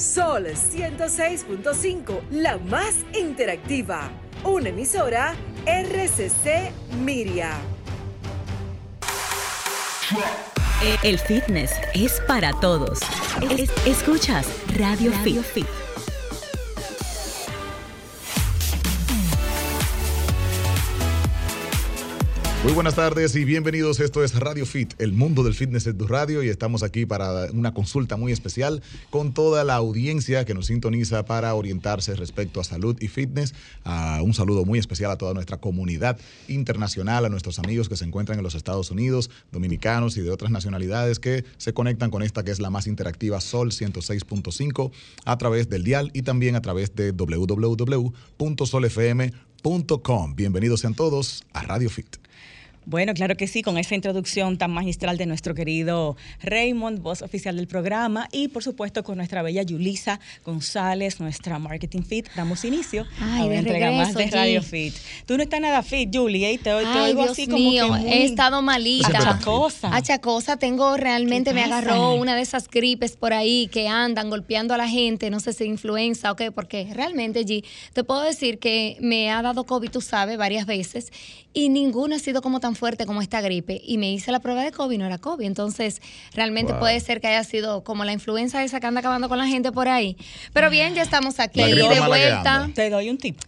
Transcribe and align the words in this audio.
Sol 0.00 0.46
106.5, 0.46 2.20
la 2.30 2.56
más 2.56 2.94
interactiva. 3.12 4.10
Una 4.44 4.70
emisora 4.70 5.34
RCC 5.66 6.72
Miria. 7.04 7.52
El 11.02 11.18
fitness 11.18 11.72
es 11.92 12.18
para 12.26 12.58
todos. 12.60 13.00
escuchas 13.84 14.46
Radio, 14.78 15.12
Fit. 15.12 15.79
Muy 22.62 22.74
buenas 22.74 22.94
tardes 22.94 23.34
y 23.36 23.46
bienvenidos. 23.46 24.00
Esto 24.00 24.22
es 24.22 24.34
Radio 24.38 24.66
Fit, 24.66 24.92
el 24.98 25.14
mundo 25.14 25.42
del 25.42 25.54
fitness 25.54 25.86
en 25.86 25.96
tu 25.96 26.06
radio 26.06 26.42
y 26.42 26.50
estamos 26.50 26.82
aquí 26.82 27.06
para 27.06 27.50
una 27.52 27.72
consulta 27.72 28.18
muy 28.18 28.32
especial 28.32 28.82
con 29.08 29.32
toda 29.32 29.64
la 29.64 29.76
audiencia 29.76 30.44
que 30.44 30.52
nos 30.52 30.66
sintoniza 30.66 31.24
para 31.24 31.54
orientarse 31.54 32.14
respecto 32.16 32.60
a 32.60 32.64
salud 32.64 32.98
y 33.00 33.08
fitness. 33.08 33.54
Uh, 33.86 34.22
un 34.22 34.34
saludo 34.34 34.66
muy 34.66 34.78
especial 34.78 35.10
a 35.10 35.16
toda 35.16 35.32
nuestra 35.32 35.56
comunidad 35.56 36.18
internacional, 36.48 37.24
a 37.24 37.30
nuestros 37.30 37.58
amigos 37.58 37.88
que 37.88 37.96
se 37.96 38.04
encuentran 38.04 38.38
en 38.38 38.44
los 38.44 38.54
Estados 38.54 38.90
Unidos, 38.90 39.30
dominicanos 39.50 40.18
y 40.18 40.20
de 40.20 40.30
otras 40.30 40.50
nacionalidades 40.50 41.18
que 41.18 41.46
se 41.56 41.72
conectan 41.72 42.10
con 42.10 42.22
esta 42.22 42.44
que 42.44 42.50
es 42.50 42.60
la 42.60 42.68
más 42.68 42.86
interactiva 42.86 43.40
Sol 43.40 43.70
106.5 43.70 44.92
a 45.24 45.38
través 45.38 45.70
del 45.70 45.82
dial 45.82 46.10
y 46.12 46.20
también 46.20 46.56
a 46.56 46.60
través 46.60 46.94
de 46.94 47.12
www.solfm.com. 47.12 48.10
Bienvenidos 50.36 50.80
sean 50.80 50.92
todos 50.94 51.42
a 51.54 51.62
Radio 51.62 51.88
Fit. 51.88 52.29
Bueno, 52.86 53.12
claro 53.14 53.36
que 53.36 53.46
sí, 53.46 53.62
con 53.62 53.76
esa 53.78 53.94
introducción 53.94 54.56
tan 54.56 54.70
magistral 54.70 55.18
de 55.18 55.26
nuestro 55.26 55.54
querido 55.54 56.16
Raymond, 56.42 57.00
voz 57.02 57.22
oficial 57.22 57.56
del 57.56 57.66
programa, 57.68 58.26
y 58.32 58.48
por 58.48 58.64
supuesto 58.64 59.04
con 59.04 59.18
nuestra 59.18 59.42
bella 59.42 59.62
Yulisa 59.62 60.18
González, 60.44 61.20
nuestra 61.20 61.58
Marketing 61.58 62.02
Fit, 62.02 62.28
damos 62.34 62.64
inicio 62.64 63.06
Ay, 63.20 63.42
a 63.42 63.44
una 63.46 63.54
entrega 63.56 63.92
más 63.92 64.14
de 64.14 64.26
Radio 64.28 64.62
Fit. 64.62 64.94
Tú 65.26 65.36
no 65.36 65.42
estás 65.42 65.60
nada 65.60 65.82
fit, 65.82 66.08
Julie, 66.12 66.50
¿eh? 66.50 66.56
te, 66.58 66.64
te 66.64 66.70
Ay, 66.70 67.10
oigo 67.10 67.22
Dios 67.22 67.32
así 67.32 67.46
como 67.46 67.58
mío, 67.58 67.84
que 67.84 67.90
muy 68.00 68.12
he 68.12 68.24
estado 68.24 68.62
malita. 68.62 69.08
achacosa. 69.08 69.94
Achacosa, 69.94 70.56
tengo 70.56 70.96
realmente, 70.96 71.50
¿Qué 71.50 71.54
me 71.54 71.64
agarró 71.64 72.14
una 72.14 72.34
de 72.34 72.42
esas 72.42 72.68
gripes 72.68 73.16
por 73.16 73.34
ahí 73.34 73.68
que 73.70 73.88
andan 73.88 74.30
golpeando 74.30 74.74
a 74.74 74.78
la 74.78 74.88
gente, 74.88 75.30
no 75.30 75.38
sé 75.40 75.52
si 75.52 75.64
influenza 75.64 76.32
o 76.32 76.36
qué, 76.36 76.50
porque 76.50 76.88
realmente, 76.92 77.44
G, 77.44 77.64
te 77.92 78.04
puedo 78.04 78.22
decir 78.22 78.58
que 78.58 78.96
me 79.00 79.30
ha 79.30 79.42
dado 79.42 79.64
COVID, 79.64 79.90
tú 79.90 80.00
sabes, 80.00 80.38
varias 80.38 80.66
veces, 80.66 81.12
y 81.52 81.68
ninguna 81.68 82.16
ha 82.16 82.18
sido 82.20 82.42
como 82.42 82.60
tan 82.60 82.69
fuerte 82.76 83.06
como 83.06 83.22
esta 83.22 83.40
gripe. 83.40 83.80
Y 83.84 83.98
me 83.98 84.10
hice 84.12 84.32
la 84.32 84.40
prueba 84.40 84.62
de 84.62 84.72
COVID, 84.72 84.98
no 84.98 85.06
era 85.06 85.18
COVID. 85.18 85.44
Entonces, 85.46 86.00
realmente 86.34 86.72
Wow. 86.72 86.80
puede 86.80 87.00
ser 87.00 87.20
que 87.20 87.28
haya 87.28 87.44
sido 87.44 87.84
como 87.84 88.04
la 88.04 88.12
influenza 88.12 88.62
esa 88.64 88.80
que 88.80 88.86
anda 88.86 89.00
acabando 89.00 89.28
con 89.28 89.38
la 89.38 89.46
gente 89.46 89.72
por 89.72 89.88
ahí. 89.88 90.16
Pero 90.52 90.70
bien, 90.70 90.94
ya 90.94 91.02
estamos 91.02 91.40
aquí 91.40 91.62
de 91.62 92.00
vuelta. 92.00 92.70
Te 92.74 92.90
doy 92.90 93.10
un 93.10 93.18
tip. 93.18 93.38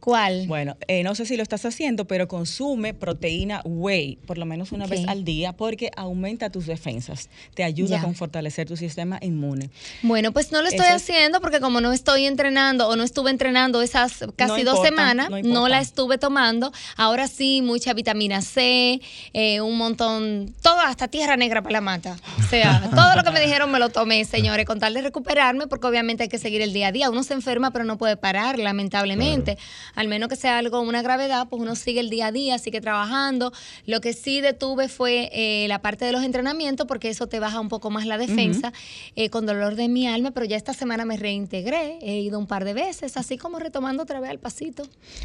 ¿Cuál? 0.00 0.46
Bueno, 0.46 0.76
eh, 0.86 1.02
no 1.02 1.14
sé 1.16 1.26
si 1.26 1.36
lo 1.36 1.42
estás 1.42 1.64
haciendo, 1.64 2.06
pero 2.06 2.28
consume 2.28 2.94
proteína 2.94 3.62
whey 3.64 4.16
por 4.26 4.38
lo 4.38 4.46
menos 4.46 4.70
una 4.70 4.86
vez 4.86 5.06
al 5.08 5.24
día 5.24 5.52
porque 5.52 5.90
aumenta 5.96 6.50
tus 6.50 6.66
defensas, 6.66 7.28
te 7.54 7.64
ayuda 7.64 7.96
Ya. 7.96 8.02
con 8.02 8.14
fortalecer 8.14 8.68
tu 8.68 8.76
sistema 8.76 9.18
inmune. 9.20 9.70
Bueno, 10.02 10.32
pues 10.32 10.52
no 10.52 10.62
lo 10.62 10.68
estoy 10.68 10.86
haciendo 10.86 11.40
porque 11.40 11.58
como 11.60 11.80
no 11.80 11.92
estoy 11.92 12.26
entrenando 12.26 12.88
o 12.88 12.94
no 12.96 13.02
estuve 13.02 13.30
entrenando 13.30 13.82
esas 13.82 14.24
casi 14.36 14.62
No 14.62 14.72
dos 14.72 14.82
semanas, 14.84 15.30
no 15.42 15.68
la 15.68 15.80
estuve 15.80 16.16
tomando. 16.16 16.72
Ahora 16.96 17.26
sí, 17.26 17.60
mucha 17.62 17.92
vitamina 17.92 18.40
C, 18.40 19.00
eh, 19.32 19.60
un 19.60 19.76
montón, 19.76 20.54
todo 20.62 20.78
hasta 20.80 21.08
tierra 21.08 21.36
negra 21.36 21.60
para 21.60 21.72
la 21.72 21.80
mata. 21.80 22.16
O 22.38 22.42
sea, 22.48 22.80
todo 22.94 23.16
lo 23.16 23.24
que 23.24 23.30
me 23.32 23.40
dijeron 23.40 23.70
me 23.70 23.78
lo 23.80 23.88
tomé, 23.88 24.24
señores, 24.24 24.64
con 24.64 24.78
tal 24.78 24.94
de 24.94 25.02
recuperarme, 25.02 25.66
porque 25.66 25.86
obviamente 25.88 26.22
hay 26.22 26.28
que 26.28 26.38
seguir 26.38 26.62
el 26.62 26.72
día 26.72 26.88
a 26.88 26.92
día. 26.92 27.10
Uno 27.10 27.24
se 27.24 27.34
enferma, 27.34 27.72
pero 27.72 27.84
no 27.84 27.98
puede 27.98 28.16
parar, 28.16 28.58
lamentablemente. 28.58 29.58
Al 29.94 30.08
menos 30.08 30.28
que 30.28 30.36
sea 30.36 30.58
algo, 30.58 30.80
una 30.80 31.02
gravedad, 31.02 31.48
pues 31.48 31.60
uno 31.62 31.74
sigue 31.76 32.00
el 32.00 32.10
día 32.10 32.26
a 32.28 32.32
día, 32.32 32.58
sigue 32.58 32.80
trabajando. 32.80 33.52
Lo 33.86 34.00
que 34.00 34.12
sí 34.12 34.40
detuve 34.40 34.88
fue 34.88 35.30
eh, 35.32 35.66
la 35.68 35.80
parte 35.80 36.04
de 36.04 36.12
los 36.12 36.22
entrenamientos, 36.22 36.86
porque 36.86 37.08
eso 37.08 37.26
te 37.26 37.40
baja 37.40 37.60
un 37.60 37.68
poco 37.68 37.90
más 37.90 38.06
la 38.06 38.18
defensa, 38.18 38.72
eh, 39.16 39.30
con 39.30 39.46
dolor 39.46 39.74
de 39.74 39.88
mi 39.88 40.06
alma, 40.06 40.30
pero 40.32 40.46
ya 40.46 40.56
esta 40.56 40.72
semana 40.74 41.04
me 41.04 41.16
reintegré, 41.16 41.98
he 42.02 42.20
ido 42.20 42.38
un 42.38 42.46
par 42.46 42.64
de 42.64 42.74
veces, 42.74 43.16
así 43.16 43.38
como 43.38 43.58
retomando 43.58 44.02
otra 44.02 44.20
vez 44.20 44.30
al 44.30 44.38
pasito. 44.38 44.82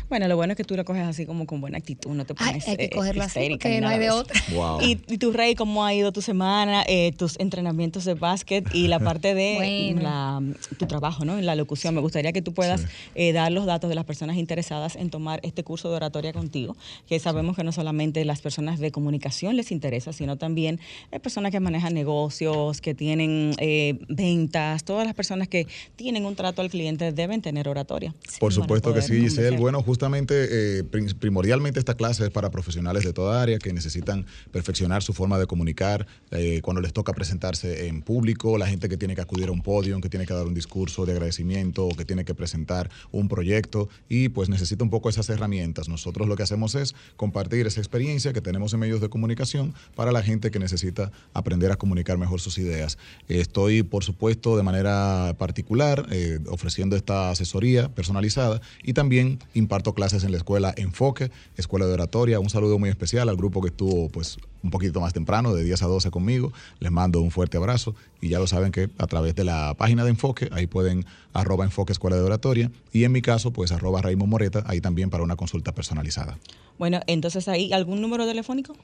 Bueno, 0.09 0.27
lo 0.27 0.35
bueno 0.35 0.53
es 0.53 0.57
que 0.57 0.63
tú 0.63 0.75
lo 0.75 0.85
coges 0.85 1.03
así 1.03 1.25
como 1.25 1.45
con 1.45 1.61
buena 1.61 1.77
actitud, 1.77 2.11
no 2.11 2.25
te 2.25 2.33
Ay, 2.37 2.47
pones 2.47 2.67
hay 2.67 2.77
que 2.77 2.85
eh, 2.85 2.89
cogerlo 2.89 3.23
así, 3.23 3.39
histérica 3.39 3.63
porque 3.69 3.81
no 3.81 3.87
hay 3.89 3.99
de 3.99 4.11
otra. 4.11 4.39
Wow. 4.53 4.81
Y, 4.81 5.01
y 5.07 5.17
tu 5.17 5.31
rey, 5.31 5.55
¿cómo 5.55 5.83
ha 5.85 5.93
ido 5.93 6.11
tu 6.11 6.21
semana, 6.21 6.83
eh, 6.87 7.11
tus 7.17 7.39
entrenamientos 7.39 8.05
de 8.05 8.13
básquet 8.13 8.65
y 8.73 8.87
la 8.87 8.99
parte 8.99 9.33
de 9.33 9.55
Bueno. 9.93 10.01
la- 10.01 10.41
tu 10.77 10.85
trabajo, 10.85 11.25
¿no? 11.25 11.37
En 11.37 11.45
la 11.45 11.55
locución. 11.55 11.93
Me 11.95 12.01
gustaría 12.01 12.31
que 12.33 12.41
tú 12.41 12.53
puedas 12.53 12.81
Sí. 12.81 12.87
eh, 13.15 13.33
dar 13.33 13.51
los 13.51 13.65
datos 13.65 13.89
de 13.89 13.95
las 13.95 14.05
personas 14.05 14.35
interesadas 14.37 14.52
en 14.95 15.09
tomar 15.09 15.39
este 15.43 15.63
curso 15.63 15.89
de 15.89 15.95
oratoria 15.95 16.33
contigo, 16.33 16.75
que 17.07 17.19
sabemos 17.19 17.55
que 17.55 17.63
no 17.63 17.71
solamente 17.71 18.23
las 18.25 18.41
personas 18.41 18.79
de 18.79 18.91
comunicación 18.91 19.55
les 19.55 19.71
interesa, 19.71 20.13
sino 20.13 20.37
también 20.37 20.79
eh, 21.11 21.19
personas 21.19 21.51
que 21.51 21.59
manejan 21.59 21.93
negocios, 21.93 22.81
que 22.81 22.93
tienen 22.93 23.53
eh, 23.57 23.99
ventas, 24.09 24.83
todas 24.83 25.05
las 25.05 25.15
personas 25.15 25.47
que 25.47 25.67
tienen 25.95 26.25
un 26.25 26.35
trato 26.35 26.61
al 26.61 26.69
cliente 26.69 27.11
deben 27.11 27.41
tener 27.41 27.67
oratoria. 27.67 28.13
Por 28.39 28.53
supuesto 28.53 28.93
que 28.93 29.01
sí, 29.01 29.19
Giselle. 29.19 29.43
convencer. 29.43 29.59
Bueno, 29.59 29.83
justamente, 29.83 30.79
eh, 30.79 30.83
primordialmente 31.19 31.79
esta 31.79 31.95
clase 31.95 32.25
es 32.25 32.29
para 32.29 32.51
profesionales 32.51 33.03
de 33.03 33.13
toda 33.13 33.41
área 33.41 33.59
que 33.59 33.73
necesitan 33.73 34.25
perfeccionar 34.51 35.03
su 35.03 35.13
forma 35.13 35.37
de 35.37 35.47
comunicar 35.47 36.07
eh, 36.31 36.61
cuando 36.61 36.81
les 36.81 36.93
toca 36.93 37.13
presentarse 37.13 37.87
en 37.87 38.01
público, 38.01 38.57
la 38.57 38.67
gente 38.67 38.89
que 38.89 38.97
tiene 38.97 39.15
que 39.15 39.21
acudir 39.21 39.49
a 39.49 39.51
un 39.51 39.61
podio, 39.61 39.99
que 40.01 40.09
tiene 40.09 40.25
que 40.25 40.33
dar 40.33 40.45
un 40.45 40.53
discurso 40.53 41.05
de 41.05 41.13
agradecimiento 41.13 41.85
o 41.85 41.95
que 41.95 42.05
tiene 42.05 42.25
que 42.25 42.35
presentar 42.35 42.89
un 43.11 43.27
proyecto 43.27 43.89
y 44.09 44.29
pues 44.29 44.42
necesita 44.49 44.83
un 44.83 44.89
poco 44.89 45.09
esas 45.09 45.29
herramientas. 45.29 45.89
Nosotros 45.89 46.27
lo 46.27 46.35
que 46.35 46.43
hacemos 46.43 46.75
es 46.75 46.95
compartir 47.15 47.67
esa 47.67 47.79
experiencia 47.79 48.33
que 48.33 48.41
tenemos 48.41 48.73
en 48.73 48.79
medios 48.79 49.01
de 49.01 49.09
comunicación 49.09 49.73
para 49.95 50.11
la 50.11 50.21
gente 50.21 50.51
que 50.51 50.59
necesita 50.59 51.11
aprender 51.33 51.71
a 51.71 51.75
comunicar 51.75 52.17
mejor 52.17 52.39
sus 52.39 52.57
ideas. 52.57 52.97
Estoy, 53.27 53.83
por 53.83 54.03
supuesto, 54.03 54.57
de 54.57 54.63
manera 54.63 55.35
particular 55.37 56.05
eh, 56.11 56.39
ofreciendo 56.49 56.95
esta 56.95 57.29
asesoría 57.29 57.93
personalizada 57.93 58.61
y 58.83 58.93
también 58.93 59.39
imparto 59.53 59.93
clases 59.93 60.23
en 60.23 60.31
la 60.31 60.37
escuela 60.37 60.73
Enfoque, 60.77 61.31
Escuela 61.57 61.85
de 61.85 61.93
Oratoria. 61.93 62.39
Un 62.39 62.49
saludo 62.49 62.79
muy 62.79 62.89
especial 62.89 63.29
al 63.29 63.37
grupo 63.37 63.61
que 63.61 63.69
estuvo 63.69 64.09
pues 64.09 64.37
un 64.63 64.69
poquito 64.69 65.01
más 65.01 65.13
temprano, 65.13 65.53
de 65.53 65.63
10 65.63 65.83
a 65.83 65.87
12 65.87 66.09
conmigo. 66.09 66.51
Les 66.79 66.91
mando 66.91 67.21
un 67.21 67.31
fuerte 67.31 67.57
abrazo 67.57 67.95
y 68.21 68.29
ya 68.29 68.39
lo 68.39 68.47
saben 68.47 68.71
que 68.71 68.89
a 68.97 69.07
través 69.07 69.35
de 69.35 69.43
la 69.43 69.75
página 69.77 70.03
de 70.03 70.11
Enfoque, 70.11 70.49
ahí 70.51 70.67
pueden 70.67 71.05
arroba 71.33 71.65
Enfoque 71.65 71.91
Escuela 71.91 72.15
de 72.15 72.23
Oratoria 72.23 72.71
y 72.91 73.03
en 73.03 73.11
mi 73.11 73.21
caso 73.21 73.51
pues 73.51 73.71
arroba 73.71 74.01
Raymond 74.01 74.31
Moreta, 74.31 74.63
ahí 74.65 74.81
también 74.81 75.09
para 75.09 75.23
una 75.23 75.35
consulta 75.35 75.73
personalizada. 75.73 76.39
Bueno, 76.79 77.01
entonces 77.07 77.47
ahí, 77.47 77.73
¿algún 77.73 78.01
número 78.01 78.25
telefónico? 78.25 78.75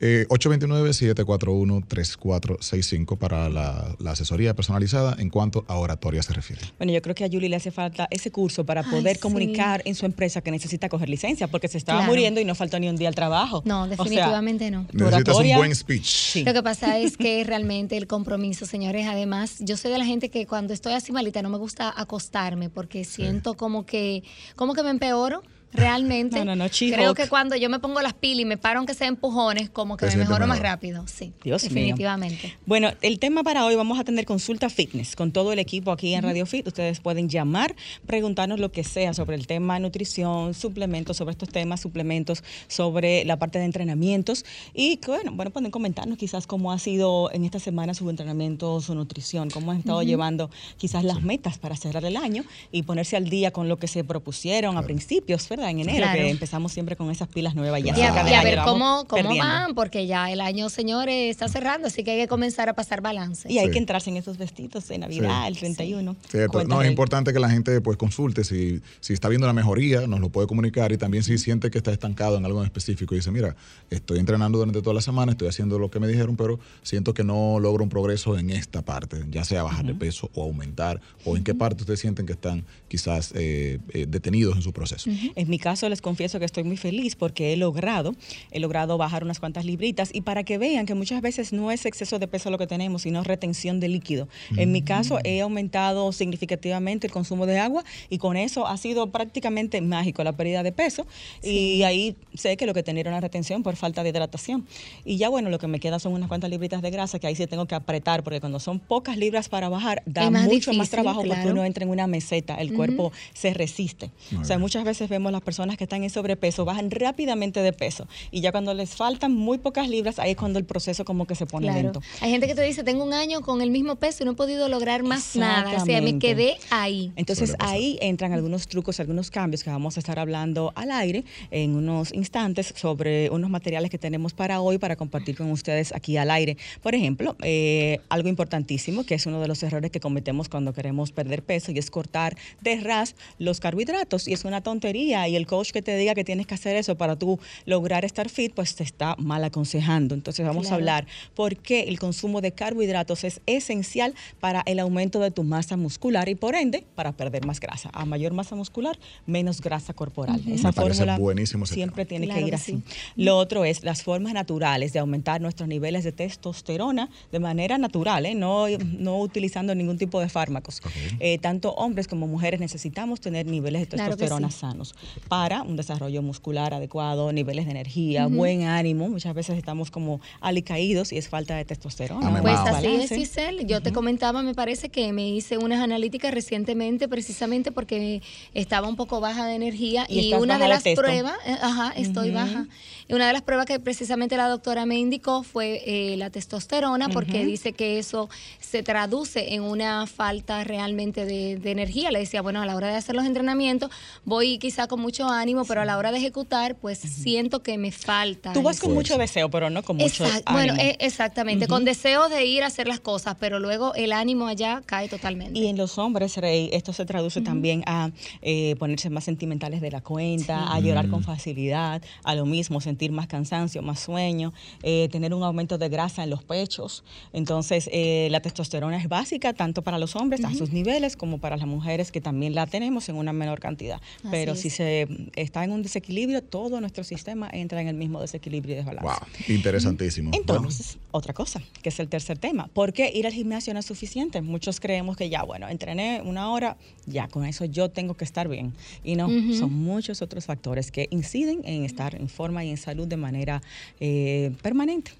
Eh, 0.00 0.26
829-741-3465 0.28 3.18
para 3.18 3.48
la, 3.48 3.94
la 3.98 4.10
asesoría 4.12 4.54
personalizada 4.54 5.16
en 5.18 5.30
cuanto 5.30 5.64
a 5.68 5.76
oratoria 5.76 6.22
se 6.22 6.32
refiere. 6.32 6.62
Bueno, 6.78 6.92
yo 6.92 7.00
creo 7.02 7.14
que 7.14 7.24
a 7.24 7.28
Julie 7.28 7.48
le 7.48 7.56
hace 7.56 7.70
falta 7.70 8.06
ese 8.10 8.30
curso 8.30 8.64
para 8.66 8.82
Ay, 8.82 8.90
poder 8.90 9.16
sí. 9.16 9.22
comunicar 9.22 9.82
en 9.84 9.94
su 9.94 10.06
empresa 10.06 10.40
que 10.42 10.50
necesita 10.50 10.88
coger 10.88 11.08
licencia, 11.08 11.48
porque 11.48 11.68
se 11.68 11.78
estaba 11.78 12.00
Claro. 12.00 12.12
muriendo 12.12 12.40
y 12.40 12.44
no 12.44 12.54
faltó 12.54 12.78
ni 12.78 12.88
un 12.88 12.96
día 12.96 13.08
al 13.08 13.14
trabajo. 13.14 13.62
No, 13.64 13.82
O 13.82 13.86
sea, 13.86 13.96
definitivamente 13.96 14.70
no. 14.70 14.82
Necesitas 14.92 15.00
un 15.00 15.06
oratoria- 15.14 15.56
buen 15.56 15.74
speech. 15.74 16.04
Sí. 16.06 16.44
Lo 16.44 16.52
que 16.52 16.62
pasa 16.62 16.98
es 16.98 17.16
que 17.26 17.42
realmente 17.44 17.96
el 17.96 18.06
compromiso, 18.06 18.66
señores, 18.66 19.06
además, 19.06 19.56
yo 19.60 19.76
soy 19.76 19.90
de 19.92 19.98
la 19.98 20.04
gente 20.04 20.30
que 20.30 20.46
cuando 20.46 20.72
estoy 20.74 20.92
así 20.92 21.12
malita 21.12 21.42
no 21.42 21.48
me 21.50 21.58
gusta 21.58 21.92
acostarme 21.96 22.68
porque 22.70 23.04
siento 23.04 23.54
como 23.54 23.86
que, 23.86 24.22
como 24.56 24.74
que 24.74 24.82
me 24.82 24.90
empeoro. 24.90 25.42
Realmente, 25.72 26.38
No, 26.38 26.44
no, 26.44 26.56
no, 26.56 26.70
creo 26.70 27.14
que 27.14 27.28
cuando 27.28 27.54
yo 27.56 27.68
me 27.68 27.78
pongo 27.78 28.00
las 28.00 28.14
pilas 28.14 28.40
y 28.40 28.44
me 28.44 28.56
paro 28.56 28.78
aunque 28.78 28.94
sea 28.94 29.08
empujones, 29.08 29.68
como 29.68 29.96
que 29.96 30.06
me 30.06 30.16
mejoro 30.16 30.46
más 30.46 30.60
rápido. 30.60 31.04
Sí, 31.06 31.32
Dios 31.42 31.62
mío. 31.64 31.70
definitivamente. 31.70 32.56
Bueno, 32.64 32.92
el 33.02 33.18
tema 33.18 33.42
para 33.42 33.64
hoy 33.64 33.74
vamos 33.74 33.98
a 33.98 34.04
tener 34.04 34.24
consulta 34.24 34.70
fitness 34.70 35.16
con 35.16 35.32
todo 35.32 35.52
el 35.52 35.58
equipo 35.58 35.92
aquí 35.92 36.14
en 36.14 36.22
Radio 36.22 36.46
Fit. 36.46 36.66
Ustedes 36.66 37.00
pueden 37.00 37.28
llamar, 37.28 37.74
preguntarnos 38.06 38.58
lo 38.58 38.72
que 38.72 38.84
sea 38.84 39.12
sobre 39.12 39.36
el 39.36 39.46
tema 39.46 39.78
nutrición, 39.78 40.54
suplementos, 40.54 41.16
sobre 41.18 41.32
estos 41.32 41.48
temas, 41.48 41.80
suplementos, 41.80 42.42
sobre 42.68 43.24
la 43.24 43.38
parte 43.38 43.58
de 43.58 43.64
entrenamientos 43.66 44.44
y 44.72 44.96
que, 44.96 45.10
bueno, 45.10 45.32
bueno, 45.32 45.50
pueden 45.50 45.70
comentarnos 45.70 46.16
quizás 46.16 46.46
cómo 46.46 46.72
ha 46.72 46.78
sido 46.78 47.30
en 47.32 47.44
esta 47.44 47.58
semana 47.58 47.92
su 47.92 48.08
entrenamiento, 48.08 48.80
su 48.80 48.94
nutrición, 48.94 49.50
cómo 49.50 49.72
han 49.72 49.78
estado 49.78 50.02
llevando 50.02 50.50
quizás 50.78 51.04
las 51.04 51.22
metas 51.22 51.58
para 51.58 51.76
cerrar 51.76 52.04
el 52.04 52.16
año 52.16 52.44
y 52.72 52.84
ponerse 52.84 53.16
al 53.16 53.28
día 53.28 53.50
con 53.50 53.68
lo 53.68 53.78
que 53.78 53.88
se 53.88 54.04
propusieron 54.04 54.76
a 54.76 54.82
principios, 54.82 55.46
¿verdad? 55.56 55.70
En 55.70 55.80
enero, 55.80 55.98
Claro. 55.98 56.20
que 56.22 56.30
empezamos 56.30 56.72
siempre 56.72 56.96
con 56.96 57.10
esas 57.10 57.28
pilas 57.28 57.54
nuevas. 57.54 57.82
Ya 57.82 57.96
Y 57.96 58.00
a, 58.02 58.40
y 58.40 58.44
ver 58.44 58.56
la 58.56 58.64
cómo, 58.64 59.04
cómo 59.08 59.22
perdiendo. 59.22 59.44
van, 59.44 59.74
porque 59.74 60.06
ya 60.06 60.30
el 60.30 60.40
año, 60.40 60.68
señores, 60.68 61.30
está 61.30 61.48
cerrando, 61.48 61.88
así 61.88 62.04
que 62.04 62.12
hay 62.12 62.18
que 62.18 62.28
comenzar 62.28 62.68
a 62.68 62.74
pasar 62.74 63.00
balance. 63.00 63.50
Y 63.52 63.58
hay 63.58 63.66
Sí. 63.66 63.72
que 63.72 63.78
entrarse 63.78 64.10
en 64.10 64.16
esos 64.18 64.38
vestidos 64.38 64.86
de 64.88 64.98
Navidad, 64.98 65.42
Sí. 65.42 65.48
el 65.48 65.56
31. 65.56 66.16
Cierto. 66.30 66.52
Cuéntame. 66.52 66.74
No, 66.76 66.82
es 66.82 66.88
importante 66.90 67.32
que 67.32 67.38
la 67.40 67.50
gente 67.50 67.80
pues 67.80 67.96
consulte 67.96 68.44
si, 68.44 68.80
si 69.00 69.12
está 69.12 69.28
viendo 69.28 69.46
una 69.46 69.52
mejoría, 69.54 70.06
nos 70.06 70.20
lo 70.20 70.28
puede 70.28 70.46
comunicar 70.46 70.92
y 70.92 70.98
también 70.98 71.22
si 71.24 71.38
siente 71.38 71.70
que 71.70 71.78
está 71.78 71.92
estancado 71.92 72.36
en 72.36 72.44
algo 72.44 72.60
en 72.60 72.66
específico 72.66 73.14
y 73.14 73.18
dice, 73.18 73.30
mira, 73.30 73.56
estoy 73.90 74.18
entrenando 74.18 74.58
durante 74.58 74.82
toda 74.82 74.94
la 74.94 75.00
semana, 75.00 75.32
estoy 75.32 75.48
haciendo 75.48 75.78
lo 75.78 75.90
que 75.90 76.00
me 76.00 76.08
dijeron, 76.08 76.36
pero 76.36 76.58
siento 76.82 77.14
que 77.14 77.24
no 77.24 77.58
logro 77.60 77.82
un 77.84 77.90
progreso 77.90 78.38
en 78.38 78.50
esta 78.50 78.82
parte, 78.82 79.24
ya 79.30 79.44
sea 79.44 79.62
bajar 79.62 79.86
de 79.86 79.94
peso 79.94 80.30
o 80.34 80.42
aumentar, 80.44 81.00
o 81.24 81.36
en 81.36 81.44
qué 81.44 81.54
parte 81.54 81.82
ustedes 81.82 82.00
sienten 82.00 82.26
que 82.26 82.32
están 82.32 82.64
quizás 82.88 83.32
eh, 83.34 83.78
eh, 83.92 84.06
detenidos 84.08 84.56
en 84.56 84.62
su 84.62 84.72
proceso. 84.72 85.10
En 85.46 85.50
mi 85.50 85.58
caso 85.60 85.88
les 85.88 86.02
confieso 86.02 86.40
que 86.40 86.44
estoy 86.44 86.64
muy 86.64 86.76
feliz 86.76 87.14
porque 87.14 87.52
he 87.52 87.56
logrado, 87.56 88.16
he 88.50 88.58
logrado 88.58 88.98
bajar 88.98 89.22
unas 89.22 89.38
cuantas 89.38 89.64
libritas 89.64 90.10
y 90.12 90.22
para 90.22 90.42
que 90.42 90.58
vean 90.58 90.86
que 90.86 90.94
muchas 90.96 91.22
veces 91.22 91.52
no 91.52 91.70
es 91.70 91.86
exceso 91.86 92.18
de 92.18 92.26
peso 92.26 92.50
lo 92.50 92.58
que 92.58 92.66
tenemos, 92.66 93.02
sino 93.02 93.22
retención 93.22 93.78
de 93.78 93.86
líquido. 93.88 94.26
En 94.56 94.72
mi 94.72 94.82
caso 94.82 95.20
he 95.22 95.40
aumentado 95.42 96.10
significativamente 96.10 97.06
el 97.06 97.12
consumo 97.12 97.46
de 97.46 97.60
agua 97.60 97.84
y 98.10 98.18
con 98.18 98.36
eso 98.36 98.66
ha 98.66 98.76
sido 98.76 99.06
prácticamente 99.12 99.80
mágico 99.80 100.24
la 100.24 100.32
pérdida 100.32 100.64
de 100.64 100.72
peso 100.72 101.06
y 101.44 101.84
ahí 101.84 102.16
sé 102.34 102.56
que 102.56 102.66
lo 102.66 102.74
que 102.74 102.82
tenía 102.82 103.02
era 103.02 103.10
una 103.10 103.20
retención 103.20 103.62
por 103.62 103.76
falta 103.76 104.02
de 104.02 104.08
hidratación. 104.08 104.66
Y 105.04 105.16
ya 105.16 105.28
bueno, 105.28 105.48
lo 105.48 105.60
que 105.60 105.68
me 105.68 105.78
queda 105.78 106.00
son 106.00 106.12
unas 106.12 106.26
cuantas 106.26 106.50
libritas 106.50 106.82
de 106.82 106.90
grasa 106.90 107.20
que 107.20 107.28
ahí 107.28 107.36
sí 107.36 107.46
tengo 107.46 107.66
que 107.66 107.76
apretar 107.76 108.24
porque 108.24 108.40
cuando 108.40 108.58
son 108.58 108.80
pocas 108.80 109.16
libras 109.16 109.48
para 109.48 109.68
bajar 109.68 110.02
da 110.06 110.28
más 110.28 110.46
mucho 110.48 110.72
más 110.72 110.90
trabajo 110.90 111.22
porque 111.24 111.46
uno 111.46 111.64
entra 111.64 111.84
en 111.84 111.90
una 111.90 112.08
meseta, 112.08 112.56
el 112.56 112.72
cuerpo 112.74 113.12
se 113.32 113.54
resiste. 113.54 114.10
Muy 114.32 114.42
O 114.42 114.44
sea, 114.44 114.56
bien. 114.56 114.62
muchas 114.62 114.82
veces 114.84 115.08
vemos 115.08 115.35
las 115.36 115.44
personas 115.44 115.76
que 115.76 115.84
están 115.84 116.02
en 116.02 116.10
sobrepeso, 116.10 116.64
bajan 116.64 116.90
rápidamente 116.90 117.60
de 117.60 117.72
peso 117.72 118.08
y 118.30 118.40
ya 118.40 118.52
cuando 118.52 118.74
les 118.74 118.94
faltan 118.94 119.32
muy 119.32 119.58
pocas 119.58 119.88
libras, 119.88 120.18
ahí 120.18 120.32
es 120.32 120.36
cuando 120.36 120.58
el 120.58 120.64
proceso 120.64 121.04
como 121.04 121.26
que 121.26 121.34
se 121.34 121.46
pone 121.46 121.66
Claro. 121.66 121.82
lento. 121.82 122.00
Hay 122.20 122.30
gente 122.30 122.46
que 122.46 122.54
te 122.54 122.62
dice, 122.62 122.84
tengo 122.84 123.04
un 123.04 123.12
año 123.12 123.40
con 123.42 123.60
el 123.60 123.70
mismo 123.70 123.96
peso 123.96 124.22
y 124.22 124.26
no 124.26 124.32
he 124.32 124.34
podido 124.34 124.68
lograr 124.68 125.02
más 125.02 125.36
nada. 125.36 125.82
O 125.82 125.84
sea, 125.84 126.00
me 126.00 126.18
quedé 126.18 126.56
ahí. 126.70 127.12
Entonces 127.16 127.54
ahí 127.58 127.98
entran 128.00 128.32
algunos 128.32 128.66
trucos, 128.68 129.00
algunos 129.00 129.30
cambios 129.30 129.62
que 129.62 129.70
vamos 129.70 129.96
a 129.96 130.00
estar 130.00 130.18
hablando 130.18 130.72
al 130.74 130.90
aire 130.90 131.24
en 131.50 131.74
unos 131.76 132.12
instantes 132.14 132.72
sobre 132.76 133.30
unos 133.30 133.50
materiales 133.50 133.90
que 133.90 133.98
tenemos 133.98 134.32
para 134.34 134.60
hoy 134.60 134.78
para 134.78 134.96
compartir 134.96 135.36
con 135.36 135.50
ustedes 135.50 135.94
aquí 135.94 136.16
al 136.16 136.30
aire. 136.30 136.56
Por 136.82 136.94
ejemplo, 136.94 137.36
eh, 137.42 138.00
algo 138.08 138.28
importantísimo 138.28 139.04
que 139.04 139.14
es 139.14 139.26
uno 139.26 139.40
de 139.40 139.48
los 139.48 139.62
errores 139.62 139.90
que 139.90 140.00
cometemos 140.00 140.48
cuando 140.48 140.72
queremos 140.72 141.12
perder 141.12 141.42
peso 141.42 141.72
y 141.72 141.78
es 141.78 141.90
cortar 141.90 142.36
de 142.60 142.80
ras 142.80 143.14
los 143.38 143.60
carbohidratos 143.60 144.28
y 144.28 144.32
es 144.32 144.44
una 144.44 144.60
tontería 144.62 145.25
y 145.28 145.36
el 145.36 145.46
coach 145.46 145.70
que 145.70 145.82
te 145.82 145.96
diga 145.96 146.14
que 146.14 146.24
tienes 146.24 146.46
que 146.46 146.54
hacer 146.54 146.76
eso 146.76 146.96
para 146.96 147.16
tú 147.16 147.38
lograr 147.64 148.04
estar 148.04 148.28
fit 148.28 148.52
pues 148.54 148.74
te 148.74 148.82
está 148.84 149.14
mal 149.18 149.42
aconsejando. 149.44 150.14
Entonces 150.14 150.44
vamos 150.46 150.70
a 150.70 150.74
hablar 150.74 151.06
por 151.34 151.56
qué 151.56 151.82
el 151.84 151.98
consumo 151.98 152.40
de 152.40 152.52
carbohidratos 152.52 153.24
es 153.24 153.40
esencial 153.46 154.14
para 154.40 154.62
el 154.66 154.78
aumento 154.78 155.20
de 155.20 155.30
tu 155.30 155.42
masa 155.44 155.76
muscular 155.76 156.28
y 156.28 156.34
por 156.34 156.54
ende 156.54 156.84
para 156.94 157.12
perder 157.12 157.46
más 157.46 157.60
grasa. 157.60 157.90
A 157.92 158.04
mayor 158.04 158.32
masa 158.32 158.54
muscular, 158.56 158.98
menos 159.26 159.60
grasa 159.60 159.92
corporal. 159.94 160.40
Esa 160.48 160.68
Me 160.68 160.72
fórmula 160.72 161.18
buenísimo 161.18 161.66
siempre 161.66 162.04
tema. 162.04 162.08
tiene 162.08 162.26
Claro 162.26 162.40
que 162.40 162.44
ir 162.46 162.50
que 162.50 162.56
así. 162.56 162.72
sí. 162.72 162.82
Lo 163.16 163.36
otro 163.38 163.64
es 163.64 163.82
las 163.82 164.02
formas 164.02 164.32
naturales 164.32 164.92
de 164.92 164.98
aumentar 164.98 165.40
nuestros 165.40 165.68
niveles 165.68 166.04
de 166.04 166.12
testosterona 166.12 167.08
de 167.32 167.38
manera 167.40 167.78
natural, 167.78 168.26
¿eh? 168.26 168.34
no, 168.34 168.66
no 168.68 169.18
utilizando 169.18 169.74
ningún 169.74 169.98
tipo 169.98 170.20
de 170.20 170.28
fármacos. 170.28 170.80
Eh, 171.20 171.38
tanto 171.38 171.72
hombres 171.72 172.08
como 172.08 172.26
mujeres 172.26 172.60
necesitamos 172.60 173.20
tener 173.20 173.46
niveles 173.46 173.82
de 173.82 173.86
Claro 173.88 174.10
testosterona 174.16 174.50
sí. 174.50 174.58
sanos 174.58 174.94
para 175.28 175.62
un 175.62 175.76
desarrollo 175.76 176.22
muscular 176.22 176.74
adecuado, 176.74 177.32
niveles 177.32 177.66
de 177.66 177.72
energía, 177.72 178.26
buen 178.26 178.62
ánimo. 178.62 179.08
Muchas 179.08 179.34
veces 179.34 179.56
estamos 179.58 179.90
como 179.90 180.20
alicaídos 180.40 181.12
y 181.12 181.18
es 181.18 181.28
falta 181.28 181.56
de 181.56 181.64
testosterona. 181.64 182.40
Pues 182.42 182.54
así 182.54 182.86
es. 182.86 183.10
Giselle. 183.10 183.64
Yo 183.66 183.80
te 183.80 183.92
comentaba, 183.92 184.42
me 184.42 184.54
parece 184.54 184.88
que 184.88 185.12
me 185.12 185.28
hice 185.28 185.58
unas 185.58 185.80
analíticas 185.80 186.32
recientemente 186.32 187.08
precisamente 187.08 187.72
porque 187.72 188.22
estaba 188.54 188.88
un 188.88 188.96
poco 188.96 189.20
baja 189.20 189.46
de 189.46 189.54
energía 189.54 190.06
Y 190.08 190.34
una 190.34 190.58
de 190.58 190.68
las 190.68 190.82
pruebas, 190.82 191.34
eh, 191.46 191.56
ajá, 191.60 191.92
estoy 191.96 192.30
baja. 192.30 192.66
Y 193.08 193.14
una 193.14 193.26
de 193.26 193.32
las 193.32 193.42
pruebas 193.42 193.66
que 193.66 193.78
precisamente 193.78 194.36
la 194.36 194.48
doctora 194.48 194.86
me 194.86 194.98
indicó 194.98 195.42
fue 195.42 195.82
eh, 195.86 196.16
la 196.16 196.30
testosterona 196.30 197.08
porque 197.08 197.44
dice 197.44 197.72
que 197.72 197.98
eso 197.98 198.28
se 198.60 198.82
traduce 198.82 199.54
en 199.54 199.62
una 199.62 200.06
falta 200.06 200.64
realmente 200.64 201.24
de, 201.24 201.56
de 201.56 201.70
energía. 201.70 202.10
Le 202.10 202.18
decía, 202.18 202.42
bueno, 202.42 202.60
a 202.60 202.66
la 202.66 202.76
hora 202.76 202.88
de 202.88 202.96
hacer 202.96 203.14
los 203.14 203.24
entrenamientos 203.24 203.90
voy 204.24 204.58
quizá 204.58 204.86
con 204.86 205.00
mucho 205.06 205.28
ánimo, 205.28 205.64
pero 205.64 205.82
a 205.82 205.84
la 205.84 205.98
hora 205.98 206.10
de 206.10 206.18
ejecutar, 206.18 206.74
pues 206.74 206.98
siento 206.98 207.62
que 207.62 207.78
me 207.78 207.92
falta. 207.92 208.52
Tú 208.52 208.62
vas 208.62 208.80
con 208.80 208.92
mucho 208.92 209.16
deseo, 209.16 209.48
pero 209.48 209.70
no 209.70 209.84
con 209.84 209.96
mucho 209.98 210.24
Exact- 210.24 210.42
ánimo. 210.46 210.52
Bueno, 210.74 210.74
eh, 210.82 210.96
exactamente, 210.98 211.68
con 211.68 211.84
deseo 211.84 212.28
de 212.28 212.44
ir 212.44 212.64
a 212.64 212.66
hacer 212.66 212.88
las 212.88 212.98
cosas, 212.98 213.36
pero 213.38 213.60
luego 213.60 213.94
el 213.94 214.10
ánimo 214.12 214.48
allá 214.48 214.82
cae 214.84 215.08
totalmente. 215.08 215.56
Y 215.60 215.68
en 215.68 215.76
los 215.76 215.96
hombres, 215.98 216.36
Rey, 216.38 216.70
esto 216.72 216.92
se 216.92 217.04
traduce 217.06 217.40
también 217.40 217.84
a 217.86 218.10
eh, 218.42 218.74
ponerse 218.80 219.08
más 219.10 219.22
sentimentales 219.22 219.80
de 219.80 219.92
la 219.92 220.00
cuenta, 220.00 220.72
a 220.74 220.80
llorar 220.80 221.08
con 221.08 221.22
facilidad, 221.22 222.02
a 222.24 222.34
lo 222.34 222.46
mismo, 222.46 222.80
sentir 222.80 223.12
más 223.12 223.28
cansancio, 223.28 223.80
más 223.82 224.00
sueño, 224.00 224.52
eh, 224.82 225.08
tener 225.12 225.32
un 225.34 225.44
aumento 225.44 225.78
de 225.78 225.88
grasa 225.88 226.24
en 226.24 226.30
los 226.30 226.42
pechos. 226.42 227.04
Entonces, 227.32 227.88
eh, 227.92 228.26
la 228.32 228.40
testosterona 228.40 228.96
es 228.96 229.08
básica 229.08 229.52
tanto 229.52 229.82
para 229.82 229.98
los 229.98 230.16
hombres 230.16 230.44
a 230.44 230.52
sus 230.52 230.70
niveles 230.72 231.16
como 231.16 231.38
para 231.38 231.56
las 231.56 231.68
mujeres 231.68 232.10
que 232.10 232.20
también 232.20 232.54
la 232.56 232.66
tenemos 232.66 233.08
en 233.08 233.14
una 233.16 233.32
menor 233.32 233.60
cantidad. 233.60 234.00
Así 234.18 234.28
Pero 234.30 234.52
es. 234.54 234.60
si 234.60 234.70
se 234.70 234.95
está 235.36 235.64
en 235.64 235.72
un 235.72 235.82
desequilibrio, 235.82 236.42
todo 236.42 236.80
nuestro 236.80 237.04
sistema 237.04 237.48
entra 237.52 237.80
en 237.80 237.88
el 237.88 237.96
mismo 237.96 238.20
desequilibrio 238.20 238.74
y 238.74 238.76
desbalance. 238.76 239.08
Wow, 239.08 239.54
interesantísimo. 239.54 240.30
Entonces, 240.34 240.98
otra 241.10 241.34
cosa, 241.34 241.62
que 241.82 241.90
es 241.90 242.00
el 242.00 242.08
tercer 242.08 242.38
tema. 242.38 242.68
¿Por 242.68 242.92
qué 242.92 243.10
ir 243.14 243.26
al 243.26 243.32
gimnasio 243.32 243.72
no 243.74 243.80
es 243.80 243.86
suficiente? 243.86 244.40
Muchos 244.42 244.80
creemos 244.80 245.16
que 245.16 245.28
ya, 245.28 245.42
bueno, 245.42 245.68
entrené 245.68 246.22
una 246.24 246.50
hora, 246.50 246.76
ya 247.06 247.28
con 247.28 247.44
eso 247.44 247.64
yo 247.64 247.90
tengo 247.90 248.14
que 248.14 248.24
estar 248.24 248.48
bien. 248.48 248.72
Y 249.04 249.16
no, 249.16 249.28
son 249.52 249.72
muchos 249.72 250.22
otros 250.22 250.46
factores 250.46 250.90
que 250.90 251.08
inciden 251.10 251.62
en 251.64 251.84
estar 251.84 252.14
en 252.14 252.28
forma 252.28 252.64
y 252.64 252.70
en 252.70 252.76
salud 252.76 253.06
de 253.06 253.16
manera 253.16 253.62
eh, 254.00 254.52
permanente. 254.62 255.12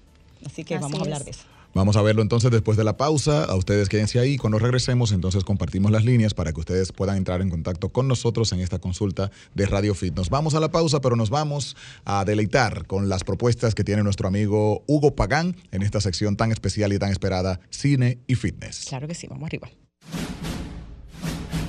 Así 0.45 0.63
que 0.63 0.75
Así 0.75 0.83
vamos 0.83 0.99
a 0.99 1.03
hablar 1.03 1.19
es. 1.21 1.25
de 1.25 1.31
eso. 1.31 1.56
Vamos 1.73 1.95
a 1.95 2.01
verlo 2.01 2.21
entonces 2.21 2.49
después 2.49 2.77
de 2.77 2.83
la 2.83 2.97
pausa. 2.97 3.43
A 3.43 3.55
ustedes 3.55 3.89
quédense 3.89 4.19
ahí. 4.19 4.37
Cuando 4.37 4.59
regresemos, 4.59 5.11
entonces 5.11 5.43
compartimos 5.43 5.91
las 5.91 6.05
líneas 6.05 6.33
para 6.33 6.51
que 6.51 6.59
ustedes 6.59 6.91
puedan 6.91 7.17
entrar 7.17 7.41
en 7.41 7.49
contacto 7.49 7.89
con 7.89 8.07
nosotros 8.07 8.51
en 8.51 8.59
esta 8.59 8.79
consulta 8.79 9.31
de 9.53 9.65
Radio 9.65 9.93
Fit. 9.93 10.15
Nos 10.15 10.29
vamos 10.29 10.55
a 10.55 10.59
la 10.59 10.71
pausa, 10.71 11.01
pero 11.01 11.15
nos 11.15 11.29
vamos 11.29 11.75
a 12.05 12.25
deleitar 12.25 12.87
con 12.87 13.09
las 13.09 13.23
propuestas 13.23 13.75
que 13.75 13.83
tiene 13.83 14.03
nuestro 14.03 14.27
amigo 14.27 14.83
Hugo 14.87 15.15
Pagán 15.15 15.55
en 15.71 15.83
esta 15.83 16.01
sección 16.01 16.35
tan 16.35 16.51
especial 16.51 16.93
y 16.93 16.99
tan 16.99 17.11
esperada, 17.11 17.59
Cine 17.69 18.19
y 18.27 18.35
Fitness. 18.35 18.85
Claro 18.87 19.07
que 19.07 19.15
sí, 19.15 19.27
vamos 19.27 19.45
arriba. 19.45 19.69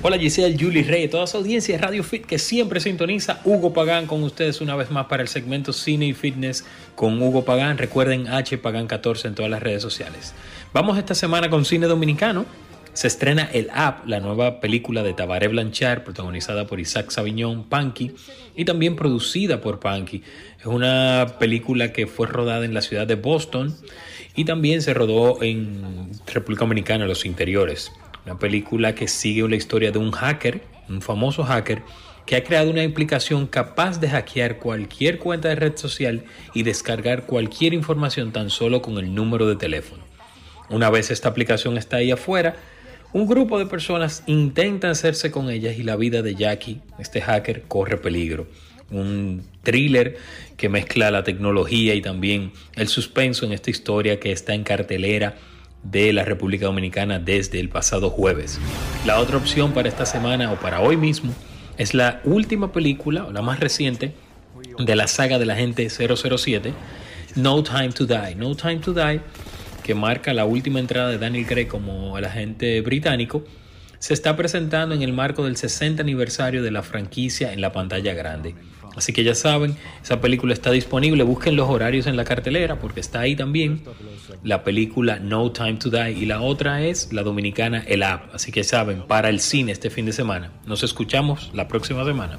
Hola 0.01 0.17
Giselle, 0.17 0.55
Julie 0.57 0.83
Rey, 0.83 1.09
toda 1.09 1.27
su 1.27 1.35
audiencia 1.35 1.75
de 1.75 1.83
Radio 1.83 2.05
Fit 2.05 2.25
que 2.25 2.39
siempre 2.39 2.79
sintoniza. 2.79 3.41
Hugo 3.43 3.73
Pagán 3.73 4.07
con 4.07 4.23
ustedes 4.23 4.61
una 4.61 4.77
vez 4.77 4.91
más 4.91 5.07
para 5.07 5.21
el 5.21 5.27
segmento 5.27 5.73
Cine 5.73 6.05
y 6.07 6.13
Fitness 6.13 6.63
con 6.95 7.21
Hugo 7.21 7.43
Pagán. 7.43 7.77
Recuerden 7.77 8.29
H 8.29 8.57
Pagán 8.59 8.87
14 8.87 9.27
en 9.27 9.35
todas 9.35 9.51
las 9.51 9.61
redes 9.61 9.81
sociales. 9.81 10.33
Vamos 10.71 10.97
esta 10.97 11.15
semana 11.15 11.49
con 11.49 11.65
cine 11.65 11.87
dominicano. 11.87 12.45
Se 12.93 13.07
estrena 13.07 13.49
El 13.51 13.69
App, 13.73 14.07
la 14.07 14.21
nueva 14.21 14.61
película 14.61 15.03
de 15.03 15.11
Tabaré 15.11 15.49
Blanchard, 15.49 16.05
protagonizada 16.05 16.65
por 16.65 16.79
Isaac 16.79 17.11
Sabiñón, 17.11 17.65
Panky, 17.65 18.15
y 18.55 18.63
también 18.63 18.95
producida 18.95 19.59
por 19.59 19.81
Panky. 19.81 20.23
Es 20.61 20.65
una 20.65 21.35
película 21.39 21.91
que 21.91 22.07
fue 22.07 22.25
rodada 22.25 22.63
en 22.63 22.73
la 22.73 22.81
ciudad 22.81 23.05
de 23.05 23.15
Boston 23.15 23.75
y 24.33 24.45
también 24.45 24.81
se 24.81 24.93
rodó 24.93 25.43
en 25.43 26.09
República 26.25 26.61
Dominicana, 26.61 27.05
los 27.05 27.25
interiores. 27.25 27.91
Una 28.25 28.37
película 28.37 28.95
que 28.95 29.07
sigue 29.07 29.47
la 29.47 29.55
historia 29.55 29.91
de 29.91 29.99
un 29.99 30.11
hacker, 30.11 30.61
un 30.89 31.01
famoso 31.01 31.43
hacker, 31.43 31.81
que 32.25 32.35
ha 32.35 32.43
creado 32.43 32.69
una 32.69 32.83
aplicación 32.83 33.47
capaz 33.47 33.99
de 33.99 34.09
hackear 34.09 34.57
cualquier 34.57 35.17
cuenta 35.17 35.49
de 35.49 35.55
red 35.55 35.75
social 35.77 36.25
y 36.53 36.63
descargar 36.63 37.25
cualquier 37.25 37.73
información 37.73 38.31
tan 38.31 38.51
solo 38.51 38.81
con 38.81 38.99
el 38.99 39.15
número 39.15 39.47
de 39.47 39.55
teléfono. 39.55 40.03
Una 40.69 40.91
vez 40.91 41.09
esta 41.09 41.29
aplicación 41.29 41.77
está 41.77 41.97
ahí 41.97 42.11
afuera, 42.11 42.55
un 43.11 43.25
grupo 43.25 43.57
de 43.57 43.65
personas 43.65 44.21
intenta 44.27 44.91
hacerse 44.91 45.31
con 45.31 45.49
ellas 45.49 45.79
y 45.79 45.83
la 45.83 45.95
vida 45.95 46.21
de 46.21 46.35
Jackie, 46.35 46.81
este 46.99 47.21
hacker, 47.21 47.63
corre 47.63 47.97
peligro. 47.97 48.45
Un 48.91 49.43
thriller 49.63 50.17
que 50.57 50.69
mezcla 50.69 51.09
la 51.09 51.23
tecnología 51.23 51.95
y 51.95 52.01
también 52.01 52.51
el 52.75 52.87
suspenso 52.87 53.47
en 53.47 53.53
esta 53.53 53.71
historia 53.71 54.19
que 54.19 54.31
está 54.31 54.53
en 54.53 54.63
cartelera 54.63 55.37
de 55.83 56.13
la 56.13 56.25
República 56.25 56.65
Dominicana 56.65 57.19
desde 57.19 57.59
el 57.59 57.69
pasado 57.69 58.09
jueves. 58.09 58.59
La 59.05 59.19
otra 59.19 59.37
opción 59.37 59.71
para 59.73 59.89
esta 59.89 60.05
semana 60.05 60.51
o 60.51 60.59
para 60.59 60.81
hoy 60.81 60.97
mismo 60.97 61.33
es 61.77 61.93
la 61.93 62.21
última 62.25 62.71
película, 62.71 63.25
o 63.25 63.31
la 63.31 63.41
más 63.41 63.59
reciente, 63.59 64.13
de 64.77 64.95
la 64.95 65.07
saga 65.07 65.39
de 65.39 65.45
la 65.45 65.55
gente 65.55 65.89
007, 65.89 66.73
No 67.35 67.63
Time 67.63 67.89
to 67.89 68.05
Die. 68.05 68.35
No 68.35 68.55
Time 68.55 68.77
to 68.77 68.93
Die, 68.93 69.21
que 69.83 69.95
marca 69.95 70.33
la 70.33 70.45
última 70.45 70.79
entrada 70.79 71.09
de 71.09 71.17
Daniel 71.17 71.45
Craig 71.45 71.67
como 71.67 72.17
el 72.17 72.25
agente 72.25 72.81
británico, 72.81 73.45
se 73.99 74.13
está 74.13 74.35
presentando 74.35 74.95
en 74.95 75.01
el 75.01 75.13
marco 75.13 75.43
del 75.43 75.57
60 75.57 76.01
aniversario 76.01 76.63
de 76.63 76.71
la 76.71 76.83
franquicia 76.83 77.53
en 77.53 77.61
la 77.61 77.71
pantalla 77.71 78.13
grande. 78.13 78.55
Así 78.99 79.13
que 79.13 79.23
ya 79.23 79.33
saben, 79.33 79.75
esa 80.03 80.19
película 80.19 80.53
está 80.53 80.71
disponible, 80.71 81.23
busquen 81.23 81.55
los 81.55 81.69
horarios 81.69 82.05
en 82.05 82.17
la 82.17 82.25
cartelera 82.25 82.79
porque 82.79 82.99
está 82.99 83.21
ahí 83.21 83.33
también 83.35 83.81
la 84.43 84.63
película 84.65 85.19
No 85.19 85.51
Time 85.53 85.75
to 85.75 85.89
Die 85.89 86.11
y 86.11 86.25
la 86.25 86.41
otra 86.41 86.83
es 86.83 87.13
la 87.13 87.23
dominicana 87.23 87.81
El 87.87 88.03
App. 88.03 88.35
Así 88.35 88.51
que 88.51 88.63
saben, 88.65 89.03
para 89.07 89.29
el 89.29 89.39
cine 89.39 89.71
este 89.71 89.89
fin 89.89 90.05
de 90.05 90.11
semana. 90.11 90.51
Nos 90.65 90.83
escuchamos 90.83 91.49
la 91.53 91.67
próxima 91.69 92.03
semana. 92.03 92.37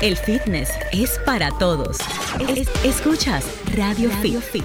El 0.00 0.16
fitness 0.16 0.70
es 0.92 1.18
para 1.24 1.50
todos. 1.58 1.98
Es- 2.54 2.68
escuchas 2.84 3.44
Radio, 3.76 4.10
Fit. 4.10 4.64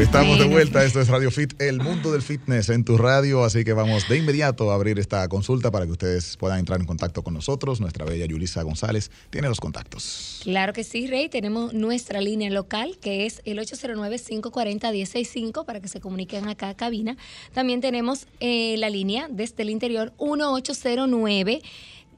Estamos 0.00 0.38
de 0.38 0.46
vuelta, 0.46 0.82
esto 0.82 1.02
es 1.02 1.08
Radio 1.08 1.30
Fit, 1.30 1.60
el 1.60 1.78
mundo 1.78 2.10
del 2.10 2.22
fitness 2.22 2.70
en 2.70 2.84
tu 2.84 2.96
radio, 2.96 3.44
así 3.44 3.64
que 3.64 3.74
vamos 3.74 4.08
de 4.08 4.16
inmediato 4.16 4.70
a 4.70 4.74
abrir 4.74 4.98
esta 4.98 5.28
consulta 5.28 5.70
para 5.70 5.84
que 5.84 5.92
ustedes 5.92 6.38
puedan 6.38 6.58
entrar 6.58 6.80
en 6.80 6.86
contacto 6.86 7.22
con 7.22 7.34
nosotros. 7.34 7.82
Nuestra 7.82 8.06
bella 8.06 8.24
Yulisa 8.24 8.62
González 8.62 9.10
tiene 9.28 9.48
los 9.48 9.60
contactos. 9.60 10.40
Claro 10.42 10.72
que 10.72 10.84
sí, 10.84 11.06
Rey. 11.06 11.28
Tenemos 11.28 11.74
nuestra 11.74 12.22
línea 12.22 12.48
local, 12.48 12.96
que 12.98 13.26
es 13.26 13.42
el 13.44 13.58
809-540-165, 13.58 15.66
para 15.66 15.80
que 15.80 15.88
se 15.88 16.00
comuniquen 16.00 16.48
acá 16.48 16.70
a 16.70 16.74
cabina. 16.74 17.18
También 17.52 17.82
tenemos 17.82 18.26
eh, 18.40 18.76
la 18.78 18.88
línea 18.88 19.28
desde 19.30 19.64
el 19.64 19.68
interior 19.68 20.14
1809. 20.18 21.60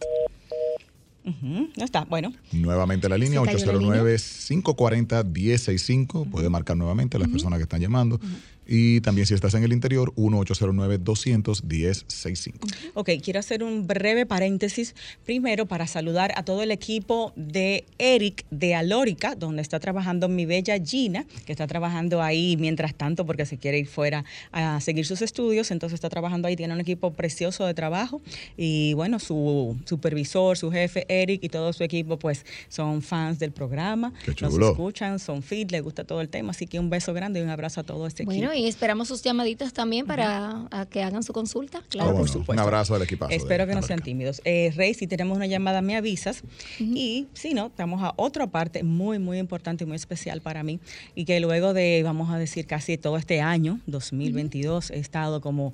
Ujú, 1.24 1.68
No 1.76 1.84
está, 1.84 2.04
bueno. 2.04 2.32
Nuevamente 2.52 3.08
la 3.08 3.18
línea, 3.18 3.40
Se 3.44 3.52
cayó 3.52 3.72
la 3.72 3.78
línea. 3.78 4.02
809-540-1065. 4.02 6.30
Puede 6.30 6.48
marcar 6.48 6.76
nuevamente 6.76 7.18
las 7.18 7.28
personas 7.28 7.58
que 7.58 7.64
están 7.64 7.80
llamando. 7.80 8.20
Y 8.72 9.00
también 9.00 9.26
si 9.26 9.34
estás 9.34 9.54
en 9.54 9.64
el 9.64 9.72
interior, 9.72 10.14
1-809-200-1065. 10.14 12.54
Ok, 12.94 13.10
quiero 13.20 13.40
hacer 13.40 13.64
un 13.64 13.88
breve 13.88 14.26
paréntesis. 14.26 14.94
Primero 15.24 15.66
para 15.66 15.88
saludar 15.88 16.32
a 16.36 16.44
todo 16.44 16.62
el 16.62 16.70
equipo 16.70 17.32
de 17.34 17.84
Eric 17.98 18.46
de 18.52 18.76
Alórica, 18.76 19.34
donde 19.34 19.60
está 19.60 19.80
trabajando 19.80 20.28
mi 20.28 20.46
bella 20.46 20.78
Gina, 20.78 21.26
que 21.46 21.52
está 21.52 21.66
trabajando 21.66 22.22
ahí 22.22 22.56
mientras 22.60 22.94
tanto 22.94 23.26
porque 23.26 23.44
se 23.44 23.58
quiere 23.58 23.80
ir 23.80 23.88
fuera 23.88 24.24
a 24.52 24.80
seguir 24.80 25.04
sus 25.04 25.20
estudios, 25.20 25.72
entonces 25.72 25.94
está 25.94 26.08
trabajando 26.08 26.46
ahí, 26.46 26.54
tiene 26.54 26.72
un 26.72 26.80
equipo 26.80 27.12
precioso 27.12 27.66
de 27.66 27.74
trabajo. 27.74 28.22
Y 28.56 28.94
bueno, 28.94 29.18
su 29.18 29.76
supervisor, 29.84 30.56
su 30.56 30.70
jefe 30.70 31.06
Eric 31.08 31.42
y 31.42 31.48
todo 31.48 31.72
su 31.72 31.82
equipo 31.82 32.20
pues 32.20 32.46
son 32.68 33.02
fans 33.02 33.40
del 33.40 33.50
programa, 33.50 34.12
Qué 34.24 34.32
nos 34.42 34.56
escuchan, 34.56 35.18
son 35.18 35.42
fit, 35.42 35.72
les 35.72 35.82
gusta 35.82 36.04
todo 36.04 36.20
el 36.20 36.28
tema, 36.28 36.52
así 36.52 36.68
que 36.68 36.78
un 36.78 36.88
beso 36.88 37.12
grande 37.12 37.40
y 37.40 37.42
un 37.42 37.50
abrazo 37.50 37.80
a 37.80 37.84
todo 37.84 38.06
este 38.06 38.22
equipo. 38.22 38.59
Y 38.60 38.68
esperamos 38.68 39.08
sus 39.08 39.22
llamaditas 39.22 39.72
también 39.72 40.04
para 40.04 40.66
a 40.70 40.84
que 40.84 41.02
hagan 41.02 41.22
su 41.22 41.32
consulta. 41.32 41.82
Claro. 41.88 42.10
Por 42.12 42.20
no. 42.20 42.26
supuesto. 42.26 42.52
Un 42.52 42.58
abrazo 42.58 42.94
al 42.94 43.00
equipazo. 43.00 43.30
de 43.30 43.36
Espero 43.36 43.66
que 43.66 43.74
no 43.74 43.80
sean 43.80 44.02
tímidos. 44.02 44.42
Eh, 44.44 44.70
Rey, 44.76 44.92
si 44.92 45.06
tenemos 45.06 45.34
una 45.34 45.46
llamada, 45.46 45.80
me 45.80 45.96
avisas. 45.96 46.42
Y 46.78 47.26
si 47.32 47.54
no, 47.54 47.68
estamos 47.68 48.02
a 48.02 48.12
otra 48.16 48.48
parte 48.48 48.82
muy, 48.82 49.18
muy 49.18 49.38
importante 49.38 49.84
y 49.84 49.86
muy 49.86 49.96
especial 49.96 50.42
para 50.42 50.62
mí. 50.62 50.78
Y 51.14 51.24
que 51.24 51.40
luego 51.40 51.72
de, 51.72 52.02
vamos 52.04 52.30
a 52.30 52.36
decir, 52.36 52.66
casi 52.66 52.98
todo 52.98 53.16
este 53.16 53.40
año, 53.40 53.80
2022, 53.86 54.90
he 54.90 54.98
estado 54.98 55.40
como 55.40 55.72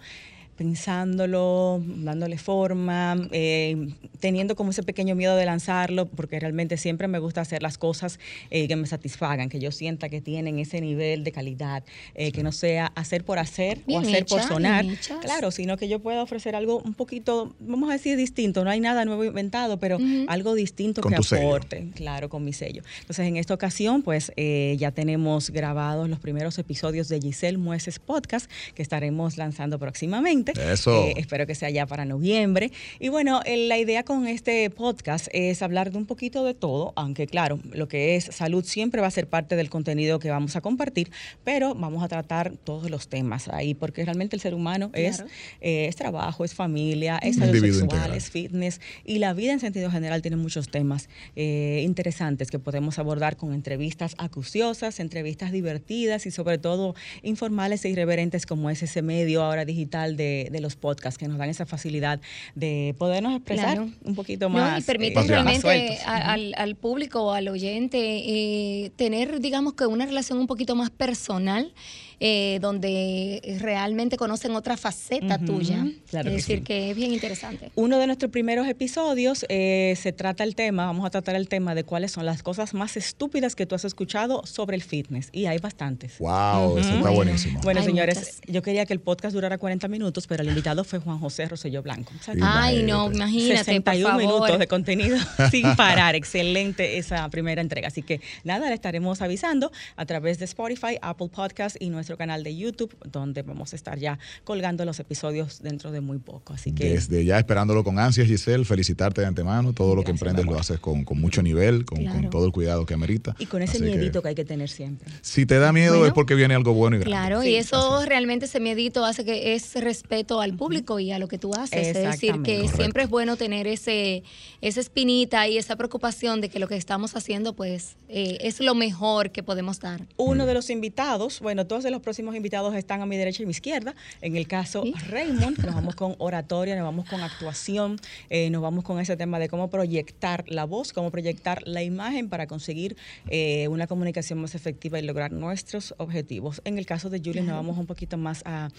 pensándolo, 0.57 1.83
dándole 1.87 2.39
forma, 2.39 3.17
eh, 3.31 3.89
teniendo 4.21 4.57
como 4.57 4.71
ese 4.71 4.83
pequeño 4.83 5.15
miedo 5.15 5.37
de 5.37 5.45
lanzarlo, 5.45 6.07
porque 6.07 6.41
realmente 6.41 6.77
siempre 6.77 7.09
me 7.09 7.19
gusta 7.19 7.43
hacer 7.43 7.63
las 7.63 7.79
cosas 7.79 8.19
eh, 8.51 8.67
que 8.67 8.77
me 8.77 8.87
satisfagan, 8.87 9.49
que 9.49 9.61
yo 9.61 9.71
sienta 9.71 10.09
que 10.09 10.21
tienen 10.21 10.59
ese 10.59 10.81
nivel 10.81 11.25
de 11.25 11.33
calidad, 11.33 11.85
eh, 12.15 12.33
que 12.33 12.43
no 12.43 12.53
sea 12.53 12.87
hacer 12.95 13.25
por 13.25 13.39
hacer 13.39 13.81
Bien 13.87 14.01
o 14.01 14.03
hacer 14.03 14.27
por 14.27 14.43
sonar. 14.43 14.85
Claro, 15.21 15.51
sino 15.51 15.77
que 15.77 15.89
yo 15.89 16.01
pueda 16.01 16.23
ofrecer 16.23 16.57
algo 16.57 16.81
un 16.81 16.95
poquito, 16.95 17.55
vamos 17.61 17.91
a 17.91 17.93
decir, 17.93 18.17
distinto. 18.17 18.65
No 18.65 18.71
hay 18.71 18.81
nada 18.81 19.05
nuevo 19.05 19.25
inventado, 19.25 19.79
pero 19.79 19.99
algo 20.29 20.55
distinto 20.55 21.03
Con 21.03 21.13
que 21.13 21.23
sello. 21.23 21.49
aporte, 21.49 21.89
claro, 21.95 22.29
con 22.29 22.45
mi 22.45 22.53
sello. 22.53 22.83
Entonces, 23.01 23.27
en 23.27 23.37
esta 23.37 23.55
ocasión, 23.55 24.03
pues 24.03 24.33
eh, 24.37 24.77
ya 24.79 24.91
tenemos 24.91 25.51
grabados 25.51 26.09
los 26.09 26.19
primeros 26.19 26.59
episodios 26.59 27.09
de 27.09 27.21
Giselle 27.21 27.59
Mueces 27.59 27.99
Podcast, 27.99 28.51
que 28.75 28.83
estaremos 28.83 29.37
lanzando 29.37 29.79
próximamente. 29.79 30.46
Eso. 30.53 31.05
Eh, 31.07 31.15
espero 31.17 31.47
que 31.47 31.55
sea 31.55 31.71
ya 31.71 31.87
para 31.87 32.05
noviembre. 32.05 32.71
Y 33.01 33.09
bueno, 33.09 33.41
eh, 33.45 33.57
la 33.69 33.79
idea 33.79 34.05
con 34.05 34.27
este 34.27 34.69
podcast 34.71 35.29
es 35.33 35.63
hablar 35.63 35.91
de 35.91 35.99
un 35.99 36.07
poquito 36.07 36.45
de 36.45 36.55
todo, 36.55 36.93
aunque 36.97 37.27
claro, 37.27 37.59
lo 37.73 37.89
que 37.89 38.17
es 38.17 38.25
salud 38.25 38.65
siempre 38.65 39.01
va 39.01 39.07
a 39.07 39.11
ser 39.11 39.29
parte 39.29 39.57
del 39.57 39.71
contenido 39.71 40.19
que 40.19 40.31
vamos 40.31 40.57
a 40.57 40.61
compartir, 40.61 41.11
pero 41.45 41.75
vamos 41.75 42.03
a 42.03 42.09
tratar 42.09 42.53
todos 42.57 42.91
los 42.91 43.09
temas 43.09 43.49
ahí, 43.49 43.75
porque 43.75 44.05
realmente 44.05 44.37
el 44.37 44.43
ser 44.43 44.55
humano 44.55 44.91
es, 44.95 45.17
Claro. 45.17 45.31
eh, 45.61 45.87
es 45.87 45.97
trabajo, 45.97 46.45
es 46.45 46.55
familia, 46.55 47.19
es 47.19 47.37
salud 47.37 47.55
individuo 47.55 47.81
sexual, 47.81 47.99
integral. 48.01 48.19
es 48.19 48.31
fitness, 48.31 48.81
y 49.05 49.19
la 49.19 49.33
vida 49.35 49.53
en 49.53 49.61
sentido 49.61 49.91
general 49.91 50.23
tiene 50.23 50.37
muchos 50.37 50.69
temas 50.69 51.09
eh, 51.35 51.83
interesantes 51.85 52.51
que 52.51 52.59
podemos 52.59 52.99
abordar 52.99 53.37
con 53.37 53.53
entrevistas 53.53 54.15
acuciosas, 54.19 55.01
entrevistas 55.01 55.53
divertidas 55.53 56.27
y 56.27 56.31
sobre 56.31 56.59
todo 56.59 56.95
informales 57.23 57.85
e 57.85 57.89
irreverentes 57.91 58.47
como 58.47 58.71
es 58.71 58.83
ese 58.83 59.03
medio 59.03 59.43
ahora 59.43 59.65
digital 59.65 60.17
de, 60.17 60.36
de 60.45 60.61
los 60.61 60.77
podcasts 60.77 61.19
que 61.19 61.27
nos 61.29 61.39
dan 61.39 61.49
esa 61.51 61.67
facilidad 61.67 62.21
de 62.55 62.95
podernos 62.99 63.35
expresar 63.35 63.75
Claro. 63.77 63.91
un 64.05 64.15
poquito 64.15 64.49
No, 64.49 64.55
más. 64.57 64.81
y 64.83 64.87
permite 64.87 65.15
más 65.17 65.25
eh, 65.25 65.29
realmente 65.29 65.61
sueltos. 65.61 65.97
a- 66.07 66.33
al, 66.33 66.55
al 66.57 66.75
público 66.77 67.23
o 67.23 67.33
al 67.33 67.49
oyente 67.49 67.99
eh, 67.99 68.91
tener, 68.97 69.41
digamos 69.41 69.75
que 69.75 69.87
una 69.87 70.07
relación 70.07 70.39
un 70.39 70.47
poquito 70.47 70.75
más 70.77 70.91
personal, 70.91 71.73
eh, 72.21 72.59
donde 72.61 73.59
realmente 73.61 74.17
conocen 74.17 74.53
otra 74.57 74.77
faceta 74.77 75.37
Ujú, 75.37 75.47
tuya. 75.47 75.87
claro 76.09 76.31
es 76.31 76.35
que 76.35 76.37
decir, 76.37 76.59
sí. 76.59 76.65
que 76.65 76.91
es 76.91 76.97
bien 76.97 77.13
interesante. 77.13 77.71
Uno 77.75 77.99
de 77.99 78.07
nuestros 78.07 78.31
primeros 78.31 78.67
episodios 78.69 79.45
eh, 79.49 79.95
se 80.01 80.13
trata 80.13 80.45
el 80.45 80.55
tema, 80.55 80.87
vamos 80.87 81.05
a 81.07 81.11
tratar 81.11 81.35
el 81.37 81.49
tema 81.49 81.75
de 81.75 81.85
cuáles 81.85 82.13
son 82.13 82.25
las 82.27 82.43
cosas 82.43 82.75
más 82.75 82.97
estúpidas 82.97 83.55
que 83.55 83.67
tú 83.67 83.75
has 83.75 83.85
escuchado 83.85 84.45
sobre 84.47 84.77
el 84.77 84.83
fitness. 84.83 85.29
Y 85.33 85.47
hay 85.47 85.59
bastantes. 85.59 86.19
Wow, 86.19 86.79
eso 86.79 86.95
está 86.97 87.11
buenísimo. 87.11 87.61
Bueno, 87.63 87.81
Hay 87.81 87.87
señores, 87.87 88.19
muchas. 88.19 88.41
yo 88.47 88.63
quería 88.63 88.87
que 88.87 88.93
el 88.93 89.01
podcast 89.01 89.35
durara 89.35 89.59
40 89.59 89.89
minutos, 89.89 90.27
pero 90.27 90.43
el 90.43 90.49
invitado 90.49 90.85
fue 90.85 90.99
Juan 91.01 91.19
José 91.19 91.47
Rosselló 91.47 91.83
Blanco. 91.83 92.13
O 92.19 92.23
sea. 92.23 92.35
Ay, 92.41 92.83
no, 92.83 93.11
Imagínate. 93.13 93.17
imagínate, 93.17 93.57
por 93.57 93.65
61 93.95 94.09
favor. 94.09 94.23
minutos 94.23 94.59
de 94.59 94.67
contenido 94.67 95.19
sin 95.51 95.77
parar. 95.77 96.15
Excelente 96.17 96.99
esa 96.99 97.29
primera 97.29 97.61
entrega. 97.61 97.89
Así 97.89 98.03
que 98.03 98.21
nada, 98.45 98.69
le 98.69 98.75
estaremos 98.75 99.21
avisando 99.23 99.71
a 99.97 100.07
través 100.07 100.39
de 100.39 100.45
Spotify, 100.47 100.99
Apple 101.03 101.29
Podcast 101.29 101.77
y 101.81 101.91
nuestra 101.91 102.06
nuestro 102.07 102.17
canal 102.19 102.45
de 102.45 102.57
YouTube, 102.57 102.95
donde 103.11 103.43
vamos 103.43 103.73
a 103.73 103.77
estar 103.77 103.99
ya 103.99 104.17
colgando 104.45 104.85
los 104.85 105.01
episodios 105.01 105.61
dentro 105.61 105.91
de 105.91 106.01
muy 106.01 106.19
poco. 106.19 106.53
Así 106.53 106.71
que 106.73 106.91
Desde 106.91 107.25
ya 107.25 107.37
esperándolo 107.39 107.83
con 107.83 107.99
ansias, 107.99 108.29
Giselle, 108.29 108.65
felicitarte 108.65 109.23
de 109.23 109.27
antemano. 109.27 109.73
Todo 109.73 109.97
lo 109.97 110.05
que 110.05 110.13
emprendes 110.13 110.47
lo 110.47 110.57
haces 110.57 110.79
con, 110.79 111.05
con 111.05 111.21
mucho 111.21 111.43
nivel, 111.43 111.85
con, 111.85 112.05
con 112.05 112.31
todo 112.31 112.47
el 112.47 112.53
cuidado 112.53 112.87
que 112.87 112.95
amerita. 112.95 113.35
y 113.41 113.47
con 113.47 113.61
ese 113.63 113.73
Así 113.79 113.81
que, 113.81 113.91
miedito 113.91 114.23
que, 114.23 114.29
hay 114.29 114.35
que 114.37 114.45
tener 114.45 114.69
siempre. 114.71 115.11
si 115.21 115.47
te 115.47 115.59
da 115.59 115.73
miedo 115.73 115.95
Bueno. 115.95 116.07
es 116.07 116.13
porque 116.13 116.37
viene 116.37 116.55
algo 116.55 116.73
bueno 116.75 116.97
y 116.97 117.01
grande. 117.01 117.11
Claro, 117.11 117.43
Sí, 117.43 117.49
y 117.51 117.57
eso 117.57 118.05
realmente 118.07 118.45
ese 118.47 118.61
miedito 118.61 119.05
hace 119.05 119.25
que 119.25 119.55
es 119.57 119.75
respeto 119.75 120.41
al 120.41 120.57
público 120.57 121.01
y 121.01 121.11
a 121.11 121.19
lo 121.19 121.27
que 121.27 121.39
tú 121.39 121.53
haces. 121.55 121.89
Es 121.89 121.95
decir, 121.95 122.41
que 122.43 122.59
Correcto. 122.59 122.77
siempre 122.77 123.03
es 123.03 123.11
bueno 123.11 123.37
tener 123.37 123.67
ese 123.67 124.23
esa 124.61 124.81
espinita 124.81 125.49
y 125.49 125.59
esa 125.59 125.75
preocupación 125.77 126.41
de 126.41 126.49
que 126.51 126.59
lo 126.61 126.69
que 126.69 126.77
estamos 126.77 127.17
haciendo 127.17 127.55
pues 127.55 127.97
eh, 128.09 128.39
es 128.43 128.61
lo 128.61 128.75
mejor 128.77 129.31
que 129.33 129.43
podemos 129.43 129.81
dar. 129.81 130.07
Uno 130.17 130.47
de 130.47 130.55
los 130.55 130.71
invitados, 130.71 131.41
bueno, 131.41 131.67
todos 131.67 131.83
de 131.85 131.91
los 131.91 131.96
próximos 132.03 132.35
invitados 132.35 132.75
están 132.75 133.03
a 133.03 133.07
mi 133.07 133.17
derecha 133.17 133.43
y 133.43 133.47
mi 133.47 133.53
izquierda. 133.53 133.95
En 134.21 134.37
el 134.37 134.47
caso 134.47 134.83
Sí. 134.83 134.93
Raymond, 135.09 135.59
nos 135.65 135.75
vamos 135.75 135.95
con 135.95 136.15
oratoria, 136.19 136.75
nos 136.77 136.85
vamos 136.85 137.09
con 137.09 137.21
actuación, 137.23 137.99
eh, 138.31 138.51
nos 138.51 138.63
vamos 138.63 138.85
con 138.85 139.01
ese 139.01 139.17
tema 139.17 139.39
de 139.39 139.49
cómo 139.49 139.71
proyectar 139.71 140.45
la 140.49 140.65
voz, 140.65 140.93
cómo 140.93 141.11
proyectar 141.11 141.67
la 141.67 141.83
imagen 141.83 142.29
para 142.29 142.47
conseguir 142.47 142.97
eh, 143.29 143.69
una 143.69 143.87
comunicación 143.87 144.41
más 144.41 144.55
efectiva 144.55 144.99
y 144.99 145.03
lograr 145.03 145.33
nuestros 145.33 145.95
objetivos. 145.99 146.61
En 146.65 146.79
el 146.79 146.87
caso 146.87 147.11
de 147.11 147.19
Julie, 147.19 147.43
nos 147.43 147.57
vamos 147.57 147.79
un 147.79 147.87
poquito 147.87 148.17
más 148.17 148.43
a 148.45 148.71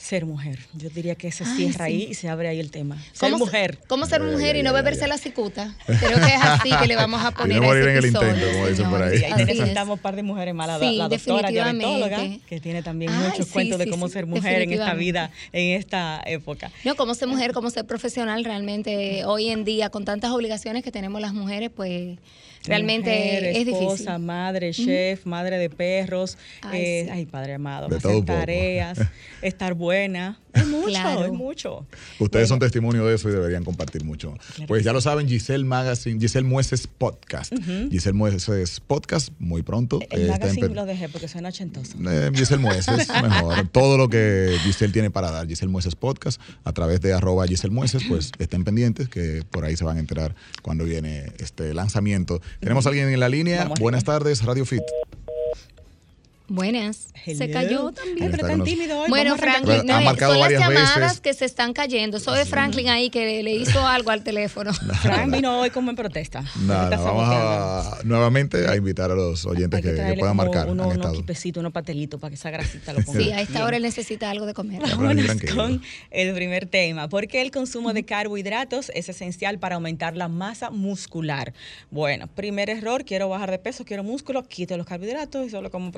ser 0.00 0.26
mujer. 0.26 0.58
Yo 0.74 0.88
diría 0.90 1.14
que 1.14 1.32
se 1.32 1.44
Ay, 1.44 1.56
cierra 1.56 1.86
sí. 1.86 1.92
ahí 1.92 2.06
y 2.10 2.14
se 2.14 2.28
abre 2.28 2.48
ahí 2.48 2.60
el 2.60 2.70
tema. 2.70 2.96
Ser 3.12 3.30
¿Cómo, 3.32 3.44
mujer. 3.44 3.78
¿Cómo 3.88 4.06
ser 4.06 4.22
Ay, 4.22 4.30
mujer 4.30 4.54
ay, 4.54 4.60
y 4.60 4.62
no 4.62 4.70
ay, 4.70 4.76
beberse 4.76 5.04
ay. 5.04 5.10
la 5.10 5.18
cicuta? 5.18 5.74
Creo 5.86 6.18
que 6.18 6.34
es 6.34 6.42
así 6.42 6.70
que 6.70 6.86
le 6.86 6.96
vamos 6.96 7.22
a 7.24 7.30
poner 7.32 7.58
no 7.58 7.64
a 7.64 7.66
morir 7.66 7.82
ese 7.82 7.90
en 7.90 7.96
el 7.96 8.06
intento, 8.06 8.46
como 8.52 8.66
dicen 8.68 8.90
por 8.90 9.02
ahí. 9.02 9.18
Sí, 9.18 9.24
ahí 9.24 9.44
necesitamos 9.44 9.94
un 9.96 10.02
par 10.02 10.16
de 10.16 10.22
mujeres 10.22 10.54
más. 10.54 10.66
La, 10.66 10.78
Sí, 10.78 10.96
la 10.96 11.08
doctora 11.08 11.48
diabetóloga, 11.50 12.20
que 12.48 12.60
tiene 12.60 12.82
también 12.82 13.12
Ay, 13.12 13.30
muchos 13.30 13.46
sí, 13.46 13.52
cuentos 13.52 13.78
de 13.78 13.88
cómo 13.88 14.08
sí, 14.08 14.12
ser 14.14 14.26
mujer 14.26 14.62
en 14.62 14.72
esta 14.72 14.94
vida, 14.94 15.30
en 15.52 15.76
esta 15.78 16.22
época. 16.26 16.70
No, 16.84 16.94
cómo 16.96 17.14
ser 17.14 17.28
mujer, 17.28 17.52
cómo 17.52 17.70
ser 17.70 17.86
profesional, 17.86 18.44
realmente 18.44 19.24
hoy 19.24 19.50
en 19.50 19.64
día, 19.64 19.90
con 19.90 20.04
tantas 20.04 20.30
obligaciones 20.30 20.82
que 20.84 20.92
tenemos 20.92 21.20
las 21.20 21.32
mujeres, 21.32 21.70
pues 21.74 22.18
realmente 22.64 23.10
Mujer, 23.10 23.44
es 23.44 23.56
esposa, 23.68 23.92
difícil. 23.96 24.18
madre, 24.20 24.72
chef, 24.72 25.26
madre 25.26 25.58
de 25.58 25.70
perros, 25.70 26.38
Ay, 26.62 26.80
eh, 26.80 27.02
sí. 27.04 27.10
ay, 27.12 27.26
padre 27.26 27.54
amado, 27.54 27.88
De 27.88 27.96
hacer 27.96 28.24
tareas, 28.24 28.98
estar 29.42 29.74
buena, 29.74 30.38
es 30.54 30.66
mucho, 30.66 30.86
Claro. 30.88 31.24
es 31.26 31.32
mucho. 31.32 31.86
Ustedes 32.18 32.48
son 32.48 32.58
testimonio 32.58 33.04
de 33.06 33.14
eso 33.16 33.28
y 33.28 33.32
deberían 33.32 33.64
compartir 33.64 34.04
mucho. 34.04 34.34
pues 34.66 34.84
ya 34.84 34.92
lo 34.92 35.00
saben, 35.00 35.28
Giselle 35.28 35.64
Magazine, 35.64 36.18
Giselle 36.20 36.46
Mueces 36.46 36.86
Podcast. 36.86 37.52
Giselle 37.90 38.14
Mueces 38.16 38.80
Podcast, 38.80 39.30
muy 39.38 39.62
pronto. 39.62 40.00
El 40.10 40.20
eh, 40.20 40.24
está 40.24 40.38
magazine 40.46 40.68
lo 40.74 40.86
dejé 40.86 41.08
porque 41.08 41.28
suena 41.28 41.48
ochentoso. 41.50 41.96
Eh, 42.08 42.30
Giselle 42.34 42.60
Mueces, 42.62 43.08
mejor. 43.22 43.68
Todo 43.68 43.98
lo 43.98 44.08
que 44.08 44.56
Giselle 44.62 44.92
tiene 44.92 45.10
para 45.10 45.30
dar, 45.30 45.46
Giselle 45.46 45.70
Mueces 45.70 45.94
Podcast, 45.94 46.40
a 46.64 46.72
través 46.72 47.00
de 47.00 47.12
arroba 47.12 47.46
Giselle 47.46 47.74
Mueces, 47.74 48.02
pues 48.08 48.32
estén 48.38 48.64
pendientes 48.64 49.08
que 49.08 49.42
por 49.50 49.64
ahí 49.64 49.76
se 49.76 49.84
van 49.84 49.96
a 49.98 50.00
enterar 50.00 50.34
cuando 50.62 50.84
viene 50.84 51.32
este 51.38 51.74
lanzamiento. 51.74 52.40
Tenemos 52.60 52.86
a 52.86 52.88
alguien 52.90 53.08
en 53.08 53.20
la 53.20 53.28
línea. 53.28 53.64
Vamos 53.64 53.80
Buenas 53.80 54.04
tardes, 54.04 54.44
Radio 54.44 54.64
Fit. 54.64 54.82
Buenas. 56.48 57.08
Se 57.24 57.50
cayó 57.50 57.88
Ay, 57.88 57.94
también. 57.94 58.30
pero 58.30 58.46
tan 58.46 58.62
tímido 58.62 59.00
hoy. 59.00 59.08
Bueno. 59.08 59.36
Franklin, 59.36 59.90
Ha 59.90 59.98
no, 59.98 60.04
marcado 60.04 60.32
son 60.34 60.42
las 60.42 60.52
llamadas 60.52 60.96
veces. 61.00 61.20
que 61.20 61.34
se 61.34 61.44
están 61.44 61.72
cayendo. 61.72 62.18
Eso 62.18 62.36
es 62.36 62.48
Franklin 62.48 62.88
ahí 62.88 63.10
que 63.10 63.42
le, 63.42 63.52
hizo 63.54 63.84
algo 63.84 64.10
al 64.10 64.22
teléfono. 64.22 64.72
Fran 65.02 65.30
vino 65.30 65.58
hoy 65.60 65.70
como 65.70 65.90
en 65.90 65.96
protesta. 65.96 66.44
Vamos 66.64 67.24
a, 67.28 67.98
nuevamente 68.04 68.68
a 68.68 68.76
invitar 68.76 69.10
a 69.10 69.14
los 69.16 69.44
oyentes 69.44 69.80
que, 69.80 69.88
que 69.88 69.90
que 69.90 69.96
traerle 69.96 70.18
puedan 70.20 70.36
marcar. 70.36 70.68
uno- 70.68 70.86
unos 70.88 71.12
quipecitos, 71.16 71.60
unos 71.60 71.72
patelitos 71.72 72.20
para 72.20 72.30
que 72.30 72.36
esa 72.36 72.50
grasita 72.50 72.92
lo 72.92 73.00
ponga. 73.02 73.20
Sí, 73.20 73.32
a 73.32 73.40
esta 73.40 73.64
hora 73.64 73.76
él 73.76 73.82
necesita 73.82 74.30
algo 74.30 74.46
de 74.46 74.54
comer. 74.54 74.80
Vámonos 74.82 75.26
con 75.54 75.82
el 76.10 76.34
primer 76.34 76.66
tema. 76.66 77.08
¿Por 77.08 77.26
qué 77.26 77.42
el 77.42 77.50
consumo 77.50 77.92
de 77.92 78.04
carbohidratos 78.04 78.90
es 78.94 79.08
esencial 79.08 79.58
para 79.58 79.74
aumentar 79.74 80.16
la 80.16 80.28
masa 80.28 80.70
muscular? 80.70 81.52
Bueno, 81.90 82.28
primer 82.28 82.70
error, 82.70 83.04
quiero 83.04 83.28
bajar 83.28 83.50
de 83.50 83.58
peso, 83.58 83.84
quiero 83.84 84.04
músculo, 84.04 84.44
quito 84.44 84.76
los 84.76 84.86
carbohidratos 84.86 85.46
y 85.46 85.50
solo 85.50 85.70
como 85.70 85.90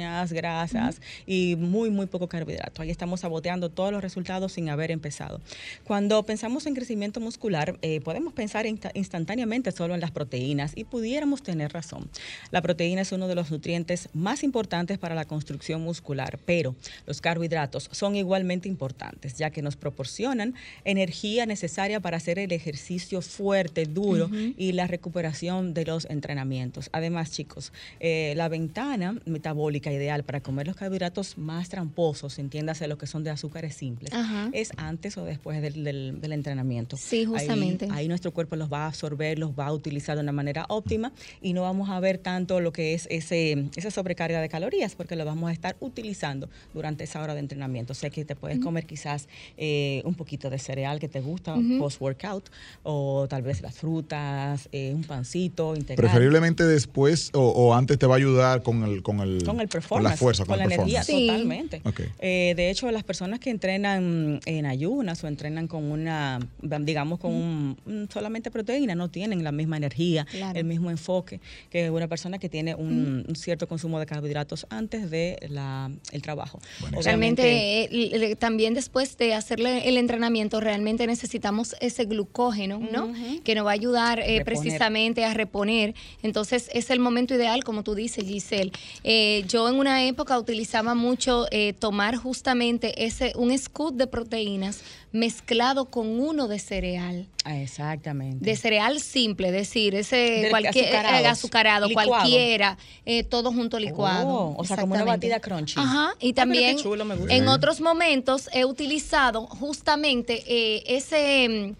grasas 0.00 1.00
y 1.26 1.56
muy, 1.56 1.90
muy 1.90 2.06
poco 2.06 2.28
carbohidrato. 2.28 2.82
Ahí 2.82 2.90
estamos 2.90 3.20
saboteando 3.20 3.68
todos 3.68 3.92
los 3.92 4.02
resultados 4.02 4.52
sin 4.52 4.68
haber 4.68 4.90
empezado. 4.90 5.40
Cuando 5.84 6.22
pensamos 6.24 6.66
en 6.66 6.74
crecimiento 6.74 7.20
muscular, 7.20 7.78
eh, 7.82 8.00
podemos 8.00 8.32
pensar 8.32 8.66
insta- 8.66 8.90
instantáneamente 8.94 9.72
solo 9.72 9.94
en 9.94 10.00
las 10.00 10.10
proteínas 10.10 10.72
y 10.74 10.84
pudiéramos 10.84 11.42
tener 11.42 11.72
razón. 11.72 12.08
La 12.50 12.62
proteína 12.62 13.02
es 13.02 13.12
uno 13.12 13.28
de 13.28 13.34
los 13.34 13.50
nutrientes 13.50 14.08
más 14.12 14.42
importantes 14.42 14.98
para 14.98 15.14
la 15.14 15.24
construcción 15.24 15.82
muscular, 15.82 16.38
pero 16.44 16.74
los 17.06 17.20
carbohidratos 17.20 17.88
son 17.92 18.16
igualmente 18.16 18.68
importantes, 18.68 19.36
ya 19.36 19.50
que 19.50 19.62
nos 19.62 19.76
proporcionan 19.76 20.54
energía 20.84 21.46
necesaria 21.46 22.00
para 22.00 22.16
hacer 22.16 22.38
el 22.38 22.52
ejercicio 22.52 23.20
fuerte, 23.22 23.86
duro 23.86 24.30
y 24.56 24.72
la 24.72 24.86
recuperación 24.86 25.74
de 25.74 25.84
los 25.84 26.04
entrenamientos. 26.06 26.88
Además, 26.92 27.30
chicos, 27.32 27.72
eh, 28.00 28.34
la 28.36 28.48
ventana 28.48 29.18
metabólica 29.24 29.81
ideal 29.90 30.22
para 30.22 30.40
comer 30.42 30.66
los 30.66 30.76
carbohidratos 30.76 31.38
más 31.38 31.68
tramposos, 31.70 32.38
entiéndase 32.38 32.86
lo 32.86 32.98
que 32.98 33.06
son 33.06 33.24
de 33.24 33.30
azúcares 33.30 33.74
simples, 33.74 34.12
Ajá. 34.12 34.50
es 34.52 34.70
antes 34.76 35.16
o 35.16 35.24
después 35.24 35.62
del, 35.62 35.82
del- 35.82 36.20
del 36.20 36.32
entrenamiento. 36.32 36.96
Sí, 36.96 37.24
justamente. 37.24 37.88
Ahí, 37.90 38.06
nuestro 38.06 38.32
cuerpo 38.32 38.56
los 38.56 38.70
va 38.72 38.84
a 38.84 38.86
absorber, 38.88 39.38
los 39.38 39.50
va 39.58 39.66
a 39.66 39.72
utilizar 39.72 40.16
de 40.16 40.22
una 40.22 40.32
manera 40.32 40.66
óptima 40.68 41.12
y 41.40 41.54
no 41.54 41.62
vamos 41.62 41.88
a 41.90 41.98
ver 42.00 42.18
tanto 42.18 42.60
lo 42.60 42.72
que 42.72 42.94
es 42.94 43.06
ese, 43.10 43.68
esa 43.76 43.90
sobrecarga 43.90 44.40
de 44.40 44.48
calorías 44.48 44.94
porque 44.94 45.16
lo 45.16 45.24
vamos 45.24 45.48
a 45.50 45.52
estar 45.52 45.76
utilizando 45.80 46.48
durante 46.74 47.04
esa 47.04 47.22
hora 47.22 47.32
de 47.34 47.40
entrenamiento. 47.40 47.92
O 47.92 47.96
sea 47.96 48.10
que 48.10 48.24
te 48.24 48.36
puedes 48.36 48.58
comer 48.60 48.84
quizás 48.86 49.28
eh, 49.56 50.02
un 50.04 50.14
poquito 50.14 50.50
de 50.50 50.58
cereal 50.58 51.00
que 51.00 51.08
te 51.08 51.20
gusta 51.20 51.56
post-workout 51.78 52.50
o 52.82 53.26
tal 53.28 53.42
vez 53.42 53.62
las 53.62 53.74
frutas, 53.74 54.68
eh, 54.72 54.92
un 54.94 55.04
pancito 55.04 55.74
integral. 55.74 55.96
Preferiblemente 56.10 56.64
después 56.64 57.30
o, 57.34 57.40
o 57.48 57.74
antes 57.74 57.98
te 57.98 58.06
va 58.06 58.14
a 58.14 58.18
ayudar 58.18 58.62
con 58.62 58.82
el 58.84 59.02
con 59.02 59.20
el 59.20 59.42
Con 59.44 59.60
el 59.60 59.68
con 59.72 59.80
performance, 59.80 60.12
la 60.12 60.16
fuerza, 60.16 60.44
con, 60.44 60.58
la 60.58 60.64
energía. 60.64 61.02
Sí. 61.02 61.26
totalmente. 61.26 61.82
Eh, 62.18 62.54
de 62.56 62.70
hecho, 62.70 62.90
las 62.90 63.04
personas 63.04 63.40
que 63.40 63.50
entrenan 63.50 64.40
en 64.46 64.66
ayunas 64.66 65.22
o 65.24 65.28
entrenan 65.28 65.68
con 65.68 65.84
una, 65.84 66.40
digamos, 66.60 67.18
con 67.18 67.32
un, 67.32 67.78
un 67.86 68.08
solamente 68.12 68.50
proteína, 68.50 68.94
no 68.94 69.08
tienen 69.08 69.44
la 69.44 69.52
misma 69.52 69.76
energía, 69.76 70.26
Claro. 70.30 70.58
el 70.58 70.64
mismo 70.64 70.90
enfoque 70.90 71.40
que 71.70 71.90
una 71.90 72.08
persona 72.08 72.38
que 72.38 72.48
tiene 72.48 72.74
un, 72.74 73.24
un 73.26 73.36
cierto 73.36 73.66
consumo 73.68 73.98
de 73.98 74.06
carbohidratos 74.06 74.66
antes 74.70 75.10
de 75.10 75.38
la, 75.48 75.90
el 76.12 76.22
trabajo. 76.22 76.60
Realmente, 77.02 77.84
eh, 77.84 78.36
también 78.36 78.74
después 78.74 79.16
de 79.18 79.34
hacerle 79.34 79.88
el 79.88 79.96
entrenamiento, 79.96 80.60
realmente 80.60 81.06
necesitamos 81.06 81.74
ese 81.80 82.04
glucógeno, 82.04 82.78
¿no? 82.78 83.12
Que 83.44 83.54
nos 83.54 83.66
va 83.66 83.70
a 83.70 83.74
ayudar 83.74 84.20
eh, 84.20 84.42
precisamente 84.44 85.24
a 85.24 85.34
reponer. 85.34 85.94
Entonces, 86.22 86.68
es 86.72 86.90
el 86.90 86.98
momento 87.00 87.34
ideal, 87.34 87.64
como 87.64 87.82
tú 87.82 87.94
dices, 87.94 88.24
Giselle. 88.24 88.72
Eh, 89.04 89.44
yo 89.62 89.68
en 89.68 89.78
una 89.78 90.04
época 90.04 90.38
utilizaba 90.38 90.94
mucho 90.94 91.46
eh, 91.50 91.72
tomar 91.72 92.16
justamente 92.16 93.04
ese 93.04 93.32
un 93.36 93.56
scoop 93.56 93.94
de 93.94 94.06
proteínas 94.06 94.80
mezclado 95.12 95.86
con 95.86 96.08
uno 96.20 96.48
de 96.48 96.58
cereal. 96.58 97.28
Ah, 97.44 97.58
Exactamente. 97.58 98.44
De 98.44 98.56
cereal 98.56 99.00
simple, 99.00 99.48
es 99.48 99.52
decir, 99.54 99.94
ese 99.94 100.46
cualquier 100.50 100.94
eh, 100.94 101.26
azucarado, 101.26 101.86
Licuado. 101.86 102.08
cualquiera, 102.10 102.78
eh, 103.04 103.22
todo 103.24 103.52
junto 103.52 103.78
licuado. 103.78 104.28
Oh, 104.28 104.54
o 104.56 104.64
sea, 104.64 104.76
como 104.78 104.94
una 104.94 105.04
batida 105.04 105.40
crunchy. 105.40 105.78
Ajá, 105.78 106.10
Ah, 106.12 106.14
y 106.20 106.32
pero 106.32 106.46
también 106.46 106.78
chulo, 106.78 107.04
en 107.28 107.48
otros 107.48 107.80
momentos 107.80 108.48
he 108.52 108.64
utilizado 108.64 109.46
justamente 109.46 110.42
eh, 110.46 110.82
ese 110.86 111.48
mm, 111.48 111.74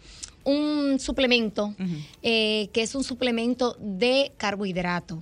un 0.44 1.00
suplemento 1.00 1.74
eh, 2.22 2.68
que 2.72 2.82
es 2.82 2.94
un 2.94 3.04
suplemento 3.04 3.76
de 3.80 4.32
carbohidrato. 4.36 5.18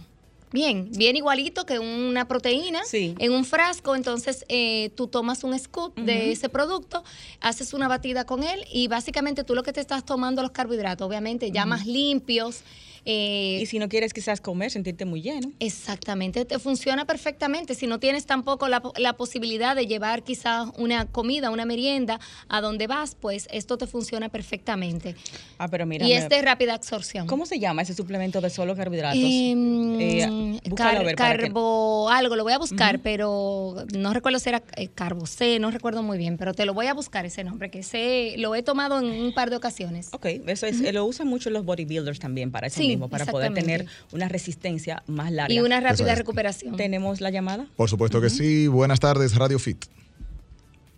Bien, 0.52 0.90
bien 0.90 1.14
igualito 1.16 1.64
que 1.64 1.78
una 1.78 2.26
proteína 2.26 2.80
Sí. 2.84 3.14
en 3.18 3.32
un 3.32 3.44
frasco, 3.44 3.94
entonces 3.94 4.44
eh, 4.48 4.90
tú 4.96 5.06
tomas 5.06 5.44
un 5.44 5.56
scoop 5.56 5.96
de 5.96 6.32
ese 6.32 6.48
producto, 6.48 7.04
haces 7.40 7.72
una 7.72 7.86
batida 7.86 8.24
con 8.24 8.42
él 8.42 8.64
y 8.72 8.88
básicamente 8.88 9.44
tú 9.44 9.54
lo 9.54 9.62
que 9.62 9.72
te 9.72 9.80
estás 9.80 10.04
tomando 10.04 10.42
los 10.42 10.50
carbohidratos, 10.50 11.06
obviamente 11.06 11.50
ya 11.52 11.66
más 11.66 11.86
limpios. 11.86 12.62
Eh, 13.04 13.58
Y 13.62 13.66
si 13.66 13.78
no 13.78 13.88
quieres 13.88 14.12
quizás 14.12 14.40
comer, 14.40 14.70
sentirte 14.70 15.04
muy 15.04 15.22
lleno. 15.22 15.50
Exactamente, 15.60 16.44
te 16.44 16.58
funciona 16.58 17.04
perfectamente. 17.06 17.74
Si 17.74 17.86
no 17.86 17.98
tienes 17.98 18.26
tampoco 18.26 18.68
la, 18.68 18.82
la 18.98 19.14
posibilidad 19.14 19.74
de 19.74 19.86
llevar 19.86 20.22
quizás 20.22 20.68
una 20.76 21.06
comida, 21.06 21.50
una 21.50 21.64
merienda 21.64 22.20
a 22.48 22.60
donde 22.60 22.86
vas, 22.86 23.16
pues 23.18 23.48
esto 23.50 23.78
te 23.78 23.86
funciona 23.86 24.28
perfectamente. 24.28 25.14
Ah, 25.58 25.68
pero 25.68 25.86
mira. 25.86 26.06
y 26.06 26.12
es 26.12 26.28
de 26.28 26.42
rápida 26.42 26.74
absorción. 26.74 27.26
¿Cómo 27.26 27.46
se 27.46 27.58
llama 27.58 27.82
ese 27.82 27.94
suplemento 27.94 28.40
de 28.40 28.50
solo 28.50 28.76
carbohidratos? 28.76 29.18
Em, 29.22 30.00
Eh, 30.00 30.60
búscalo 30.68 30.74
car- 30.76 30.96
a 30.96 31.02
ver 31.02 31.16
para 31.16 31.36
que- 31.36 31.42
carbo, 31.44 32.08
algo, 32.10 32.36
lo 32.36 32.44
voy 32.44 32.52
a 32.52 32.58
buscar, 32.58 33.00
pero 33.00 33.74
no 33.94 34.12
recuerdo 34.12 34.38
si 34.38 34.48
era 34.48 34.62
eh, 34.76 34.88
carbo 34.88 35.26
C, 35.26 35.58
no 35.58 35.70
recuerdo 35.70 36.02
muy 36.02 36.18
bien, 36.18 36.36
pero 36.36 36.54
te 36.54 36.64
lo 36.66 36.74
voy 36.74 36.86
a 36.86 36.94
buscar 36.94 37.26
ese 37.26 37.44
nombre, 37.44 37.70
que 37.70 37.80
ese 37.80 38.34
lo 38.38 38.54
he 38.54 38.62
tomado 38.62 38.98
en 38.98 39.06
un 39.06 39.32
par 39.34 39.50
de 39.50 39.56
ocasiones. 39.56 40.08
Ok, 40.12 40.26
eso 40.46 40.66
es, 40.66 40.80
lo 40.92 41.04
usan 41.04 41.26
mucho 41.28 41.50
los 41.50 41.64
bodybuilders 41.64 42.18
también 42.18 42.50
para 42.50 42.68
Sí, 42.70 42.89
organismo 42.94 43.08
para 43.08 43.26
poder 43.26 43.52
tener 43.54 43.86
una 44.12 44.28
resistencia 44.28 45.02
más 45.06 45.30
larga. 45.32 45.52
Y 45.52 45.60
una 45.60 45.80
rápida 45.80 46.12
es. 46.12 46.18
recuperación. 46.18 46.76
¿Tenemos 46.76 47.20
la 47.20 47.30
llamada? 47.30 47.66
Por 47.76 47.88
supuesto 47.88 48.20
que 48.20 48.30
sí. 48.30 48.68
Buenas 48.68 49.00
tardes, 49.00 49.36
Radio 49.36 49.58
Fit. 49.58 49.84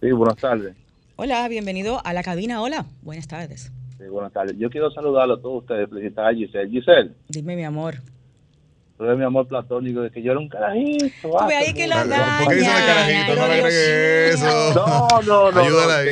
Sí, 0.01 0.11
buenas 0.13 0.37
tardes. 0.37 0.75
Hola, 1.17 1.47
bienvenido 1.49 2.01
a 2.05 2.13
la 2.13 2.23
cabina. 2.23 2.61
Hola, 2.63 2.87
buenas 3.03 3.29
tardes. 3.29 3.71
Sí, 3.99 4.05
buenas 4.11 4.33
tardes. 4.33 4.57
Yo 4.59 4.69
quiero 4.71 4.91
saludarlo 4.91 5.35
a 5.35 5.41
todos 5.41 5.63
ustedes, 5.63 5.89
felicitar 5.89 6.27
a 6.27 6.35
Giselle. 6.35 6.69
Giselle, 6.71 7.13
Dime, 7.29 7.55
mi 7.55 7.63
amor. 7.65 7.97
tú 8.97 9.05
eres 9.05 9.17
mi 9.19 9.25
amor 9.25 9.47
platónico 9.47 10.01
de 10.01 10.11
que 10.11 10.21
yo 10.23 10.33
era 10.33 10.41
un 10.41 10.49
carajito. 10.49 11.07
Tú 11.23 11.31
ve 11.47 11.55
ahí 11.55 11.73
que 11.73 11.87
la 11.87 12.03
¿Por 12.43 12.49
qué 12.49 12.55
dice 12.57 12.67
de 12.71 12.75
daña. 12.75 12.87
carajito? 12.87 13.35
No 13.41 13.47
le 13.47 13.55
agregues 13.55 14.35
eso. 14.35 14.75
No, 14.75 15.09
no, 15.23 15.53
no. 15.53 15.61
Ayúdala 15.61 15.99
ahí. 15.99 16.07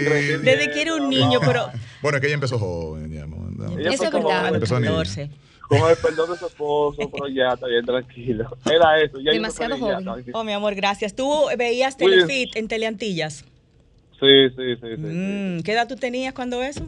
Desde 0.44 0.70
que 0.72 0.82
era 0.82 0.94
un 0.94 1.08
niño, 1.08 1.40
pero... 1.44 1.68
Bueno, 2.02 2.16
es 2.18 2.20
que 2.20 2.26
ella 2.28 2.34
empezó 2.34 2.58
joven. 2.58 3.10
ya, 3.12 3.26
no, 3.26 3.36
no. 3.50 3.78
Ella 3.78 3.90
Eso 3.90 4.04
es 4.04 4.12
verdad. 4.12 4.54
Empezó 4.54 4.78
niña. 4.78 4.90
14. 4.92 5.30
Con 5.70 5.88
el 5.88 5.96
perdón 5.96 6.32
de 6.32 6.36
su 6.36 6.46
esposo, 6.46 7.08
pero 7.12 7.28
ya 7.28 7.50
está 7.54 7.68
bien 7.68 7.86
tranquilo. 7.86 8.56
Era 8.68 9.00
eso. 9.00 9.20
Ya 9.20 9.30
Demasiado 9.30 9.76
ya, 9.76 10.00
joven. 10.00 10.24
Oh, 10.32 10.42
mi 10.42 10.52
amor, 10.52 10.74
gracias. 10.74 11.14
¿Tú 11.14 11.46
veías. 11.56 11.96
Telefit 11.96 12.56
en 12.56 12.66
Teleantillas? 12.66 13.44
Sí, 14.18 14.48
sí, 14.50 14.56
sí, 14.56 14.74
sí, 14.80 14.96
sí. 14.96 15.02
Mm, 15.02 15.62
¿Qué 15.62 15.72
edad 15.72 15.86
tú 15.86 15.94
tenías 15.94 16.34
cuando 16.34 16.60
eso? 16.62 16.82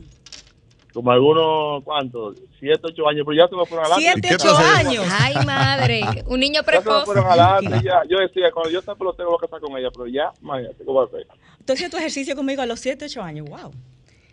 Como 0.92 1.10
algunos, 1.12 1.82
¿cuántos? 1.84 2.36
Siete, 2.58 2.80
ocho 2.82 3.08
años, 3.08 3.24
pero 3.26 3.38
ya 3.44 3.48
se 3.48 3.54
me 3.56 3.64
fueron 3.64 3.86
adelante. 3.86 4.04
¿Y 4.04 4.20
Siete, 4.28 4.34
ocho 4.34 4.56
años. 4.56 5.04
Ay, 5.10 5.34
madre. 5.46 6.02
Un 6.26 6.40
niño 6.40 6.60
Ya 6.60 6.64
se 6.64 6.72
me 6.76 6.82
precoz. 6.82 7.04
fueron 7.04 7.24
adelante, 7.26 7.80
ya. 7.84 8.02
Yo 8.10 8.18
decía, 8.18 8.50
cuando 8.52 8.68
yo 8.70 8.80
esté 8.80 8.94
pelotero 8.96 9.28
voy 9.30 9.38
a 9.38 9.46
casar 9.46 9.60
con 9.60 9.78
ella, 9.78 9.90
pero 9.92 10.08
ya, 10.08 10.32
imagínate, 10.42 10.84
¿cómo 10.84 10.98
va 11.00 11.06
a 11.06 11.08
ser? 11.10 11.26
Tú 11.64 11.72
hacías 11.72 11.90
tu 11.90 11.96
ejercicio 11.96 12.34
conmigo 12.34 12.60
a 12.62 12.66
los 12.66 12.80
7, 12.80 13.04
8 13.04 13.22
años. 13.22 13.48
Wow. 13.48 13.70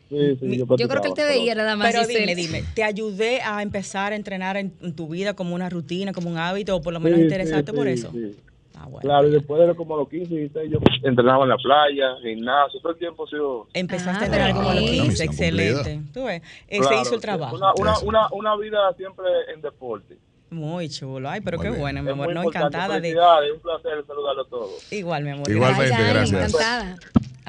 Sí, 0.09 0.37
sí, 0.39 0.57
Yo 0.57 0.87
creo 0.87 1.01
que 1.01 1.07
él 1.09 1.13
te 1.13 1.23
veía 1.25 1.53
nada 1.55 1.75
más. 1.75 1.91
Pero 1.93 2.07
dime, 2.07 2.35
dime, 2.35 2.63
¿te 2.73 2.83
ayudé 2.83 3.41
a 3.41 3.61
empezar 3.61 4.11
a 4.13 4.15
entrenar 4.15 4.57
en, 4.57 4.73
en 4.81 4.95
tu 4.95 5.07
vida 5.07 5.35
como 5.35 5.53
una 5.53 5.69
rutina, 5.69 6.13
como 6.13 6.29
un 6.29 6.37
hábito, 6.37 6.75
o 6.75 6.81
por 6.81 6.93
lo 6.93 6.99
menos 6.99 7.17
sí, 7.19 7.23
interesarte 7.25 7.71
por 7.73 7.85
sí, 7.85 7.93
eso? 7.93 8.11
sí. 8.11 8.35
Ah, 8.75 8.85
bueno. 8.85 9.01
Claro, 9.01 9.27
y 9.27 9.31
después 9.31 9.67
de 9.67 9.75
como 9.75 9.97
los 9.97 10.07
15, 10.09 10.33
16, 10.33 10.71
yo 10.71 10.79
entrenaba 11.03 11.43
en 11.43 11.49
la 11.49 11.57
playa, 11.57 12.15
gimnasio, 12.23 12.79
todo 12.79 12.93
el 12.93 12.97
tiempo 12.97 13.25
ha 13.25 13.29
sido... 13.29 13.67
Empezaste 13.73 14.11
Ah, 14.11 14.21
a 14.21 14.25
entrenar 14.25 14.53
como 14.53 14.69
a 14.69 14.73
los 14.75 14.83
pero 14.83 14.93
15, 14.93 15.09
misión 15.09 15.27
excelente. 15.27 16.01
Tú 16.13 16.23
ves, 16.23 16.41
eh, 16.69 16.79
Claro, 16.79 16.95
se 16.95 17.01
hizo 17.01 17.15
el 17.15 17.21
trabajo. 17.21 17.55
Una, 17.57 17.73
una, 17.75 17.99
una, 17.99 18.27
una 18.31 18.55
vida 18.55 18.79
siempre 18.95 19.25
en 19.53 19.61
deporte. 19.61 20.17
Muy 20.49 20.87
chulo. 20.89 21.29
Ay, 21.29 21.41
pero 21.41 21.57
Muy 21.57 21.63
qué 21.65 21.69
bien. 21.71 21.81
bueno, 21.81 22.03
mi 22.03 22.09
amor. 22.11 22.25
muy 22.27 22.35
No, 22.35 22.43
encantada 22.43 22.99
de... 23.01 23.13
Un 23.53 23.59
placer 23.59 24.03
saludarlo 24.07 24.41
a 24.43 24.47
todos. 24.47 24.93
Igual, 24.93 25.23
mi 25.25 25.31
amor. 25.31 25.51
Igualmente, 25.51 25.93
ay, 25.95 26.13
gracias. 26.13 26.31
encantada. 26.53 26.95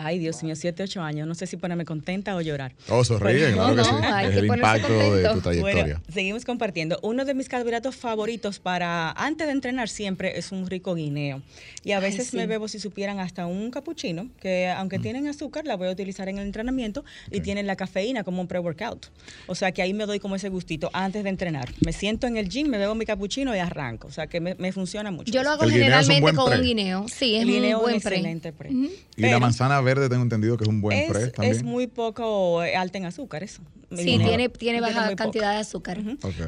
Ay, 0.05 0.19
Dios 0.19 0.43
mío, 0.43 0.57
7, 0.57 0.83
8 0.83 1.03
años. 1.03 1.27
No 1.29 1.35
sé 1.35 1.47
si 1.47 1.57
ponerme 1.57 1.85
contenta 1.85 2.35
o 2.37 2.41
llorar. 2.41 2.73
Oh, 2.89 3.05
sonríe, 3.05 3.53
claro 3.53 3.75
No, 3.75 3.83
que 3.83 3.89
sí. 3.89 3.95
no, 3.95 4.15
hay 4.15 4.27
es 4.27 4.33
que 4.33 4.39
el 4.39 4.45
impacto 4.47 4.89
de 4.93 4.99
contento. 4.99 5.33
tu 5.35 5.41
trayectoria. 5.41 5.83
Bueno, 5.85 6.01
seguimos 6.13 6.45
compartiendo. 6.45 6.99
Uno 7.03 7.25
de 7.25 7.35
mis 7.35 7.49
carbohidratos 7.49 7.97
favoritos 7.97 8.59
para 8.59 9.11
antes 9.13 9.47
de 9.47 9.53
entrenar 9.53 9.89
siempre 9.89 10.39
es 10.39 10.53
un 10.53 10.67
rico 10.69 10.95
guineo. 10.95 11.43
Y 11.85 11.93
a 11.93 11.99
Ay, 11.99 12.03
veces 12.03 12.29
sí. 12.29 12.37
me 12.37 12.47
bebo, 12.47 12.69
si 12.69 12.79
supieran, 12.79 13.21
hasta 13.21 13.47
un 13.47 13.71
capuchino, 13.71 14.29
que 14.41 14.69
aunque 14.69 14.99
tienen 14.99 15.27
azúcar, 15.27 15.65
la 15.67 15.77
voy 15.77 15.89
a 15.89 15.91
utilizar 15.91 16.29
en 16.29 16.39
el 16.39 16.47
entrenamiento 16.47 17.05
y 17.31 17.41
tienen 17.41 17.67
la 17.67 17.77
cafeína 17.77 18.25
como 18.25 18.41
un 18.41 18.47
pre-workout. 18.49 19.07
O 19.47 19.55
sea 19.55 19.73
que 19.73 19.83
ahí 19.83 19.93
me 19.95 20.07
doy 20.07 20.19
como 20.21 20.37
ese 20.37 20.49
gustito 20.49 20.91
antes 20.93 21.25
de 21.25 21.31
entrenar. 21.31 21.69
Me 21.85 21.93
siento 21.93 22.27
en 22.27 22.37
el 22.37 22.49
gym, 22.49 22.69
me 22.69 22.79
bebo 22.79 22.95
mi 22.95 23.05
capuchino 23.05 23.55
y 23.55 23.59
arranco. 23.59 24.09
O 24.09 24.13
sea 24.13 24.27
que 24.27 24.41
me, 24.41 24.55
me 24.55 24.73
funciona 24.73 25.11
mucho. 25.11 25.33
Yo 25.33 25.43
lo 25.43 25.51
hago 25.51 25.63
El 25.65 25.69
un 25.71 25.75
generalmente 25.75 26.33
con 26.35 26.47
pre. 26.51 26.59
un 26.59 26.63
guineo. 26.65 27.07
Sí, 27.09 27.35
es 27.37 27.43
El 27.43 27.49
guineo 27.49 27.79
un 27.79 27.83
buen 27.85 27.97
es 27.97 28.03
pre. 28.03 28.17
excelente 28.17 28.53
pre. 28.53 28.71
Y 28.71 29.23
la 29.23 29.39
manzana 29.39 29.81
verde 29.81 29.90
tengo 29.95 30.23
entendido 30.23 30.57
que 30.57 30.65
es 30.65 30.69
un 30.69 30.81
buen 30.81 30.99
es, 30.99 31.11
pre 31.11 31.27
también. 31.29 31.57
es 31.57 31.63
muy 31.63 31.87
poco 31.87 32.63
eh, 32.63 32.77
alta 32.77 32.99
en 32.99 33.05
azúcar 33.05 33.43
eso. 33.43 33.63
Sí, 33.97 34.19
tiene, 34.19 34.49
tiene 34.49 34.81
baja 34.81 35.17
cantidad 35.17 35.53
de 35.53 35.59
azúcar. 35.59 36.01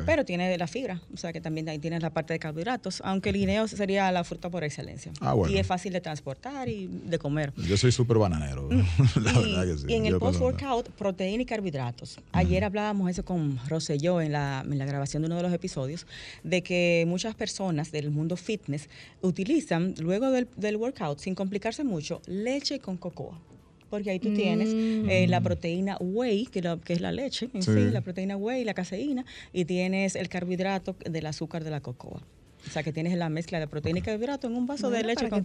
Pero 0.06 0.24
tiene 0.24 0.48
de 0.48 0.58
la 0.58 0.68
fibra, 0.68 1.00
o 1.12 1.16
sea 1.16 1.32
que 1.32 1.40
también 1.40 1.68
ahí 1.68 1.78
tienes 1.78 2.00
la 2.00 2.10
parte 2.10 2.32
de 2.32 2.38
carbohidratos, 2.38 3.02
aunque 3.04 3.30
el 3.30 3.36
guineo 3.36 3.66
sería 3.66 4.12
la 4.12 4.22
fruta 4.22 4.48
por 4.48 4.62
excelencia. 4.62 5.12
Ah, 5.20 5.32
bueno. 5.32 5.52
Y 5.52 5.58
es 5.58 5.66
fácil 5.66 5.92
de 5.92 6.00
transportar 6.00 6.68
y 6.68 6.86
de 6.86 7.18
comer. 7.18 7.52
Yo 7.56 7.76
soy 7.76 7.90
súper 7.90 8.18
bananero. 8.18 8.68
la 9.20 9.32
y, 9.32 9.34
verdad 9.34 9.66
que 9.66 9.78
sí. 9.78 9.86
y 9.88 9.94
en 9.94 10.04
Yo 10.04 10.14
el 10.14 10.18
post-workout, 10.20 10.90
proteína 10.90 11.42
y 11.42 11.46
carbohidratos. 11.46 12.20
Ayer 12.30 12.62
hablábamos 12.62 13.10
eso 13.10 13.24
con 13.24 13.58
Rosselló 13.68 14.20
en 14.20 14.32
la, 14.32 14.64
en 14.64 14.78
la 14.78 14.84
grabación 14.84 15.22
de 15.22 15.26
uno 15.26 15.36
de 15.36 15.42
los 15.42 15.52
episodios, 15.52 16.06
de 16.44 16.62
que 16.62 17.04
muchas 17.08 17.34
personas 17.34 17.90
del 17.90 18.10
mundo 18.10 18.36
fitness 18.36 18.88
utilizan, 19.20 19.94
luego 19.98 20.30
del, 20.30 20.48
del 20.56 20.76
workout, 20.76 21.18
sin 21.18 21.34
complicarse 21.34 21.82
mucho, 21.82 22.22
leche 22.26 22.78
con 22.78 22.96
cocoa. 22.96 23.31
Porque 23.90 24.10
ahí 24.10 24.18
tú 24.18 24.32
tienes 24.32 24.70
eh, 24.74 25.26
la 25.28 25.40
proteína 25.42 25.98
whey, 26.00 26.46
que, 26.46 26.62
la- 26.62 26.78
que 26.80 26.94
es 26.94 27.00
la 27.02 27.12
leche 27.12 27.50
en 27.52 27.62
sí. 27.62 27.72
Sí. 27.74 27.90
la 27.90 28.00
proteína 28.00 28.36
whey, 28.38 28.64
la 28.64 28.72
caseína, 28.72 29.26
y 29.52 29.66
tienes 29.66 30.16
el 30.16 30.28
carbohidrato 30.30 30.96
del 31.04 31.26
azúcar 31.26 31.62
de 31.62 31.70
la 31.70 31.80
cocoa. 31.82 32.22
O 32.66 32.70
sea 32.70 32.82
que 32.82 32.92
tienes 32.92 33.16
la 33.16 33.28
mezcla 33.28 33.58
de 33.60 33.66
proteína 33.66 33.98
y 33.98 34.02
carbohidrato 34.02 34.46
en 34.46 34.54
un 34.54 34.66
vaso 34.66 34.90
de 34.90 35.02
leche 35.02 35.28
con. 35.28 35.42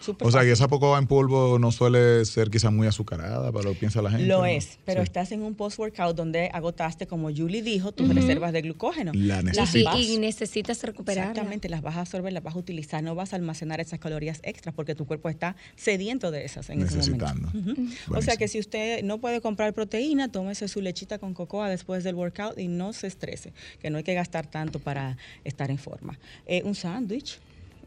Súper 0.00 0.26
O 0.26 0.30
sea, 0.30 0.42
que 0.42 0.52
esa 0.52 0.68
cocoa 0.68 0.98
en 0.98 1.06
polvo 1.06 1.58
no 1.58 1.70
suele 1.72 2.24
ser 2.24 2.50
quizás 2.50 2.72
muy 2.72 2.86
azucarada 2.86 3.52
para 3.52 3.64
lo 3.64 3.72
que 3.72 3.80
piensa 3.80 4.02
la 4.02 4.10
gente. 4.10 4.26
Lo 4.26 4.38
¿no? 4.38 4.46
es, 4.46 4.78
pero 4.84 5.00
Sí. 5.00 5.04
estás 5.04 5.32
en 5.32 5.42
un 5.42 5.54
post-workout 5.54 6.16
donde 6.16 6.50
agotaste, 6.52 7.06
como 7.06 7.28
Julie 7.34 7.62
dijo, 7.62 7.92
tus 7.92 8.12
reservas 8.14 8.52
de 8.52 8.62
glucógeno. 8.62 9.12
La 9.14 9.40
Y, 9.40 9.44
necesitas. 9.44 9.98
y 10.00 10.18
necesitas 10.18 10.82
recuperarla. 10.82 11.30
Exactamente, 11.30 11.68
las 11.68 11.82
vas 11.82 11.96
a 11.96 12.00
absorber, 12.00 12.32
las 12.32 12.42
vas 12.42 12.54
a 12.54 12.58
utilizar, 12.58 13.02
no 13.02 13.14
vas 13.14 13.32
a 13.32 13.36
almacenar 13.36 13.80
esas 13.80 13.98
calorías 13.98 14.40
extras 14.42 14.74
porque 14.74 14.94
tu 14.94 15.06
cuerpo 15.06 15.28
está 15.28 15.56
sediento 15.76 16.30
de 16.30 16.44
esas 16.44 16.68
en 16.70 16.82
ese 16.82 16.96
momento. 16.96 17.26
Necesitando. 17.26 17.72
Ujú. 17.72 18.16
O 18.18 18.22
sea 18.22 18.36
que 18.36 18.48
si 18.48 18.58
usted 18.58 19.02
no 19.02 19.18
puede 19.18 19.40
comprar 19.40 19.72
proteína, 19.72 20.30
tómese 20.30 20.68
su 20.68 20.80
lechita 20.80 21.18
con 21.18 21.34
cocoa 21.34 21.68
después 21.68 22.04
del 22.04 22.14
workout 22.14 22.58
y 22.58 22.68
no 22.68 22.92
se 22.92 23.06
estrese, 23.06 23.52
que 23.80 23.90
no 23.90 23.98
hay 23.98 24.04
que 24.04 24.14
gastar 24.14 24.46
tanto 24.46 24.78
para 24.78 25.16
estar 25.44 25.70
en 25.70 25.78
forma. 25.78 26.18
Eh, 26.46 26.55
un 26.64 26.74
sándwich. 26.74 27.38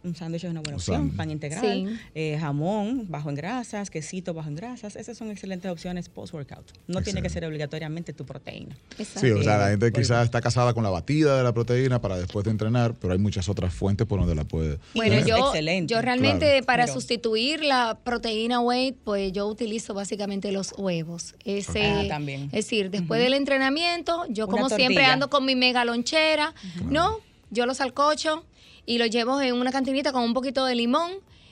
Un 0.01 0.15
sándwich 0.15 0.45
es 0.45 0.49
una 0.49 0.61
buena 0.61 0.77
opción, 0.77 0.95
sándwich. 0.95 1.17
pan 1.17 1.29
integral, 1.29 1.61
Sí. 1.61 1.99
eh, 2.15 2.37
jamón 2.39 3.07
bajo 3.09 3.27
en 3.29 3.35
grasas, 3.35 3.89
quesito 3.89 4.33
bajo 4.33 4.47
en 4.47 4.55
grasas, 4.55 4.95
esas 4.95 5.17
son 5.17 5.29
excelentes 5.29 5.69
opciones 5.69 6.07
post-workout. 6.07 6.71
No 6.87 7.01
tiene 7.01 7.21
que 7.21 7.27
ser 7.27 7.43
obligatoriamente 7.43 8.13
tu 8.13 8.25
proteína. 8.25 8.77
Exacto. 8.97 9.19
Sí, 9.19 9.31
o 9.31 9.43
sea, 9.43 9.57
la 9.57 9.69
gente 9.71 9.87
Eh, 9.87 9.91
quizás 9.91 10.23
está 10.23 10.39
casada 10.39 10.73
con 10.73 10.85
la 10.85 10.89
batida 10.89 11.35
de 11.35 11.43
la 11.43 11.51
proteína 11.53 11.99
para 11.99 12.17
después 12.17 12.45
de 12.45 12.51
entrenar, 12.51 12.93
pero 12.93 13.11
hay 13.11 13.19
muchas 13.19 13.49
otras 13.49 13.73
fuentes 13.73 14.07
por 14.07 14.21
donde 14.21 14.35
la 14.35 14.45
puede. 14.45 14.79
Bueno, 14.95 15.15
es 15.15 15.25
yo, 15.25 15.35
excelente. 15.37 15.93
yo 15.93 16.01
realmente 16.01 16.45
Claro. 16.49 16.65
para 16.65 16.83
Pero- 16.85 16.93
sustituir 16.93 17.65
la 17.65 17.99
proteína 18.01 18.61
whey, 18.61 18.93
pues 18.93 19.33
yo 19.33 19.47
utilizo 19.47 19.93
básicamente 19.93 20.53
los 20.53 20.73
huevos. 20.77 21.35
Ese, 21.43 21.85
Ah, 21.85 22.05
también. 22.07 22.43
Es 22.53 22.63
decir, 22.65 22.89
después 22.89 23.21
del 23.21 23.33
entrenamiento, 23.33 24.25
yo 24.29 24.45
Una 24.47 24.51
como 24.55 24.69
siempre 24.69 25.03
ando 25.03 25.29
con 25.29 25.45
mi 25.45 25.55
mega 25.57 25.83
lonchera, 25.83 26.53
¿no? 26.89 27.17
Yo 27.51 27.65
los 27.65 27.75
salcocho 27.77 28.45
y 28.89 28.97
los 28.97 29.09
llevo 29.11 29.39
en 29.39 29.53
una 29.53 29.71
cantinita 29.71 30.11
con 30.11 30.23
un 30.23 30.33
poquito 30.33 30.65
de 30.65 30.73
limón. 30.75 31.11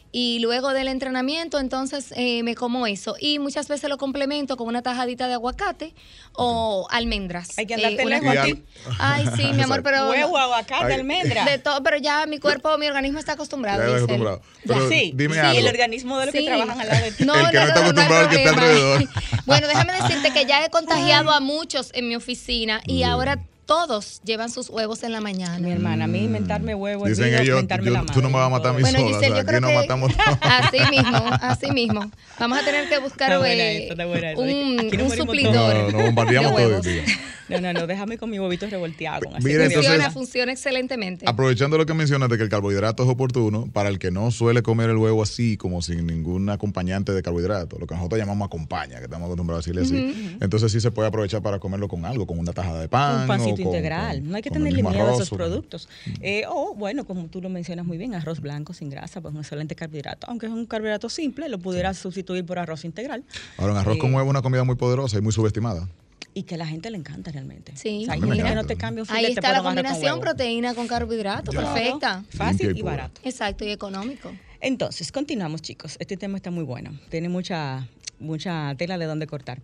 Y 0.10 0.39
luego 0.39 0.69
del 0.71 0.88
entrenamiento, 0.88 1.60
entonces 1.60 2.13
eh, 2.15 2.41
me 2.41 2.56
como 2.56 2.88
eso. 2.88 3.15
Y 3.19 3.39
muchas 3.39 3.67
veces 3.67 3.89
lo 3.89 3.97
complemento 3.97 4.56
con 4.56 4.67
una 4.67 4.82
tajadita 4.82 5.28
de 5.28 5.34
aguacate 5.34 5.93
o 6.34 6.88
almendras. 6.89 7.58
Hay 7.58 7.65
que 7.67 7.73
andarte 7.73 8.06
una- 8.06 8.19
lejos 8.34 8.58
Ay, 9.00 9.28
sí, 9.36 9.43
mi 9.54 9.62
amor, 9.63 9.84
pero. 9.84 10.10
Huevo, 10.10 10.38
aguacate, 10.38 10.86
Ay. 10.86 10.93
almendra. 10.93 11.43
De 11.43 11.58
todo, 11.60 11.84
pero 11.84 11.97
ya 11.97 12.26
mi 12.26 12.39
cuerpo, 12.39 12.78
mi 12.78 12.88
organismo 12.88 13.19
está 13.19 13.34
acostumbrado. 13.34 13.84
Ya 13.86 13.97
acostumbrado. 13.97 14.41
Pero 14.65 14.89
sí, 14.89 15.12
dime 15.13 15.34
sí, 15.36 15.39
algo. 15.41 15.60
el 15.60 15.67
organismo 15.67 16.17
de 16.19 16.26
los 16.28 16.34
que 16.34 16.41
trabajan 16.43 16.80
al 16.82 16.88
lado 16.88 17.04
de 17.04 17.12
ti. 17.12 17.26
No, 17.26 17.36
El 17.36 17.47
que 17.52 17.58
no 17.58 17.60
está 17.60 17.63
hay 17.63 17.69
acostumbrado 17.82 18.15
al 18.15 18.30
que 18.30 18.36
está 18.38 18.54
problema. 18.54 18.93
alrededor. 18.93 19.10
Bueno, 19.45 19.67
déjame 19.67 19.93
decirte 20.02 20.32
que 20.32 20.45
ya 20.45 20.65
he 20.65 20.69
contagiado 20.69 21.32
a 21.32 21.41
muchos 21.41 21.91
en 21.93 22.08
mi 22.08 22.15
oficina 22.15 22.82
y 22.88 23.04
ahora 23.04 23.39
todos 23.68 24.22
llevan 24.24 24.50
sus 24.50 24.70
huevos 24.72 25.04
en 25.04 25.12
la 25.12 25.20
Mi 25.20 25.26
mañana. 25.26 25.70
hermana, 25.70 26.06
a 26.06 26.08
mí 26.08 26.28
mentarme 26.28 26.74
huevo 26.74 27.06
es 27.06 27.20
Mm. 27.20 27.22
Dicen 27.22 27.40
ellos, 27.42 27.58
mentarme 27.58 27.86
yo- 27.88 27.94
la 27.94 28.06
tú 28.06 28.22
no 28.22 28.30
me 28.30 28.36
vas 28.38 28.48
a 28.48 28.50
matar 28.50 28.72
a 28.72 28.74
mí. 28.74 28.82
Bueno, 28.82 28.98
sola, 28.98 29.10
Giselle, 29.12 29.28
o 29.28 29.36
sea, 29.36 29.42
yo 29.44 29.46
creo 29.48 29.62
nos 29.62 29.70
que 29.70 29.76
matamos 29.76 30.12
todos. 30.18 30.38
así 30.42 30.80
mismo, 30.90 31.18
así 31.42 31.72
mismo. 31.72 32.12
Vamos 32.40 32.60
a 32.60 32.64
tener 32.66 32.90
que 32.90 32.98
buscar 33.00 33.30
Está 33.34 33.38
buena 33.40 33.64
eh, 33.64 33.90
un, 34.38 35.12
suplidor. 35.16 35.54
todos. 35.54 35.94
No, 35.94 36.00
no, 36.00 36.06
bombardeamos 36.06 36.52
de 36.52 36.56
todo 36.58 36.66
el 36.66 36.70
huevos. 36.72 36.86
día. 36.86 37.04
No, 37.50 37.62
no, 37.62 37.72
no, 37.72 37.88
déjame 37.88 38.18
con 38.18 38.30
mi 38.30 38.40
huevito 38.40 38.68
revolteado. 38.68 39.22
con 39.30 39.42
Mira, 39.42 39.64
entonces- 39.66 39.86
Funciona, 39.88 40.12
funciona 40.12 40.52
excelentemente. 40.52 41.26
Aprovechando 41.30 41.78
lo 41.78 41.86
que 41.86 41.94
mencionas 41.94 42.28
de 42.30 42.36
que 42.38 42.44
el 42.44 42.50
carbohidrato 42.50 43.04
es 43.04 43.10
oportuno, 43.10 43.70
para 43.72 43.88
el 43.88 44.00
que 44.00 44.12
no 44.12 44.32
suele 44.32 44.64
comer 44.64 44.90
el 44.90 44.98
huevo 44.98 45.24
así, 45.24 45.56
como 45.56 45.82
sin 45.82 46.08
ningún 46.08 46.50
acompañante 46.50 47.14
de 47.14 47.22
carbohidrato, 47.24 47.78
lo 47.80 47.88
que 47.88 47.96
nosotros 47.96 48.20
llamamos 48.20 48.48
acompaña, 48.48 48.98
que 48.98 49.06
estamos 49.06 49.28
acostumbrados 49.28 49.66
a 49.66 49.72
decirle 49.72 49.82
así, 49.84 50.38
entonces 50.42 50.72
sí 50.74 50.82
se 50.82 50.92
puede 50.92 51.08
aprovechar 51.08 51.42
para 51.42 51.60
comerlo 51.60 51.88
con 51.88 52.04
algo, 52.06 52.28
con 52.28 52.38
una 52.38 52.52
tajada 52.52 52.82
de 52.82 52.90
pan. 52.90 53.22
un 53.22 53.28
con- 53.63 53.74
integral. 53.76 54.20
con- 54.20 54.30
no 54.30 54.36
hay 54.38 54.41
que 54.41 54.50
tenerle 54.52 54.84
miedo 54.84 55.08
a 55.08 55.13
esos 55.13 55.30
productos. 55.30 55.89
Eh, 56.22 56.43
o, 56.50 56.74
bueno, 56.76 57.06
como 57.06 57.28
tú 57.28 57.41
lo 57.41 57.50
mencionas 57.50 57.86
muy 57.86 57.98
bien, 57.98 58.13
arroz 58.15 58.39
blanco 58.39 58.74
sin 58.74 58.89
grasa, 58.89 59.22
pues 59.22 59.34
un 59.34 59.39
excelente 59.41 59.76
carbohidrato. 59.76 60.28
Aunque 60.30 60.46
es 60.48 60.52
un 60.52 60.65
carbohidrato 60.65 61.10
simple, 61.10 61.50
lo 61.50 61.60
pudieras 61.60 61.98
sustituir 61.98 62.46
por 62.46 62.60
arroz 62.60 62.86
integral. 62.86 63.24
Ahora, 63.58 63.74
un 63.74 63.80
arroz 63.80 63.96
Eh, 63.96 64.00
con 64.00 64.13
huevo 64.13 64.28
es 64.28 64.30
una 64.32 64.41
comida 64.41 64.63
muy 64.63 64.76
poderosa 64.76 65.17
y 65.17 65.22
muy 65.22 65.32
subestimada. 65.32 65.88
Y 66.34 66.43
que 66.43 66.54
a 66.54 66.58
la 66.60 66.67
gente 66.67 66.91
le 66.91 66.98
encanta 66.98 67.32
realmente. 67.32 67.72
Sí. 67.76 68.02
O 68.04 68.06
sea, 68.06 68.13
gente 68.13 68.43
que 68.43 68.56
no 68.56 68.63
te 68.65 68.76
cambia 68.76 69.04
un 69.04 69.10
Ahí 69.12 69.26
está 69.26 69.52
la 69.52 69.58
con 69.63 69.65
combinación 69.74 70.20
proteína 70.20 70.76
con 70.76 70.88
carbohidrato, 70.88 71.52
Ya. 71.52 71.62
perfecta. 71.74 72.24
Fácil 72.30 72.78
y 72.78 72.82
barato. 72.84 73.22
Exacto, 73.24 73.65
y 73.65 73.70
económico. 73.72 74.32
Entonces, 74.62 75.12
continuamos, 75.12 75.62
chicos. 75.62 75.98
Este 76.00 76.17
tema 76.17 76.38
está 76.38 76.52
muy 76.52 76.63
bueno. 76.63 76.98
Tiene 77.10 77.30
mucha, 77.30 77.88
mucha 78.20 78.74
tela 78.78 78.98
de 78.98 79.06
dónde 79.06 79.28
cortar. 79.28 79.62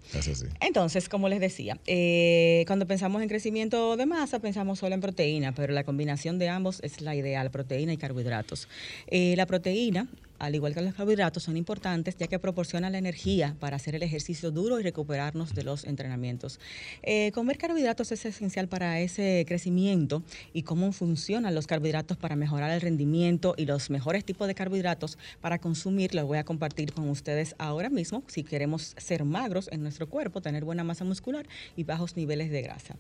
Entonces, 0.62 1.10
como 1.10 1.29
les 1.29 1.39
decía, 1.39 1.77
eh, 1.86 2.63
cuando 2.67 2.88
pensamos 2.88 3.21
en 3.21 3.29
crecimiento 3.29 3.97
de 3.97 4.06
masa, 4.06 4.39
pensamos 4.39 4.79
solo 4.79 4.95
en 4.95 5.01
proteína, 5.01 5.53
pero 5.53 5.73
la 5.73 5.84
combinación 5.84 6.39
de 6.39 6.49
ambos 6.49 6.79
es 6.84 7.01
la 7.01 7.15
ideal, 7.15 7.51
proteína 7.51 7.93
y 7.93 7.97
carbohidratos. 7.97 8.67
Eh, 9.08 9.36
la 9.36 9.45
proteína 9.45 10.08
al 10.43 10.56
igual 10.56 10.73
que 10.73 10.82
los 10.82 10.93
carbohidratos, 10.93 11.43
son 11.43 11.56
importantes 11.56 12.17
ya 12.17 12.27
que 12.27 12.38
proporcionan 12.38 12.91
la 12.91 12.97
energía 12.97 13.56
para 13.60 13.77
hacer 13.77 13.95
el 13.95 14.03
ejercicio 14.03 14.51
duro 14.51 14.79
y 14.79 14.84
recuperarnos 14.84 15.56
de 15.56 15.63
los 15.63 15.86
entrenamientos. 15.86 16.60
Eh, 17.01 17.32
comer 17.34 17.58
carbohidratos 17.58 18.12
es 18.12 18.25
esencial 18.25 18.67
para 18.67 18.99
ese 18.99 19.45
crecimiento 19.47 20.21
y 20.51 20.63
cómo 20.63 20.91
funcionan 20.91 21.56
los 21.56 21.65
carbohidratos 21.65 22.17
para 22.17 22.36
mejorar 22.36 22.71
el 22.71 22.82
rendimiento 22.82 23.56
y 23.58 23.65
los 23.65 23.89
mejores 23.89 24.25
tipos 24.25 24.47
de 24.47 24.56
carbohidratos 24.56 25.17
para 25.39 25.60
consumir 25.60 26.13
los 26.13 26.25
voy 26.25 26.38
a 26.38 26.43
compartir 26.43 26.91
con 26.91 27.10
ustedes 27.10 27.56
ahora 27.58 27.89
mismo 27.89 28.23
si 28.27 28.43
queremos 28.43 28.93
ser 28.97 29.23
magros 29.23 29.69
en 29.71 29.82
nuestro 29.82 30.10
cuerpo, 30.10 30.41
tener 30.41 30.65
buena 30.65 30.84
masa 30.84 31.06
muscular 31.06 31.47
y 31.77 31.84
bajos 31.84 32.17
niveles 32.17 32.51
de 32.51 32.62
grasa. 32.62 32.97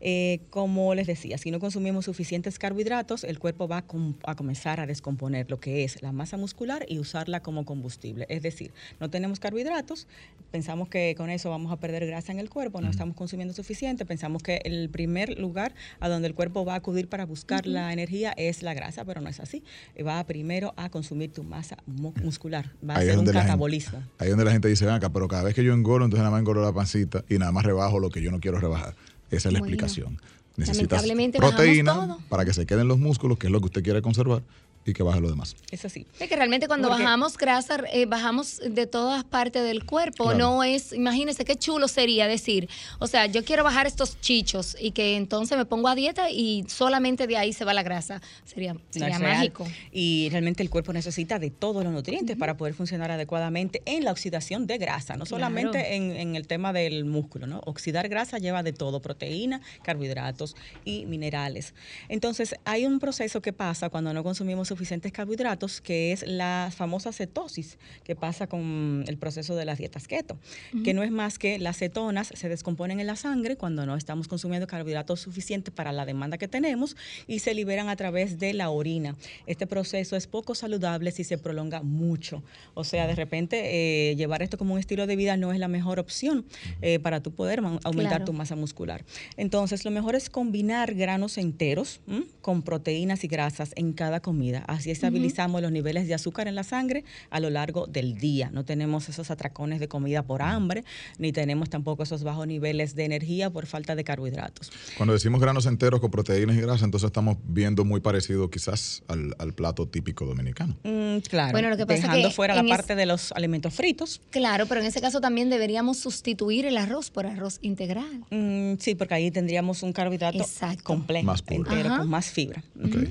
Eh, 0.00 0.40
como 0.50 0.94
les 0.94 1.06
decía, 1.06 1.36
si 1.38 1.50
no 1.50 1.58
consumimos 1.58 2.04
suficientes 2.04 2.58
carbohidratos, 2.58 3.24
el 3.24 3.38
cuerpo 3.38 3.66
va 3.66 3.78
a, 3.78 3.82
com- 3.86 4.14
a 4.24 4.36
comenzar 4.36 4.78
a 4.78 4.86
descomponer 4.86 5.50
lo 5.50 5.58
que 5.58 5.82
es 5.82 6.02
la 6.02 6.12
masa 6.12 6.36
muscular 6.36 6.75
y 6.88 6.98
usarla 6.98 7.40
como 7.40 7.64
combustible. 7.64 8.26
Es 8.28 8.42
decir, 8.42 8.72
no 9.00 9.08
tenemos 9.08 9.40
carbohidratos, 9.40 10.06
pensamos 10.50 10.88
que 10.88 11.14
con 11.16 11.30
eso 11.30 11.48
vamos 11.50 11.72
a 11.72 11.76
perder 11.78 12.06
grasa 12.06 12.32
en 12.32 12.38
el 12.40 12.50
cuerpo, 12.50 12.80
no 12.80 12.90
estamos 12.90 13.16
consumiendo 13.16 13.54
suficiente, 13.54 14.04
pensamos 14.04 14.42
que 14.42 14.60
el 14.64 14.88
primer 14.90 15.38
lugar 15.38 15.74
a 16.00 16.08
donde 16.08 16.28
el 16.28 16.34
cuerpo 16.34 16.64
va 16.64 16.74
a 16.74 16.76
acudir 16.76 17.08
para 17.08 17.24
buscar 17.26 17.66
la 17.66 17.92
energía 17.92 18.32
es 18.36 18.62
la 18.62 18.74
grasa, 18.74 19.04
pero 19.04 19.20
no 19.20 19.28
es 19.28 19.40
así. 19.40 19.62
Va 20.06 20.22
primero 20.26 20.74
a 20.76 20.90
consumir 20.90 21.32
tu 21.32 21.42
masa 21.44 21.76
mu- 21.86 22.12
muscular, 22.22 22.72
va 22.88 22.94
a 22.94 22.98
Ahí 22.98 23.04
es 23.04 23.10
ser 23.10 23.18
un 23.18 23.24
donde 23.24 23.32
la 23.32 23.40
gente- 23.40 23.52
catabolismo. 23.52 23.98
Ahí 24.18 24.26
es 24.26 24.30
donde 24.30 24.44
la 24.44 24.52
gente 24.52 24.68
dice, 24.68 24.84
ven 24.84 24.94
acá, 24.94 25.10
pero 25.12 25.28
cada 25.28 25.42
vez 25.44 25.54
que 25.54 25.64
yo 25.64 25.72
engordo, 25.72 26.04
entonces 26.04 26.20
nada 26.20 26.30
más 26.30 26.40
engordo 26.40 26.62
la 26.62 26.72
pancita 26.72 27.24
y 27.28 27.38
nada 27.38 27.52
más 27.52 27.64
rebajo 27.64 27.98
lo 27.98 28.10
que 28.10 28.20
yo 28.22 28.30
no 28.30 28.40
quiero 28.40 28.58
rebajar. 28.58 28.94
Esa 29.30 29.48
es 29.48 29.52
la 29.54 29.58
Bueno, 29.60 29.74
explicación. 29.74 30.20
Necesitas 30.56 31.04
proteína 31.36 31.94
todo. 31.94 32.18
para 32.28 32.44
que 32.44 32.54
se 32.54 32.64
queden 32.64 32.88
los 32.88 32.98
músculos, 32.98 33.38
que 33.38 33.46
es 33.46 33.52
lo 33.52 33.60
que 33.60 33.66
usted 33.66 33.82
quiere 33.82 34.00
conservar, 34.00 34.42
y 34.86 34.92
que 34.92 35.02
baje 35.02 35.20
lo 35.20 35.28
demás. 35.28 35.56
Es 35.70 35.84
así. 35.84 36.06
Es 36.20 36.28
que 36.28 36.36
realmente 36.36 36.66
cuando 36.68 36.88
Porque- 36.88 37.02
bajamos 37.02 37.36
grasa, 37.36 37.78
eh, 37.92 38.06
bajamos 38.06 38.60
de 38.68 38.86
todas 38.86 39.24
partes 39.24 39.62
del 39.64 39.84
cuerpo. 39.84 40.24
Claro. 40.24 40.38
No 40.38 40.64
es, 40.64 40.92
imagínense 40.92 41.44
qué 41.44 41.56
chulo 41.56 41.88
sería 41.88 42.26
decir, 42.28 42.68
o 42.98 43.06
sea, 43.06 43.26
yo 43.26 43.44
quiero 43.44 43.64
bajar 43.64 43.86
estos 43.86 44.20
chichos 44.20 44.76
y 44.80 44.92
que 44.92 45.16
entonces 45.16 45.58
me 45.58 45.64
pongo 45.64 45.88
a 45.88 45.94
dieta 45.94 46.30
y 46.30 46.64
solamente 46.68 47.26
de 47.26 47.36
ahí 47.36 47.52
se 47.52 47.64
va 47.64 47.74
la 47.74 47.82
grasa. 47.82 48.20
Sería, 48.44 48.74
mágico. 49.20 49.66
Y 49.92 50.28
realmente 50.30 50.62
el 50.62 50.70
cuerpo 50.70 50.92
necesita 50.92 51.38
de 51.38 51.50
todos 51.50 51.82
los 51.84 51.92
nutrientes 51.92 52.36
para 52.36 52.56
poder 52.56 52.74
funcionar 52.74 53.10
adecuadamente 53.10 53.82
en 53.86 54.04
la 54.04 54.12
oxidación 54.12 54.66
de 54.66 54.78
grasa, 54.78 55.16
no 55.16 55.26
solamente 55.26 55.96
en, 55.96 56.12
en 56.12 56.36
el 56.36 56.46
tema 56.46 56.72
del 56.72 57.04
músculo, 57.04 57.46
¿no? 57.46 57.60
Oxidar 57.66 58.08
grasa 58.08 58.38
lleva 58.38 58.62
de 58.62 58.72
todo, 58.72 59.00
proteína, 59.00 59.60
carbohidratos 59.82 60.56
y 60.84 61.06
minerales. 61.06 61.74
Entonces, 62.08 62.54
hay 62.64 62.86
un 62.86 62.98
proceso 62.98 63.40
que 63.42 63.52
pasa 63.52 63.88
cuando 63.90 64.12
no 64.14 64.22
consumimos 64.22 64.70
suficientes 64.76 65.10
carbohidratos, 65.10 65.80
que 65.80 66.12
es 66.12 66.22
la 66.26 66.70
famosa 66.76 67.10
cetosis, 67.12 67.78
que 68.04 68.14
pasa 68.14 68.46
con 68.46 69.04
el 69.08 69.16
proceso 69.16 69.56
de 69.56 69.64
las 69.64 69.78
dietas 69.78 70.06
keto, 70.06 70.38
que 70.84 70.92
no 70.92 71.02
es 71.02 71.10
más 71.10 71.38
que 71.38 71.58
las 71.58 71.78
cetonas 71.78 72.28
se 72.34 72.48
descomponen 72.50 73.00
en 73.00 73.06
la 73.06 73.16
sangre 73.16 73.56
cuando 73.56 73.86
no 73.86 73.96
estamos 73.96 74.28
consumiendo 74.28 74.66
carbohidratos 74.66 75.20
suficientes 75.20 75.72
para 75.72 75.92
la 75.92 76.04
demanda 76.04 76.36
que 76.36 76.46
tenemos 76.46 76.94
y 77.26 77.38
se 77.38 77.54
liberan 77.54 77.88
a 77.88 77.96
través 77.96 78.38
de 78.38 78.52
la 78.52 78.68
orina. 78.68 79.16
Este 79.46 79.66
proceso 79.66 80.14
es 80.16 80.26
poco 80.26 80.54
saludable 80.54 81.10
si 81.10 81.24
se 81.24 81.38
prolonga 81.38 81.82
mucho. 81.82 82.42
O 82.74 82.84
sea, 82.84 83.06
de 83.06 83.14
repente 83.14 84.10
eh, 84.10 84.16
llevar 84.16 84.42
esto 84.42 84.58
como 84.58 84.74
un 84.74 84.80
estilo 84.80 85.06
de 85.06 85.16
vida 85.16 85.36
no 85.38 85.52
es 85.52 85.58
la 85.58 85.68
mejor 85.68 85.98
opción 85.98 86.44
eh, 86.82 86.98
para 86.98 87.22
tú 87.22 87.32
poder 87.32 87.60
aumentar 87.60 88.06
Claro. 88.06 88.24
tu 88.26 88.32
masa 88.34 88.56
muscular. 88.56 89.04
Entonces, 89.36 89.84
lo 89.84 89.90
mejor 89.90 90.14
es 90.16 90.28
combinar 90.30 90.94
granos 90.94 91.38
enteros 91.38 92.00
¿m? 92.06 92.24
con 92.42 92.62
proteínas 92.62 93.24
y 93.24 93.28
grasas 93.28 93.72
en 93.76 93.92
cada 93.94 94.20
comida. 94.20 94.64
Así 94.66 94.90
estabilizamos 94.90 95.62
los 95.62 95.72
niveles 95.72 96.06
de 96.08 96.14
azúcar 96.14 96.48
en 96.48 96.54
la 96.54 96.64
sangre 96.64 97.04
a 97.30 97.40
lo 97.40 97.50
largo 97.50 97.86
del 97.86 98.16
día. 98.18 98.50
No 98.52 98.64
tenemos 98.64 99.08
esos 99.08 99.30
atracones 99.30 99.80
de 99.80 99.88
comida 99.88 100.22
por 100.22 100.42
hambre, 100.42 100.84
ni 101.18 101.32
tenemos 101.32 101.70
tampoco 101.70 102.02
esos 102.02 102.22
bajos 102.24 102.46
niveles 102.46 102.94
de 102.94 103.04
energía 103.04 103.50
por 103.50 103.66
falta 103.66 103.94
de 103.94 104.04
carbohidratos. 104.04 104.70
Cuando 104.96 105.12
decimos 105.14 105.40
granos 105.40 105.66
enteros 105.66 106.00
con 106.00 106.10
proteínas 106.10 106.56
y 106.56 106.60
grasas, 106.60 106.82
entonces 106.82 107.06
estamos 107.06 107.36
viendo 107.46 107.84
muy 107.84 108.00
parecido 108.00 108.50
quizás 108.50 109.02
al, 109.08 109.34
al 109.38 109.52
plato 109.54 109.86
típico 109.86 110.24
dominicano. 110.26 110.76
Mm, 110.84 111.18
claro. 111.28 111.52
Bueno, 111.52 111.70
lo 111.70 111.76
que 111.76 111.86
pasa 111.86 111.96
es 111.98 112.02
dejando 112.02 112.28
que 112.28 112.34
fuera 112.34 112.54
la 112.54 112.62
es- 112.62 112.68
parte 112.68 112.94
de 112.96 113.06
los 113.06 113.32
alimentos 113.32 113.72
fritos. 113.74 114.20
Claro, 114.30 114.66
pero 114.66 114.80
en 114.80 114.86
ese 114.86 115.00
caso 115.00 115.20
también 115.20 115.50
deberíamos 115.50 115.98
sustituir 115.98 116.66
el 116.66 116.76
arroz 116.76 117.10
por 117.10 117.26
arroz 117.26 117.58
integral. 117.62 118.24
Mm, 118.30 118.74
sí, 118.78 118.94
porque 118.94 119.14
ahí 119.14 119.30
tendríamos 119.30 119.82
un 119.82 119.92
carbohidrato 119.92 120.38
Exacto. 120.38 120.82
completo, 120.84 121.24
Más 121.26 121.42
puro. 121.42 121.56
entero, 121.70 121.88
Ajá. 121.88 121.98
con 121.98 122.08
más 122.08 122.26
fibra. 122.30 122.62
Ok. 122.78 122.86
Ujú. 122.94 123.04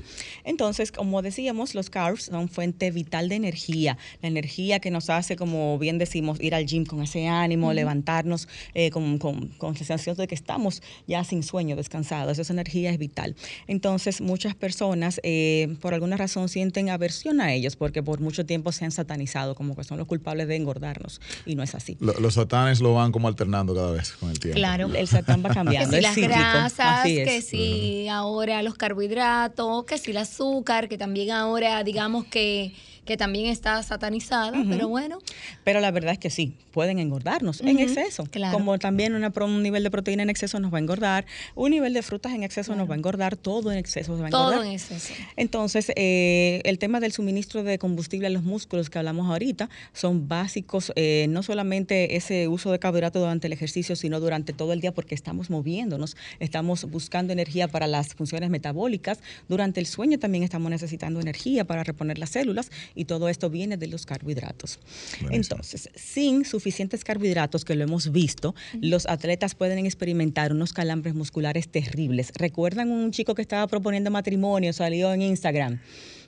Entonces, 0.44 0.92
como 0.92 1.22
decíamos, 1.46 1.76
los 1.76 1.90
carbs 1.90 2.24
son 2.24 2.48
fuente 2.48 2.90
vital 2.90 3.28
de 3.28 3.36
energía, 3.36 3.96
la 4.20 4.26
energía 4.28 4.80
que 4.80 4.90
nos 4.90 5.08
hace, 5.10 5.36
como 5.36 5.78
bien 5.78 5.96
decimos, 5.96 6.40
ir 6.40 6.56
al 6.56 6.66
gym 6.66 6.84
con 6.84 7.02
ese 7.04 7.28
ánimo, 7.28 7.72
levantarnos 7.72 8.48
eh, 8.74 8.90
con, 8.90 9.18
con, 9.18 9.46
con 9.58 9.76
sensación 9.76 10.16
de 10.16 10.26
que 10.26 10.34
estamos 10.34 10.82
ya 11.06 11.22
sin 11.22 11.44
sueño, 11.44 11.76
descansados. 11.76 12.40
Esa 12.40 12.52
energía 12.52 12.90
es 12.90 12.98
vital. 12.98 13.36
Entonces, 13.68 14.20
muchas 14.20 14.56
personas, 14.56 15.20
eh, 15.22 15.76
por 15.80 15.94
alguna 15.94 16.16
razón, 16.16 16.48
sienten 16.48 16.90
aversión 16.90 17.40
a 17.40 17.52
ellos 17.52 17.76
porque 17.76 18.02
por 18.02 18.18
mucho 18.20 18.44
tiempo 18.44 18.72
se 18.72 18.84
han 18.84 18.90
satanizado 18.90 19.54
como 19.54 19.76
que 19.76 19.84
son 19.84 19.98
los 19.98 20.08
culpables 20.08 20.48
de 20.48 20.56
engordarnos. 20.56 21.20
Y 21.44 21.54
no 21.54 21.62
es 21.62 21.76
así. 21.76 21.96
Lo- 22.00 22.14
los 22.18 22.34
satanes 22.34 22.80
lo 22.80 22.92
van 22.94 23.12
como 23.12 23.28
alternando 23.28 23.72
cada 23.72 23.92
vez 23.92 24.10
con 24.18 24.30
el 24.30 24.40
tiempo. 24.40 24.56
Claro. 24.56 24.92
El 24.92 25.06
satán 25.06 25.44
va 25.44 25.50
Que 25.50 25.54
cambiando. 25.54 25.90
si 25.90 25.96
es 25.98 26.02
las 26.02 26.14
cíclico. 26.14 26.34
grasas, 26.40 27.00
Así 27.02 27.18
es. 27.20 27.28
que 27.28 27.40
si 27.42 28.08
ahora 28.08 28.62
los 28.64 28.74
carbohidratos, 28.74 29.84
que 29.84 29.96
si 29.98 30.10
el 30.10 30.16
azúcar, 30.16 30.88
que 30.88 30.98
también 30.98 31.25
ahora 31.30 31.82
digamos 31.84 32.24
que, 32.26 32.72
que 33.06 33.16
también 33.16 33.46
está 33.46 33.82
satanizada, 33.82 34.52
pero 34.68 34.88
bueno, 34.88 35.18
Pero 35.64 35.80
la 35.80 35.90
verdad 35.90 36.12
es 36.12 36.18
que 36.18 36.28
sí, 36.28 36.52
pueden 36.72 36.98
engordarnos 36.98 37.60
en 37.62 37.78
exceso. 37.78 38.26
claro. 38.26 38.52
Como 38.52 38.78
también 38.78 39.14
una, 39.14 39.32
un 39.44 39.62
nivel 39.62 39.82
de 39.82 39.90
proteína 39.90 40.24
en 40.24 40.30
exceso 40.30 40.60
nos 40.60 40.72
va 40.72 40.78
a 40.78 40.80
engordar, 40.80 41.24
un 41.54 41.70
nivel 41.70 41.94
de 41.94 42.02
frutas 42.02 42.34
en 42.34 42.42
exceso 42.42 42.74
nos 42.76 42.90
va 42.90 42.94
a 42.94 42.96
engordar, 42.98 43.36
todo 43.36 43.72
en 43.72 43.78
exceso 43.78 44.12
nos 44.12 44.20
va 44.20 44.26
a 44.26 44.28
engordar. 44.28 44.58
todo 44.58 44.64
en 44.64 44.72
exceso. 44.72 45.14
Entonces, 45.36 45.90
eh, 45.96 46.60
el 46.64 46.78
tema 46.78 47.00
del 47.00 47.12
suministro 47.12 47.62
de 47.62 47.78
combustible 47.78 48.26
a 48.26 48.30
los 48.30 48.42
músculos 48.42 48.90
que 48.90 48.98
hablamos 48.98 49.30
ahorita 49.30 49.70
son 49.92 50.28
básicos, 50.28 50.92
eh, 50.96 51.26
no 51.28 51.42
solamente 51.42 52.16
ese 52.16 52.48
uso 52.48 52.72
de 52.72 52.78
carbohidratos 52.78 53.22
durante 53.22 53.46
el 53.46 53.52
ejercicio, 53.52 53.96
sino 53.96 54.20
durante 54.20 54.52
todo 54.52 54.72
el 54.72 54.80
día 54.80 54.92
porque 54.92 55.14
estamos 55.14 55.48
moviéndonos, 55.48 56.16
estamos 56.40 56.84
buscando 56.90 57.32
energía 57.32 57.68
para 57.68 57.86
las 57.86 58.14
funciones 58.14 58.50
metabólicas, 58.50 59.20
durante 59.48 59.80
el 59.80 59.86
sueño 59.86 60.18
también 60.18 60.42
estamos 60.42 60.70
necesitando 60.70 61.20
energía 61.20 61.64
para 61.64 61.84
reponer 61.84 62.18
las 62.18 62.30
células 62.30 62.70
y 62.96 63.04
todo 63.04 63.28
esto 63.28 63.50
viene 63.50 63.76
de 63.76 63.86
los 63.86 64.06
carbohidratos. 64.06 64.80
Buenísimo. 65.20 65.36
Entonces, 65.36 65.90
sin 65.94 66.44
suficientes 66.44 67.04
carbohidratos, 67.04 67.64
que 67.64 67.76
lo 67.76 67.84
hemos 67.84 68.10
visto, 68.10 68.54
los 68.80 69.06
atletas 69.06 69.54
pueden 69.54 69.84
experimentar 69.84 70.52
unos 70.52 70.72
calambres 70.72 71.14
musculares 71.14 71.68
terribles. 71.68 72.32
¿Recuerdan 72.34 72.90
un 72.90 73.12
chico 73.12 73.34
que 73.34 73.42
estaba 73.42 73.66
proponiendo 73.66 74.10
matrimonio, 74.10 74.72
salió 74.72 75.12
en 75.12 75.22
Instagram? 75.22 75.80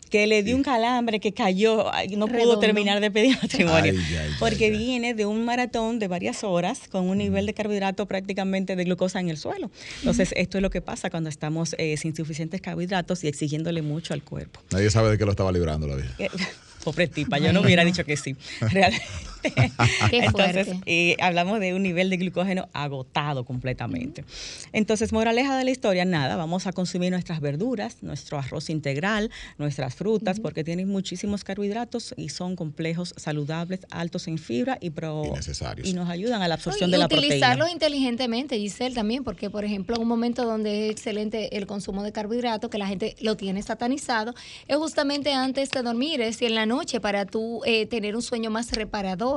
Que 0.08 0.26
le 0.26 0.42
dio 0.42 0.56
un 0.56 0.62
calambre, 0.62 1.20
que 1.20 1.32
cayó, 1.32 1.92
ay, 1.92 2.16
no 2.16 2.26
pudo 2.28 2.58
terminar 2.58 3.00
de 3.00 3.10
pedir 3.10 3.36
matrimonio, 3.42 3.92
Ay, 3.92 3.98
ay, 4.10 4.16
ay, 4.16 4.30
porque 4.38 4.66
ay. 4.66 4.70
viene 4.70 5.14
de 5.14 5.26
un 5.26 5.44
maratón 5.44 5.98
de 5.98 6.08
varias 6.08 6.44
horas 6.44 6.80
con 6.90 7.08
un 7.08 7.18
nivel 7.18 7.46
de 7.46 7.54
carbohidrato 7.54 8.06
prácticamente 8.06 8.76
de 8.76 8.84
glucosa 8.84 9.20
en 9.20 9.28
el 9.28 9.36
suelo. 9.36 9.70
Entonces, 10.00 10.32
esto 10.36 10.58
es 10.58 10.62
lo 10.62 10.70
que 10.70 10.80
pasa 10.80 11.10
cuando 11.10 11.28
estamos 11.28 11.74
eh, 11.78 11.96
sin 11.96 12.14
suficientes 12.14 12.60
carbohidratos 12.60 13.24
y 13.24 13.28
exigiéndole 13.28 13.82
mucho 13.82 14.14
al 14.14 14.22
cuerpo. 14.22 14.60
Nadie 14.70 14.90
sabe 14.90 15.10
de 15.10 15.18
qué 15.18 15.24
lo 15.24 15.30
estaba 15.32 15.52
librando 15.52 15.86
la 15.86 15.96
vida. 15.96 16.14
Eh, 16.18 16.28
Pobre 16.84 17.08
tipa, 17.08 17.38
yo 17.38 17.52
no 17.52 17.60
hubiera 17.60 17.84
dicho 17.84 18.04
que 18.04 18.16
sí, 18.16 18.36
realmente. 18.60 19.04
Qué 20.10 20.18
Entonces, 20.24 20.66
fuerte. 20.66 20.80
eh, 20.86 21.16
hablamos 21.20 21.60
de 21.60 21.74
un 21.74 21.82
nivel 21.82 22.08
de 22.10 22.16
glucógeno 22.16 22.68
agotado 22.72 23.44
completamente. 23.44 24.24
Entonces, 24.72 25.12
moraleja 25.12 25.56
de 25.58 25.64
la 25.64 25.70
historia, 25.70 26.04
nada, 26.04 26.36
vamos 26.36 26.66
a 26.66 26.72
consumir 26.72 27.10
nuestras 27.10 27.40
verduras, 27.40 27.98
nuestro 28.02 28.38
arroz 28.38 28.70
integral, 28.70 29.30
nuestras 29.58 29.94
frutas, 29.94 30.40
porque 30.40 30.64
tienen 30.64 30.88
muchísimos 30.88 31.44
carbohidratos 31.44 32.14
y 32.16 32.30
son 32.30 32.56
complejos, 32.56 33.14
saludables, 33.16 33.80
altos 33.90 34.28
en 34.28 34.38
fibra 34.38 34.78
y, 34.80 34.90
pro, 34.90 35.24
Y 35.26 35.30
necesarios. 35.30 35.86
y 35.88 35.92
nos 35.92 36.08
ayudan 36.08 36.40
a 36.42 36.48
la 36.48 36.54
absorción 36.54 36.88
y 36.88 36.92
de 36.92 36.98
la 36.98 37.08
proteína. 37.08 37.34
utilizarlos 37.34 37.70
inteligentemente, 37.70 38.58
Giselle, 38.58 38.94
también, 38.94 39.24
porque, 39.24 39.50
por 39.50 39.64
ejemplo, 39.64 39.96
un 40.00 40.08
momento 40.08 40.44
donde 40.44 40.86
es 40.86 40.92
excelente 40.92 41.56
el 41.56 41.66
consumo 41.66 42.02
de 42.02 42.12
carbohidratos, 42.12 42.70
que 42.70 42.78
la 42.78 42.86
gente 42.86 43.14
lo 43.20 43.36
tiene 43.36 43.62
satanizado, 43.62 44.34
es 44.66 44.76
justamente 44.76 45.32
antes 45.32 45.70
de 45.70 45.82
dormir, 45.82 46.20
es 46.22 46.28
decir, 46.36 46.48
en 46.48 46.54
la 46.54 46.64
noche 46.66 46.78
noche 46.78 47.00
para 47.00 47.26
tú 47.26 47.60
eh, 47.64 47.86
tener 47.86 48.14
un 48.14 48.22
sueño 48.22 48.50
más 48.50 48.70
reparador 48.70 49.27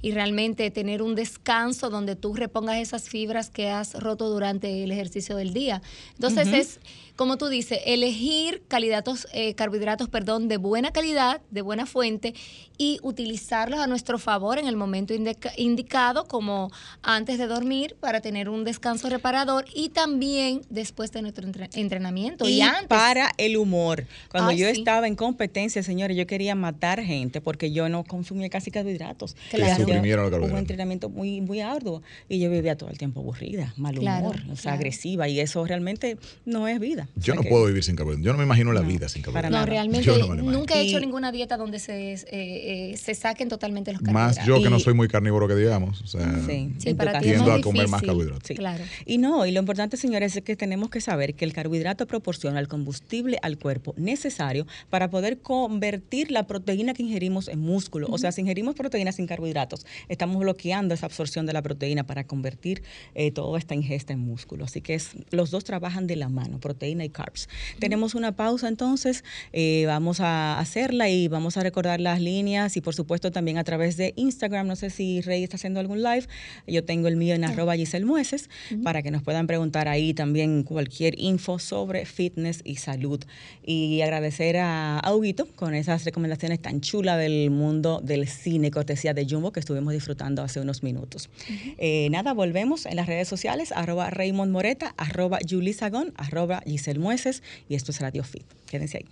y 0.00 0.12
realmente 0.12 0.70
tener 0.70 1.02
un 1.02 1.14
descanso 1.14 1.90
donde 1.90 2.16
tú 2.16 2.34
repongas 2.34 2.78
esas 2.78 3.08
fibras 3.08 3.50
que 3.50 3.68
has 3.70 3.94
roto 3.94 4.28
durante 4.28 4.84
el 4.84 4.90
ejercicio 4.92 5.36
del 5.36 5.52
día. 5.52 5.82
Entonces 6.14 6.48
es 6.48 6.80
como 7.16 7.36
tú 7.38 7.48
dices, 7.48 7.78
elegir 7.84 8.62
calidatos, 8.68 9.26
eh, 9.32 9.54
carbohidratos 9.54 10.08
perdón, 10.08 10.48
de 10.48 10.56
buena 10.56 10.92
calidad, 10.92 11.40
de 11.50 11.60
buena 11.62 11.86
fuente 11.86 12.34
y 12.78 12.98
utilizarlos 13.02 13.78
a 13.80 13.86
nuestro 13.86 14.18
favor 14.18 14.58
en 14.58 14.66
el 14.66 14.76
momento 14.76 15.14
indica- 15.14 15.52
indicado, 15.56 16.24
como 16.24 16.70
antes 17.02 17.38
de 17.38 17.46
dormir, 17.46 17.96
para 18.00 18.20
tener 18.20 18.48
un 18.48 18.64
descanso 18.64 19.08
reparador 19.08 19.66
y 19.74 19.90
también 19.90 20.62
después 20.70 21.12
de 21.12 21.22
nuestro 21.22 21.44
entre- 21.46 21.68
entrenamiento. 21.74 22.48
Y, 22.48 22.54
Y 22.54 22.60
antes. 22.62 22.86
para 22.88 23.30
el 23.36 23.56
humor. 23.56 24.06
Cuando 24.30 24.50
Ay, 24.50 24.58
yo 24.58 24.66
sí. 24.72 24.78
estaba 24.80 25.06
en 25.06 25.14
competencia, 25.14 25.82
señores, 25.82 26.16
yo 26.16 26.26
quería 26.26 26.54
matar 26.54 27.02
gente 27.02 27.40
porque 27.40 27.72
yo 27.72 27.88
no 27.88 28.04
consumía 28.04 28.48
casi 28.48 28.70
carbohidratos. 28.70 29.36
Claro. 29.50 29.70
Los 29.70 29.78
Un 29.88 29.92
carbohidratos. 29.94 30.58
entrenamiento 30.58 31.08
muy, 31.08 31.40
muy 31.40 31.60
arduo. 31.60 32.02
Y 32.28 32.40
yo 32.40 32.50
vivía 32.50 32.76
todo 32.76 32.90
el 32.90 32.98
tiempo 32.98 33.20
aburrida, 33.20 33.74
mal 33.76 33.94
Claro, 33.96 34.24
humor, 34.26 34.36
o 34.50 34.54
sea, 34.56 34.62
claro. 34.62 34.76
agresiva. 34.78 35.28
Y 35.28 35.40
eso 35.40 35.64
realmente 35.64 36.16
no 36.46 36.66
es 36.68 36.80
vida. 36.80 37.01
Yo 37.16 37.22
sea 37.22 37.34
no 37.36 37.42
que- 37.42 37.48
puedo 37.48 37.66
vivir 37.66 37.82
sin 37.84 37.96
carbohidratos. 37.96 38.24
Yo 38.26 38.32
no 38.32 38.38
me 38.38 38.44
imagino 38.44 38.72
la 38.72 38.82
No, 38.82 38.88
vida 38.88 39.08
sin 39.08 39.22
para 39.22 39.32
carbohidratos. 39.34 39.60
no, 39.60 39.66
realmente 39.72 40.06
Yo 40.06 40.12
no 40.18 40.18
me 40.20 40.26
lo 40.28 40.34
imagino. 40.42 40.58
nunca 40.58 40.74
he 40.76 40.82
hecho 40.82 40.98
Y- 40.98 41.00
ninguna 41.00 41.32
dieta 41.32 41.56
donde 41.56 41.78
se, 41.78 42.12
eh, 42.14 42.24
eh, 42.30 42.96
se 42.96 43.14
saquen 43.14 43.48
totalmente 43.48 43.92
los 43.92 44.02
Más 44.02 44.36
carbohidratos. 44.36 44.46
yo 44.46 44.62
que 44.62 44.70
no 44.70 44.78
soy 44.78 44.94
muy 44.94 45.08
carnívoro 45.08 45.48
que 45.48 45.54
digamos. 45.54 46.00
O 46.02 46.06
sea, 46.06 46.22
Sí, 46.46 46.72
Sí, 46.78 46.94
para 46.94 47.18
es 47.20 47.38
más 47.40 47.48
a 47.48 47.60
comer 47.60 47.88
más 47.88 48.00
difícil. 48.00 48.06
carbohidratos. 48.08 48.46
Sí. 48.48 48.54
Claro. 48.54 48.84
Y 49.06 49.18
no, 49.18 49.46
y 49.46 49.52
lo 49.52 49.60
importante, 49.60 49.96
señores, 49.96 50.36
es 50.36 50.42
que 50.42 50.56
tenemos 50.56 50.90
que 50.90 51.00
saber 51.00 51.34
que 51.34 51.44
el 51.44 51.52
carbohidrato 51.52 52.06
proporciona 52.06 52.58
el 52.60 52.68
combustible 52.68 53.38
al 53.42 53.58
cuerpo 53.58 53.94
necesario 53.96 54.66
para 54.90 55.10
poder 55.10 55.40
convertir 55.40 56.30
la 56.30 56.46
proteína 56.46 56.94
que 56.94 57.02
ingerimos 57.02 57.48
en 57.48 57.58
músculo. 57.60 58.08
O 58.10 58.18
sea, 58.18 58.32
si 58.32 58.40
ingerimos 58.42 58.74
proteínas 58.74 59.16
sin 59.16 59.26
carbohidratos, 59.26 59.86
estamos 60.08 60.38
bloqueando 60.40 60.94
esa 60.94 61.06
absorción 61.06 61.46
de 61.46 61.52
la 61.52 61.62
proteína 61.62 62.04
para 62.04 62.24
convertir 62.26 62.82
eh, 63.14 63.30
toda 63.30 63.58
esta 63.58 63.74
ingesta 63.74 64.12
en 64.12 64.18
músculo. 64.20 64.64
Así 64.64 64.80
que 64.80 64.94
es, 64.94 65.10
los 65.30 65.50
dos 65.50 65.64
trabajan 65.64 66.06
de 66.06 66.16
la 66.16 66.28
mano, 66.28 66.58
proteína 66.60 66.91
y 67.00 67.08
carbs. 67.08 67.48
Tenemos 67.78 68.14
una 68.14 68.32
pausa 68.32 68.68
entonces, 68.68 69.24
eh, 69.52 69.84
vamos 69.86 70.20
a 70.20 70.58
hacerla 70.58 71.08
y 71.08 71.28
vamos 71.28 71.56
a 71.56 71.62
recordar 71.62 72.00
las 72.00 72.20
líneas 72.20 72.76
y 72.76 72.80
por 72.80 72.94
supuesto 72.94 73.30
también 73.30 73.58
a 73.58 73.64
través 73.64 73.96
de 73.96 74.12
Instagram. 74.16 74.66
No 74.66 74.76
sé 74.76 74.90
si 74.90 75.20
Rey 75.20 75.42
está 75.42 75.56
haciendo 75.56 75.80
algún 75.80 76.02
live. 76.02 76.26
Yo 76.66 76.84
tengo 76.84 77.08
el 77.08 77.16
mío 77.16 77.34
en 77.34 77.44
arroba 77.44 77.74
Giselle 77.76 78.04
Mueces 78.04 78.50
para 78.82 79.02
que 79.02 79.10
nos 79.10 79.22
puedan 79.22 79.46
preguntar 79.46 79.88
ahí 79.88 80.14
también 80.14 80.62
cualquier 80.62 81.18
info 81.18 81.58
sobre 81.58 82.04
fitness 82.04 82.60
y 82.64 82.76
salud. 82.76 83.22
Y 83.64 84.00
agradecer 84.02 84.56
a 84.58 84.98
Auguito 84.98 85.46
con 85.54 85.74
esas 85.74 86.04
recomendaciones 86.04 86.60
tan 86.60 86.80
chulas 86.80 87.18
del 87.18 87.50
mundo 87.50 88.00
del 88.02 88.28
cine, 88.28 88.70
cortesía 88.70 89.14
de 89.14 89.26
Jumbo, 89.28 89.52
que 89.52 89.60
estuvimos 89.60 89.92
disfrutando 89.92 90.42
hace 90.42 90.60
unos 90.60 90.82
minutos. 90.82 91.30
Eh, 91.78 92.08
nada, 92.10 92.32
volvemos 92.32 92.86
en 92.86 92.96
las 92.96 93.06
redes 93.06 93.28
sociales, 93.28 93.72
arroba 93.72 94.10
Raymond 94.10 94.52
Moreta, 94.52 94.94
arroba 94.96 95.38
Julie 95.48 95.72
Sagón, 95.72 96.12
arroba 96.16 96.62
Giselle 96.66 96.81
Mueces, 96.98 97.42
y 97.68 97.74
esto 97.74 97.90
es 97.92 98.00
Radio 98.00 98.24
Fit. 98.24 98.44
Quédense 98.66 98.98
ahí. 98.98 99.06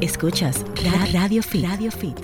Escuchas 0.00 0.64
Ra- 0.82 1.06
Radio 1.12 1.42
Fit. 1.42 1.64
Radio 1.64 1.90
Fit. 1.90 2.16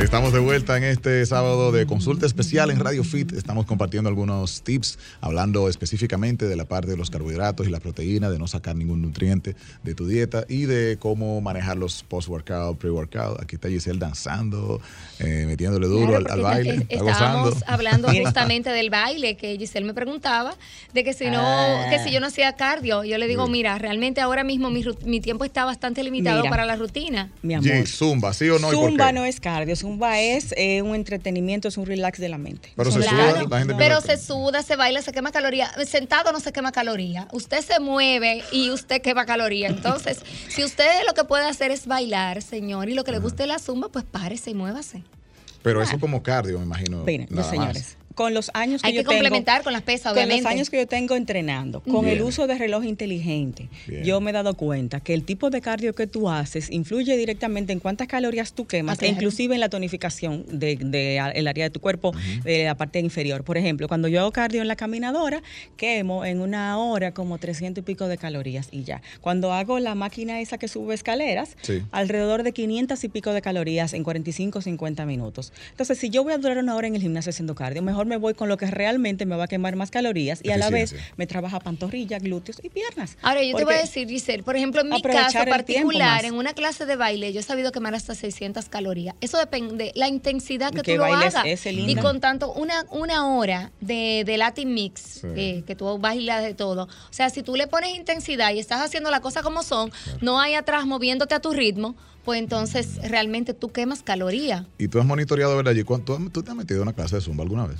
Estamos 0.00 0.32
de 0.32 0.38
vuelta 0.40 0.76
en 0.76 0.84
este 0.84 1.24
sábado 1.26 1.72
de 1.72 1.86
consulta 1.86 2.26
especial 2.26 2.70
en 2.70 2.78
Radio 2.78 3.02
Fit. 3.02 3.32
Estamos 3.32 3.64
compartiendo 3.66 4.08
algunos 4.08 4.62
tips, 4.62 4.98
hablando 5.20 5.68
específicamente 5.70 6.46
de 6.46 6.54
la 6.54 6.64
parte 6.66 6.90
de 6.90 6.96
los 6.98 7.10
carbohidratos 7.10 7.66
y 7.66 7.70
la 7.70 7.80
proteína, 7.80 8.28
de 8.30 8.38
no 8.38 8.46
sacar 8.46 8.76
ningún 8.76 9.00
nutriente 9.02 9.56
de 9.82 9.94
tu 9.94 10.06
dieta 10.06 10.44
y 10.48 10.66
de 10.66 10.98
cómo 11.00 11.40
manejar 11.40 11.78
los 11.78 12.02
post-workout, 12.04 12.78
pre-workout. 12.78 13.42
Aquí 13.42 13.56
está 13.56 13.68
Giselle 13.68 13.98
danzando, 13.98 14.80
eh, 15.18 15.44
metiéndole 15.46 15.86
duro 15.86 16.18
Claro, 16.18 16.32
al, 16.32 16.40
baile. 16.42 16.74
es- 16.74 16.80
Está 16.90 17.10
estábamos 17.10 17.50
gozando. 17.54 17.66
hablando 17.72 18.08
justamente 18.22 18.70
del 18.70 18.90
baile 18.90 19.36
que 19.36 19.56
Giselle 19.56 19.86
me 19.86 19.94
preguntaba 19.94 20.54
de 20.92 21.04
que 21.04 21.14
si 21.14 21.26
no 21.30 21.40
Ah. 21.42 21.86
que 21.90 21.98
si 22.00 22.12
yo 22.12 22.20
no 22.20 22.26
hacía 22.26 22.52
cardio 22.54 23.02
yo 23.04 23.16
le 23.18 23.26
digo 23.26 23.46
Sí. 23.46 23.52
mira 23.52 23.76
realmente 23.78 24.20
ahora 24.20 24.44
mismo 24.44 24.70
mi, 24.70 25.20
tiempo 25.20 25.44
está 25.44 25.64
bastante 25.64 26.04
limitado 26.04 26.40
Mira. 26.42 26.50
para 26.50 26.64
la 26.66 26.76
rutina 26.76 27.30
Mi 27.42 27.54
amor. 27.54 27.66
G, 27.70 27.86
Zumba, 27.86 28.32
¿sí 28.34 28.48
o 28.50 28.58
no? 28.58 28.70
¿Y 28.72 28.76
por 28.76 28.90
Zumba 28.90 29.06
qué? 29.08 29.12
no 29.14 29.24
es 29.24 29.40
cardio, 29.40 29.74
Zumba 29.86 30.18
es 30.18 30.52
eh, 30.56 30.82
un 30.82 30.96
entretenimiento, 30.96 31.68
es 31.68 31.76
un 31.76 31.86
relax 31.86 32.18
de 32.18 32.28
la 32.28 32.38
mente. 32.38 32.72
Pero 32.74 32.90
se 32.90 32.98
Claro, 32.98 33.16
suda, 33.16 33.48
la 33.48 33.58
gente 33.58 33.74
pero 33.78 34.00
se 34.00 34.16
suda, 34.16 34.62
se 34.64 34.74
baila, 34.74 35.00
se 35.00 35.12
quema 35.12 35.30
calorías. 35.30 35.70
Sentado 35.88 36.32
no 36.32 36.40
se 36.40 36.52
quema 36.52 36.72
calorías. 36.72 37.26
Usted 37.32 37.60
se 37.62 37.78
mueve 37.78 38.42
y 38.50 38.70
usted 38.70 39.00
quema 39.00 39.26
calorías. 39.26 39.70
Entonces, 39.70 40.22
si 40.48 40.64
usted 40.64 40.90
lo 41.06 41.14
que 41.14 41.22
puede 41.22 41.46
hacer 41.46 41.70
es 41.70 41.86
bailar, 41.86 42.42
señor, 42.42 42.88
y 42.88 42.94
lo 42.94 43.04
que 43.04 43.12
le 43.12 43.18
guste 43.18 43.46
la 43.46 43.60
zumba, 43.60 43.88
pues 43.88 44.04
párese 44.04 44.50
y 44.50 44.54
muévase. 44.54 45.04
Pero 45.62 45.80
eso 45.82 46.00
como 46.00 46.22
cardio, 46.22 46.58
me 46.58 46.64
imagino. 46.64 47.04
Miren, 47.04 47.28
más. 47.30 47.96
Con 48.16 48.34
los 48.34 48.50
años 48.54 48.82
que 48.82 48.88
Hay 48.88 48.94
yo 48.94 49.02
que 49.02 49.06
complementar 49.06 49.62
con 49.62 49.72
las 49.72 49.82
pesas, 49.82 50.12
Con 50.14 50.22
los 50.22 50.24
obviamente. 50.24 50.48
años 50.48 50.70
que 50.70 50.78
yo 50.78 50.86
tengo 50.88 51.14
entrenando, 51.14 51.80
con 51.82 52.08
el 52.08 52.22
uso 52.22 52.48
de 52.48 52.56
reloj 52.58 52.82
inteligente, 52.84 53.68
Bien. 53.86 54.02
yo 54.04 54.20
me 54.20 54.30
he 54.30 54.32
dado 54.32 54.54
cuenta 54.54 54.98
que 55.00 55.14
el 55.14 55.22
tipo 55.22 55.50
de 55.50 55.60
cardio 55.60 55.94
que 55.94 56.06
tú 56.08 56.28
haces 56.28 56.70
influye 56.70 57.16
directamente 57.16 57.72
en 57.72 57.78
cuántas 57.78 58.08
calorías 58.08 58.52
tú 58.54 58.66
quemas, 58.66 58.98
Ah, 59.00 59.04
e 59.04 59.08
inclusive 59.08 59.54
en 59.54 59.60
la 59.60 59.68
tonificación 59.68 60.44
del 60.50 60.90
de, 60.90 61.18
el 61.34 61.46
área 61.46 61.64
de 61.64 61.70
tu 61.70 61.80
cuerpo, 61.80 62.12
de 62.42 62.64
la 62.64 62.74
parte 62.74 62.98
inferior. 63.00 63.44
Por 63.44 63.58
ejemplo, 63.58 63.86
cuando 63.86 64.08
yo 64.08 64.20
hago 64.20 64.32
cardio 64.32 64.62
en 64.62 64.68
la 64.68 64.76
caminadora, 64.76 65.42
quemo 65.76 66.24
en 66.24 66.40
una 66.40 66.78
hora 66.78 67.12
como 67.12 67.36
300 67.38 67.82
y 67.82 67.84
pico 67.84 68.08
de 68.08 68.16
calorías 68.16 68.68
y 68.72 68.82
ya. 68.82 69.02
Cuando 69.20 69.52
hago 69.52 69.78
la 69.78 69.94
máquina 69.94 70.40
esa 70.40 70.56
que 70.56 70.68
sube 70.68 70.94
escaleras, 70.94 71.56
Sí. 71.60 71.82
alrededor 71.92 72.42
de 72.44 72.52
500 72.52 73.04
y 73.04 73.08
pico 73.10 73.32
de 73.34 73.42
calorías 73.42 73.92
en 73.92 74.04
45 74.04 74.58
o 74.58 74.62
50 74.62 75.04
minutos. 75.04 75.52
Entonces, 75.72 75.98
si 75.98 76.08
yo 76.08 76.24
voy 76.24 76.32
a 76.32 76.38
durar 76.38 76.56
una 76.58 76.74
hora 76.74 76.86
en 76.86 76.94
el 76.96 77.02
gimnasio 77.02 77.30
haciendo 77.30 77.54
cardio, 77.54 77.82
mejor 77.82 78.05
me 78.06 78.16
voy 78.16 78.34
con 78.34 78.48
lo 78.48 78.56
que 78.56 78.66
realmente 78.70 79.26
me 79.26 79.36
va 79.36 79.44
a 79.44 79.48
quemar 79.48 79.76
más 79.76 79.90
calorías 79.90 80.40
y 80.42 80.50
a 80.50 80.56
la 80.56 80.70
vez 80.70 80.94
me 81.16 81.26
trabaja 81.26 81.60
pantorrilla, 81.60 82.18
glúteos 82.18 82.58
y 82.62 82.68
piernas. 82.70 83.16
Ahora, 83.22 83.42
yo 83.42 83.56
te 83.56 83.64
voy 83.64 83.74
a 83.74 83.78
decir, 83.78 84.08
Giselle, 84.08 84.42
por 84.42 84.56
ejemplo, 84.56 84.80
en 84.80 84.88
mi 84.88 85.02
caso 85.02 85.38
particular, 85.48 86.24
en 86.24 86.34
una 86.34 86.54
clase 86.54 86.86
de 86.86 86.96
baile, 86.96 87.32
yo 87.32 87.40
he 87.40 87.42
sabido 87.42 87.72
quemar 87.72 87.94
hasta 87.94 88.14
600 88.14 88.68
calorías. 88.68 89.14
Eso 89.20 89.38
depende 89.38 89.92
la 89.94 90.08
intensidad 90.08 90.70
que 90.72 90.82
¿Qué 90.82 90.92
tú 90.92 90.98
lo 90.98 91.04
hagas. 91.04 91.34
ese, 91.44 91.72
y 91.72 91.94
con 91.96 92.20
tanto, 92.20 92.52
una, 92.52 92.84
una 92.90 93.26
hora 93.36 93.72
de, 93.80 94.22
de 94.24 94.36
Latin 94.38 94.72
Mix, 94.74 95.00
Sí. 95.16 95.26
eh, 95.36 95.64
que 95.66 95.74
tú 95.74 95.98
bailas 95.98 96.42
de 96.42 96.54
todo. 96.54 96.84
O 96.84 97.12
sea, 97.12 97.30
si 97.30 97.42
tú 97.42 97.56
le 97.56 97.66
pones 97.66 97.94
intensidad 97.96 98.52
y 98.52 98.58
estás 98.58 98.80
haciendo 98.80 99.10
las 99.10 99.20
cosas 99.20 99.42
como 99.42 99.62
son, 99.62 99.90
no 100.20 100.40
hay 100.40 100.54
atrás 100.54 100.86
moviéndote 100.86 101.34
a 101.34 101.40
tu 101.40 101.52
ritmo, 101.52 101.96
pues 102.24 102.38
entonces 102.40 102.96
realmente 103.08 103.54
tú 103.54 103.70
quemas 103.70 104.02
calorías. 104.02 104.64
¿Y 104.78 104.88
tú 104.88 104.98
has 105.00 105.06
monitoreado, 105.06 105.56
verdad? 105.56 105.74
¿Cuánto- 105.84 106.18
¿Tú, 106.32 106.42
te 106.42 106.50
has 106.50 106.56
metido 106.56 106.78
en 106.78 106.82
una 106.82 106.92
clase 106.92 107.16
de 107.16 107.20
Zumba 107.22 107.42
alguna 107.42 107.66
vez? 107.66 107.78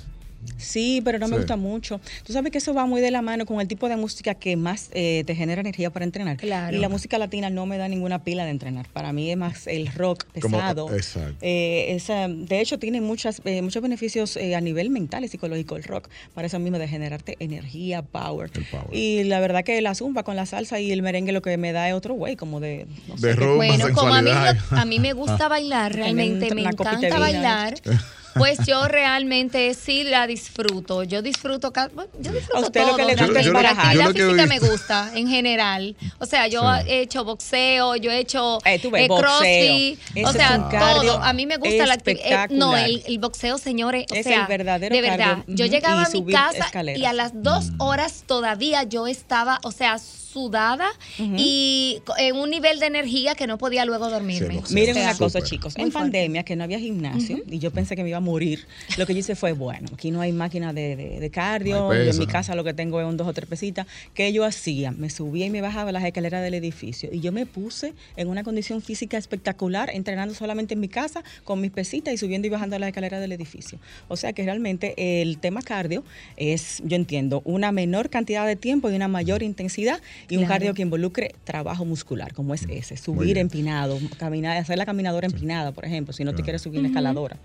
Sí, 0.57 1.01
pero 1.03 1.19
no 1.19 1.27
me 1.27 1.37
gusta 1.37 1.55
mucho. 1.55 1.99
Tú 2.23 2.33
sabes 2.33 2.51
que 2.51 2.57
eso 2.59 2.73
va 2.73 2.85
muy 2.85 3.01
de 3.01 3.11
la 3.11 3.21
mano 3.21 3.45
con 3.45 3.59
el 3.61 3.67
tipo 3.67 3.89
de 3.89 3.97
música 3.97 4.33
que 4.35 4.55
más 4.55 4.89
eh, 4.93 5.23
te 5.25 5.35
genera 5.35 5.61
energía 5.61 5.89
para 5.91 6.05
entrenar. 6.05 6.37
Claro. 6.37 6.75
Y 6.75 6.79
la 6.79 6.89
música 6.89 7.17
latina 7.17 7.49
no 7.49 7.65
me 7.65 7.77
da 7.77 7.87
ninguna 7.87 8.23
pila 8.23 8.43
de 8.45 8.51
entrenar. 8.51 8.87
Para 8.93 9.13
mí 9.13 9.29
es 9.29 9.37
más 9.37 9.67
el 9.67 9.87
rock 9.93 10.25
Como- 10.41 10.57
pesado. 10.57 10.93
exacto. 10.95 11.35
Eh, 11.41 11.87
esa- 11.95 12.27
de 12.27 12.61
hecho, 12.61 12.79
tiene 12.79 13.01
muchas, 13.01 13.41
eh, 13.45 13.61
muchos 13.61 13.81
beneficios 13.81 14.37
eh, 14.37 14.55
a 14.55 14.61
nivel 14.61 14.89
mental 14.89 15.23
y 15.25 15.27
psicológico 15.27 15.75
el 15.75 15.83
rock. 15.83 16.09
Para 16.33 16.47
eso 16.47 16.59
mismo 16.59 16.79
de 16.79 16.87
generarte 16.87 17.35
energía, 17.39 18.01
power. 18.01 18.49
El 18.55 18.65
power. 18.65 18.87
Y 18.95 19.23
la 19.25 19.39
verdad 19.39 19.63
que 19.63 19.81
la 19.81 19.95
zumba 19.95 20.23
con 20.23 20.35
la 20.35 20.45
salsa 20.45 20.79
y 20.79 20.91
el 20.91 21.01
merengue 21.01 21.31
lo 21.33 21.41
que 21.41 21.57
me 21.57 21.71
da 21.71 21.87
es 21.89 21.93
otro 21.93 22.13
güey, 22.13 22.35
como 22.35 22.59
de... 22.59 22.87
no 23.07 23.15
De 23.15 23.21
sé, 23.21 23.33
rumba, 23.35 23.55
Bueno, 23.57 23.85
como 23.93 24.13
a 24.13 24.21
mí, 24.21 24.31
a 24.31 24.85
mí 24.85 24.99
me 24.99 25.13
gusta 25.13 25.47
bailar, 25.47 25.91
Porque 25.91 26.03
realmente 26.03 26.55
me 26.55 26.61
encanta 26.61 27.19
bailar. 27.19 27.75
Pues 28.37 28.59
yo 28.65 28.87
realmente 28.87 29.73
sí 29.73 30.03
la 30.03 30.27
disfruto. 30.27 31.03
Yo 31.03 31.21
disfruto, 31.21 31.71
bueno, 31.93 32.09
yo 32.19 32.31
disfruto 32.31 32.57
A 32.57 32.61
usted 32.61 32.81
lo 32.81 32.87
todo. 32.87 32.97
que 32.97 33.05
le 33.05 33.15
gusta 33.15 33.39
es 33.39 33.45
La 33.47 33.53
barajar. 33.53 33.95
Lo 33.95 34.11
física 34.11 34.45
me 34.45 34.59
gusta 34.59 35.11
en 35.15 35.27
general. 35.27 35.95
O 36.19 36.25
sea, 36.25 36.47
yo 36.47 36.61
Sí. 36.61 36.89
he 36.89 37.01
hecho 37.01 37.23
boxeo, 37.23 37.95
yo 37.95 38.11
he 38.11 38.19
hecho 38.19 38.59
Eh, 38.65 38.79
ves, 38.91 39.03
eh, 39.03 39.07
crossfit, 39.07 39.99
o 40.25 40.31
sea, 40.31 40.69
todo. 40.69 41.21
A 41.23 41.33
mí 41.33 41.45
me 41.45 41.57
gusta 41.57 41.85
la 41.85 41.93
actividad. 41.95 42.49
no, 42.49 42.75
espectacular. 42.75 42.85
el, 42.85 43.03
el 43.07 43.19
boxeo, 43.19 43.57
señores, 43.57 44.05
o 44.11 44.15
Es 44.15 44.25
sea, 44.25 44.41
el 44.41 44.47
verdadero 44.47 44.95
de 44.95 45.01
verdad. 45.01 45.37
cardio. 45.37 45.55
Yo 45.55 45.65
Ujú. 45.65 45.73
llegaba 45.73 46.03
a 46.03 46.09
mi 46.09 46.25
casa 46.25 46.57
escaleras. 46.65 47.01
y 47.01 47.05
a 47.05 47.13
las 47.13 47.31
dos 47.43 47.71
horas 47.77 48.23
todavía 48.27 48.83
yo 48.83 49.07
estaba, 49.07 49.59
o 49.63 49.71
sea, 49.71 49.97
sudada 50.37 50.87
y 51.17 51.99
en 52.19 52.35
un 52.35 52.49
nivel 52.51 52.79
de 52.79 52.85
energía 52.85 53.33
que 53.33 53.47
no 53.47 53.57
podía 53.57 53.85
luego 53.85 54.07
dormirme. 54.09 54.61
Sí, 54.65 54.73
Miren 54.75 54.93
sea, 54.93 55.03
una 55.09 55.17
cosa, 55.17 55.41
chicos. 55.41 55.75
Muy 55.77 55.85
En 55.87 55.91
fuerte. 55.91 56.11
pandemia, 56.11 56.43
que 56.43 56.55
no 56.55 56.63
había 56.63 56.79
gimnasio, 56.79 57.39
y 57.49 57.57
yo 57.59 57.71
pensé 57.71 57.95
que 57.95 58.03
me 58.03 58.09
iba 58.09 58.17
a 58.19 58.21
morir, 58.21 58.65
lo 58.97 59.05
que 59.07 59.13
yo 59.13 59.19
hice 59.19 59.35
fue, 59.35 59.53
bueno, 59.53 59.87
aquí 59.93 60.11
no 60.11 60.21
hay 60.21 60.31
máquina 60.31 60.73
de, 60.73 60.95
de- 60.95 61.19
de 61.19 61.29
cardio, 61.31 61.75
No 61.77 61.91
hay 61.91 62.05
y 62.05 62.09
en 62.09 62.17
mi 62.19 62.27
casa 62.27 62.53
lo 62.53 62.63
que 62.63 62.73
tengo 62.75 63.01
es 63.01 63.07
un 63.07 63.17
dos 63.17 63.27
o 63.27 63.33
tres 63.33 63.49
pesitas. 63.49 63.87
¿Qué 64.13 64.31
yo 64.31 64.45
hacía? 64.45 64.91
Me 64.91 65.09
subía 65.09 65.45
y 65.47 65.49
me 65.49 65.61
bajaba 65.61 65.91
las 65.91 66.03
escaleras 66.05 66.43
del 66.43 66.53
edificio. 66.53 67.09
Y 67.11 67.19
yo 67.19 67.31
me 67.31 67.45
puse 67.47 67.93
en 68.15 68.27
una 68.27 68.43
condición 68.43 68.81
física 68.83 69.17
espectacular, 69.17 69.89
entrenando 69.91 70.35
solamente 70.35 70.75
en 70.75 70.79
mi 70.81 70.87
casa, 70.87 71.23
con 71.45 71.59
mis 71.61 71.71
pesitas 71.71 72.13
y 72.13 72.17
subiendo 72.17 72.45
y 72.47 72.51
bajando 72.51 72.77
las 72.77 72.89
escaleras 72.89 73.21
del 73.21 73.31
edificio. 73.31 73.79
O 74.07 74.15
sea 74.17 74.33
que 74.33 74.43
realmente 74.43 74.93
el 75.21 75.39
tema 75.39 75.61
cardio 75.63 76.03
es, 76.35 76.81
yo 76.85 76.95
entiendo, 76.95 77.41
una 77.45 77.71
menor 77.71 78.09
cantidad 78.09 78.45
de 78.45 78.55
tiempo 78.55 78.89
y 78.91 78.95
una 78.95 79.07
mayor 79.07 79.41
intensidad, 79.41 79.99
y 80.29 80.35
un 80.37 80.41
Claro. 80.45 80.53
cardio 80.55 80.73
que 80.73 80.81
involucre 80.81 81.35
trabajo 81.43 81.85
muscular, 81.85 82.33
como 82.33 82.53
es 82.53 82.63
ese, 82.69 82.97
subir 82.97 83.37
empinado, 83.37 83.97
caminar, 84.17 84.57
hacer 84.57 84.77
la 84.77 84.85
caminadora 84.85 85.27
empinada, 85.27 85.71
por 85.71 85.85
ejemplo, 85.85 86.13
si 86.13 86.23
no 86.23 86.35
te 86.35 86.43
quieres 86.43 86.61
subir 86.61 86.79
una 86.79 86.89
escaladora. 86.89 87.37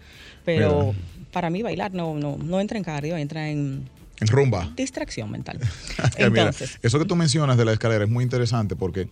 Pero 0.44 0.92
Mira. 0.92 0.98
para 1.32 1.50
mí 1.50 1.62
bailar 1.62 1.92
no, 1.94 2.14
no, 2.14 2.36
no 2.38 2.60
entra 2.60 2.78
en 2.78 2.84
cardio, 2.84 3.16
entra 3.16 3.48
en 3.50 3.88
En 4.20 4.26
rumba. 4.28 4.72
distracción 4.76 5.30
mental. 5.30 5.58
Mira, 6.18 6.26
Entonces, 6.26 6.78
eso 6.82 6.98
que 6.98 7.04
tú 7.04 7.14
mencionas 7.16 7.56
de 7.56 7.64
la 7.64 7.72
escalera 7.72 8.04
es 8.04 8.10
muy 8.10 8.24
interesante 8.24 8.74
porque 8.76 9.08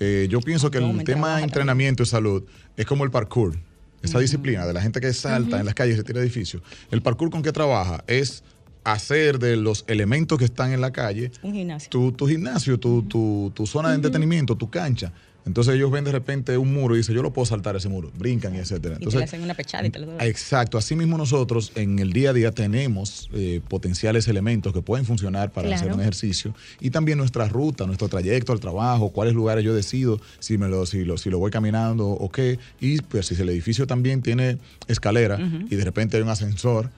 eh, 0.00 0.26
yo 0.30 0.40
pienso 0.40 0.70
que 0.70 0.78
el 0.78 1.04
tema 1.04 1.36
de 1.38 1.44
entrenamiento 1.44 2.02
y 2.02 2.06
salud 2.06 2.44
es 2.76 2.84
como 2.86 3.04
el 3.04 3.10
parkour. 3.10 3.56
Esa 4.02 4.18
disciplina 4.18 4.66
de 4.66 4.74
la 4.74 4.82
gente 4.82 5.00
que 5.00 5.10
salta 5.14 5.58
en 5.58 5.64
las 5.64 5.72
calles 5.74 5.94
y 5.94 5.96
se 5.96 6.04
tira 6.04 6.20
edificios. 6.20 6.62
El 6.90 7.00
parkour 7.00 7.30
con 7.30 7.42
qué 7.42 7.52
trabaja 7.52 8.04
es 8.06 8.44
hacer 8.84 9.38
de 9.38 9.56
los 9.56 9.84
elementos 9.88 10.38
que 10.38 10.44
están 10.44 10.72
en 10.72 10.80
la 10.80 10.92
calle 10.92 11.30
un 11.42 11.54
gimnasio. 11.54 11.90
tu, 11.90 12.12
tu 12.12 12.26
gimnasio, 12.28 12.78
tu, 12.78 13.02
tu, 13.02 13.50
tu 13.54 13.66
zona 13.66 13.88
de 13.90 13.96
entretenimiento, 13.96 14.56
tu 14.56 14.70
cancha. 14.70 15.12
Entonces 15.46 15.74
ellos 15.74 15.90
ven 15.90 16.04
de 16.04 16.12
repente 16.12 16.56
un 16.56 16.72
muro 16.72 16.94
y 16.94 16.98
dicen, 16.98 17.14
yo 17.14 17.22
lo 17.22 17.30
puedo 17.30 17.44
saltar 17.44 17.76
ese 17.76 17.90
muro, 17.90 18.10
brincan 18.18 18.54
y 18.54 18.58
etcétera. 18.60 18.94
y 18.94 18.98
te 18.98 19.04
Entonces, 19.04 19.18
le 19.18 19.24
hacen 19.24 19.42
una 19.42 19.52
pechada 19.52 19.86
y 19.86 19.90
te 19.90 19.98
lo 19.98 20.06
doy. 20.06 20.16
Exacto, 20.26 20.78
así 20.78 20.96
mismo 20.96 21.18
nosotros 21.18 21.72
en 21.74 21.98
el 21.98 22.14
día 22.14 22.30
a 22.30 22.32
día 22.32 22.50
tenemos 22.50 23.28
eh, 23.34 23.60
potenciales 23.68 24.26
elementos 24.26 24.72
que 24.72 24.80
pueden 24.80 25.04
funcionar 25.04 25.52
para 25.52 25.68
Claro. 25.68 25.82
hacer 25.82 25.92
un 25.92 26.00
ejercicio 26.00 26.54
y 26.80 26.88
también 26.88 27.18
nuestra 27.18 27.46
ruta, 27.46 27.84
nuestro 27.86 28.08
trayecto 28.08 28.52
al 28.52 28.60
trabajo, 28.60 29.10
cuáles 29.10 29.34
lugares 29.34 29.62
yo 29.64 29.74
decido, 29.74 30.18
si 30.38 30.56
me 30.56 30.66
lo, 30.68 30.86
si 30.86 31.04
lo, 31.04 31.18
si 31.18 31.28
lo 31.28 31.38
voy 31.38 31.50
caminando 31.50 32.08
o 32.08 32.30
qué, 32.30 32.58
y 32.80 33.02
pues 33.02 33.26
si 33.26 33.34
el 33.34 33.48
edificio 33.50 33.86
también 33.86 34.22
tiene 34.22 34.56
escalera 34.88 35.38
y 35.70 35.74
de 35.76 35.84
repente 35.84 36.16
hay 36.16 36.22
un 36.22 36.30
ascensor, 36.30 36.88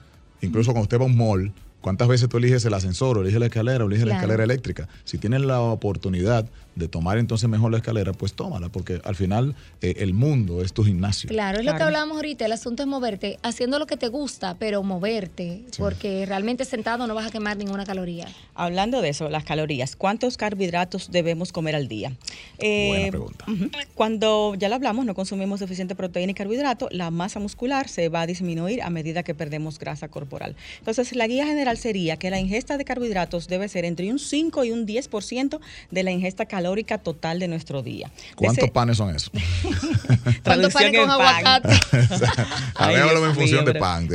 incluso 0.41 0.71
cuando 0.71 0.83
usted 0.83 0.97
va 0.99 1.03
a 1.03 1.07
un 1.07 1.17
mall, 1.17 1.51
¿cuántas 1.81 2.07
veces 2.07 2.29
tú 2.29 2.37
eliges 2.37 2.65
el 2.65 2.73
ascensor 2.73 3.17
o 3.17 3.21
eliges 3.21 3.39
la 3.39 3.47
escalera 3.47 3.83
o 3.83 3.87
eliges 3.87 4.05
la 4.05 4.15
escalera 4.15 4.43
eléctrica? 4.43 4.87
Si 5.03 5.17
tienes 5.17 5.41
la 5.41 5.61
oportunidad 5.61 6.45
de 6.77 6.87
tomar 6.87 7.17
entonces 7.17 7.49
mejor 7.49 7.71
la 7.71 7.77
escalera, 7.77 8.13
pues 8.13 8.33
tómala, 8.33 8.69
porque 8.69 9.01
al 9.03 9.15
final 9.15 9.55
eh, 9.81 9.95
el 9.97 10.13
mundo 10.13 10.61
es 10.61 10.73
tu 10.73 10.83
gimnasio. 10.83 11.27
Claro, 11.27 11.59
es 11.59 11.65
lo 11.65 11.75
que 11.75 11.83
hablábamos 11.83 12.17
ahorita, 12.17 12.45
el 12.45 12.51
asunto 12.51 12.83
es 12.83 12.87
moverte, 12.87 13.39
haciendo 13.41 13.79
lo 13.79 13.87
que 13.87 13.97
te 13.97 14.07
gusta, 14.07 14.55
pero 14.59 14.83
moverte, 14.83 15.63
porque 15.77 16.25
realmente 16.25 16.65
sentado 16.65 17.07
no 17.07 17.15
vas 17.15 17.27
a 17.27 17.31
quemar 17.31 17.57
ninguna 17.57 17.85
caloría. 17.85 18.27
Hablando 18.53 19.01
de 19.01 19.09
eso, 19.09 19.29
las 19.29 19.43
calorías, 19.43 19.95
¿cuántos 19.95 20.37
carbohidratos 20.37 21.11
debemos 21.11 21.51
comer 21.51 21.75
al 21.75 21.87
día? 21.87 22.13
Eh, 22.59 22.89
Buena 22.89 23.09
pregunta. 23.09 23.45
Cuando 23.95 24.53
ya 24.55 24.69
lo 24.69 24.75
hablamos, 24.75 25.05
no 25.05 25.15
consumimos 25.15 25.59
suficiente 25.59 25.95
proteína 25.95 26.31
y 26.31 26.35
carbohidrato, 26.35 26.89
la 26.91 27.09
masa 27.09 27.39
muscular 27.39 27.89
se 27.89 28.09
va 28.09 28.21
a 28.21 28.27
disminuir 28.27 28.83
a 28.83 28.89
medida 28.89 29.23
que 29.23 29.33
perdemos 29.33 29.79
grasa 29.79 30.09
corporal. 30.09 30.55
Entonces, 30.79 31.15
la 31.15 31.25
guía 31.25 31.45
general 31.47 31.66
sería 31.75 32.15
que 32.15 32.29
la 32.29 32.39
ingesta 32.39 32.77
de 32.77 32.85
carbohidratos 32.85 33.49
debe 33.49 33.67
ser 33.67 33.83
entre 33.83 34.09
un 34.09 34.19
5 34.19 34.63
y 34.63 34.71
un 34.71 34.87
10% 34.87 35.59
de 35.91 36.03
la 36.03 36.11
ingesta 36.11 36.45
calórica 36.45 36.99
total 36.99 37.39
de 37.39 37.49
nuestro 37.49 37.83
día. 37.83 38.09
¿Cuántos 38.35 38.63
ese- 38.63 38.71
panes 38.71 38.95
son 38.95 39.13
esos? 39.13 39.31
¿Cuántos 40.45 40.71
panes 40.71 40.97
con 40.99 41.09
pan. 41.09 41.19
aguacate? 41.21 41.73
A 41.73 42.69
Ay, 42.87 42.95
ver, 42.95 43.03
háblame 43.03 43.19
Dios 43.19 43.29
en 43.29 43.35
función 43.35 43.65
de 43.65 43.73
pan. 43.75 44.07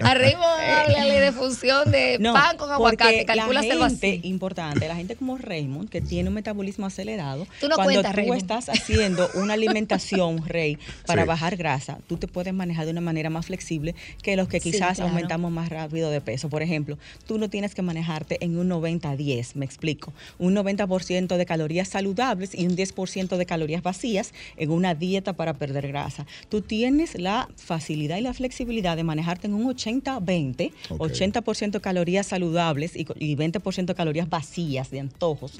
Arriba, 0.00 0.82
háblale 0.82 1.20
de 1.20 1.32
función 1.32 1.90
de 1.90 2.16
No, 2.18 2.32
pan 2.32 2.56
con 2.56 2.70
aguacate, 2.70 3.24
calcúlaselo 3.24 3.80
la 3.80 3.88
gente, 3.90 4.18
así. 4.20 4.28
importante, 4.28 4.88
la 4.88 4.96
gente 4.96 5.16
como 5.16 5.36
Raymond, 5.36 5.88
que 5.88 6.00
tiene 6.00 6.28
un 6.28 6.34
metabolismo 6.34 6.86
acelerado, 6.86 7.46
Tú 7.60 7.68
no 7.68 7.74
cuando 7.76 7.94
cuentas, 7.94 8.12
tú 8.12 8.16
Raymond. 8.16 8.40
estás 8.40 8.68
haciendo 8.68 9.28
una 9.34 9.54
alimentación, 9.54 10.46
Rey, 10.46 10.78
para 11.06 11.22
Sí. 11.22 11.28
bajar 11.28 11.56
grasa, 11.56 11.98
tú 12.08 12.16
te 12.16 12.26
puedes 12.28 12.52
manejar 12.54 12.84
de 12.86 12.92
una 12.92 13.00
manera 13.00 13.30
más 13.30 13.46
flexible 13.46 13.94
que 14.22 14.36
los 14.36 14.48
que 14.48 14.60
Sí, 14.60 14.70
quizás 14.72 14.96
claro. 14.96 15.10
aumentamos 15.10 15.50
más 15.50 15.68
rápido 15.68 16.10
de 16.10 16.20
peso. 16.20 16.29
Por 16.50 16.62
ejemplo, 16.62 16.98
tú 17.26 17.38
no 17.38 17.50
tienes 17.50 17.74
que 17.74 17.82
manejarte 17.82 18.38
en 18.44 18.56
un 18.58 18.68
90-10, 18.70 19.54
me 19.54 19.64
explico. 19.64 20.12
Un 20.38 20.54
90% 20.54 21.36
de 21.36 21.46
calorías 21.46 21.88
saludables 21.88 22.54
y 22.54 22.66
un 22.66 22.76
10% 22.76 23.36
de 23.36 23.46
calorías 23.46 23.82
vacías 23.82 24.32
en 24.56 24.70
una 24.70 24.94
dieta 24.94 25.32
para 25.32 25.54
perder 25.54 25.88
grasa. 25.88 26.26
Tú 26.48 26.60
tienes 26.62 27.18
la 27.18 27.48
facilidad 27.56 28.16
y 28.18 28.20
la 28.22 28.34
flexibilidad 28.34 28.96
de 28.96 29.04
manejarte 29.04 29.46
en 29.48 29.54
un 29.54 29.64
80-20, 29.74 30.72
Ok. 30.90 31.10
80% 31.10 31.80
calorías 31.80 32.26
saludables 32.26 32.96
y, 32.96 33.04
co- 33.04 33.14
y 33.18 33.36
20% 33.36 33.94
calorías 33.94 34.28
vacías 34.28 34.90
de 34.90 35.00
antojos. 35.00 35.52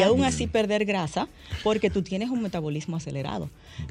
Y 0.00 0.02
aún 0.02 0.24
así 0.24 0.46
perder 0.46 0.84
grasa 0.84 1.28
porque 1.62 1.90
tú 1.90 2.02
tienes 2.02 2.30
un 2.30 2.42
metabolismo 2.42 2.96
acelerado. 2.96 3.50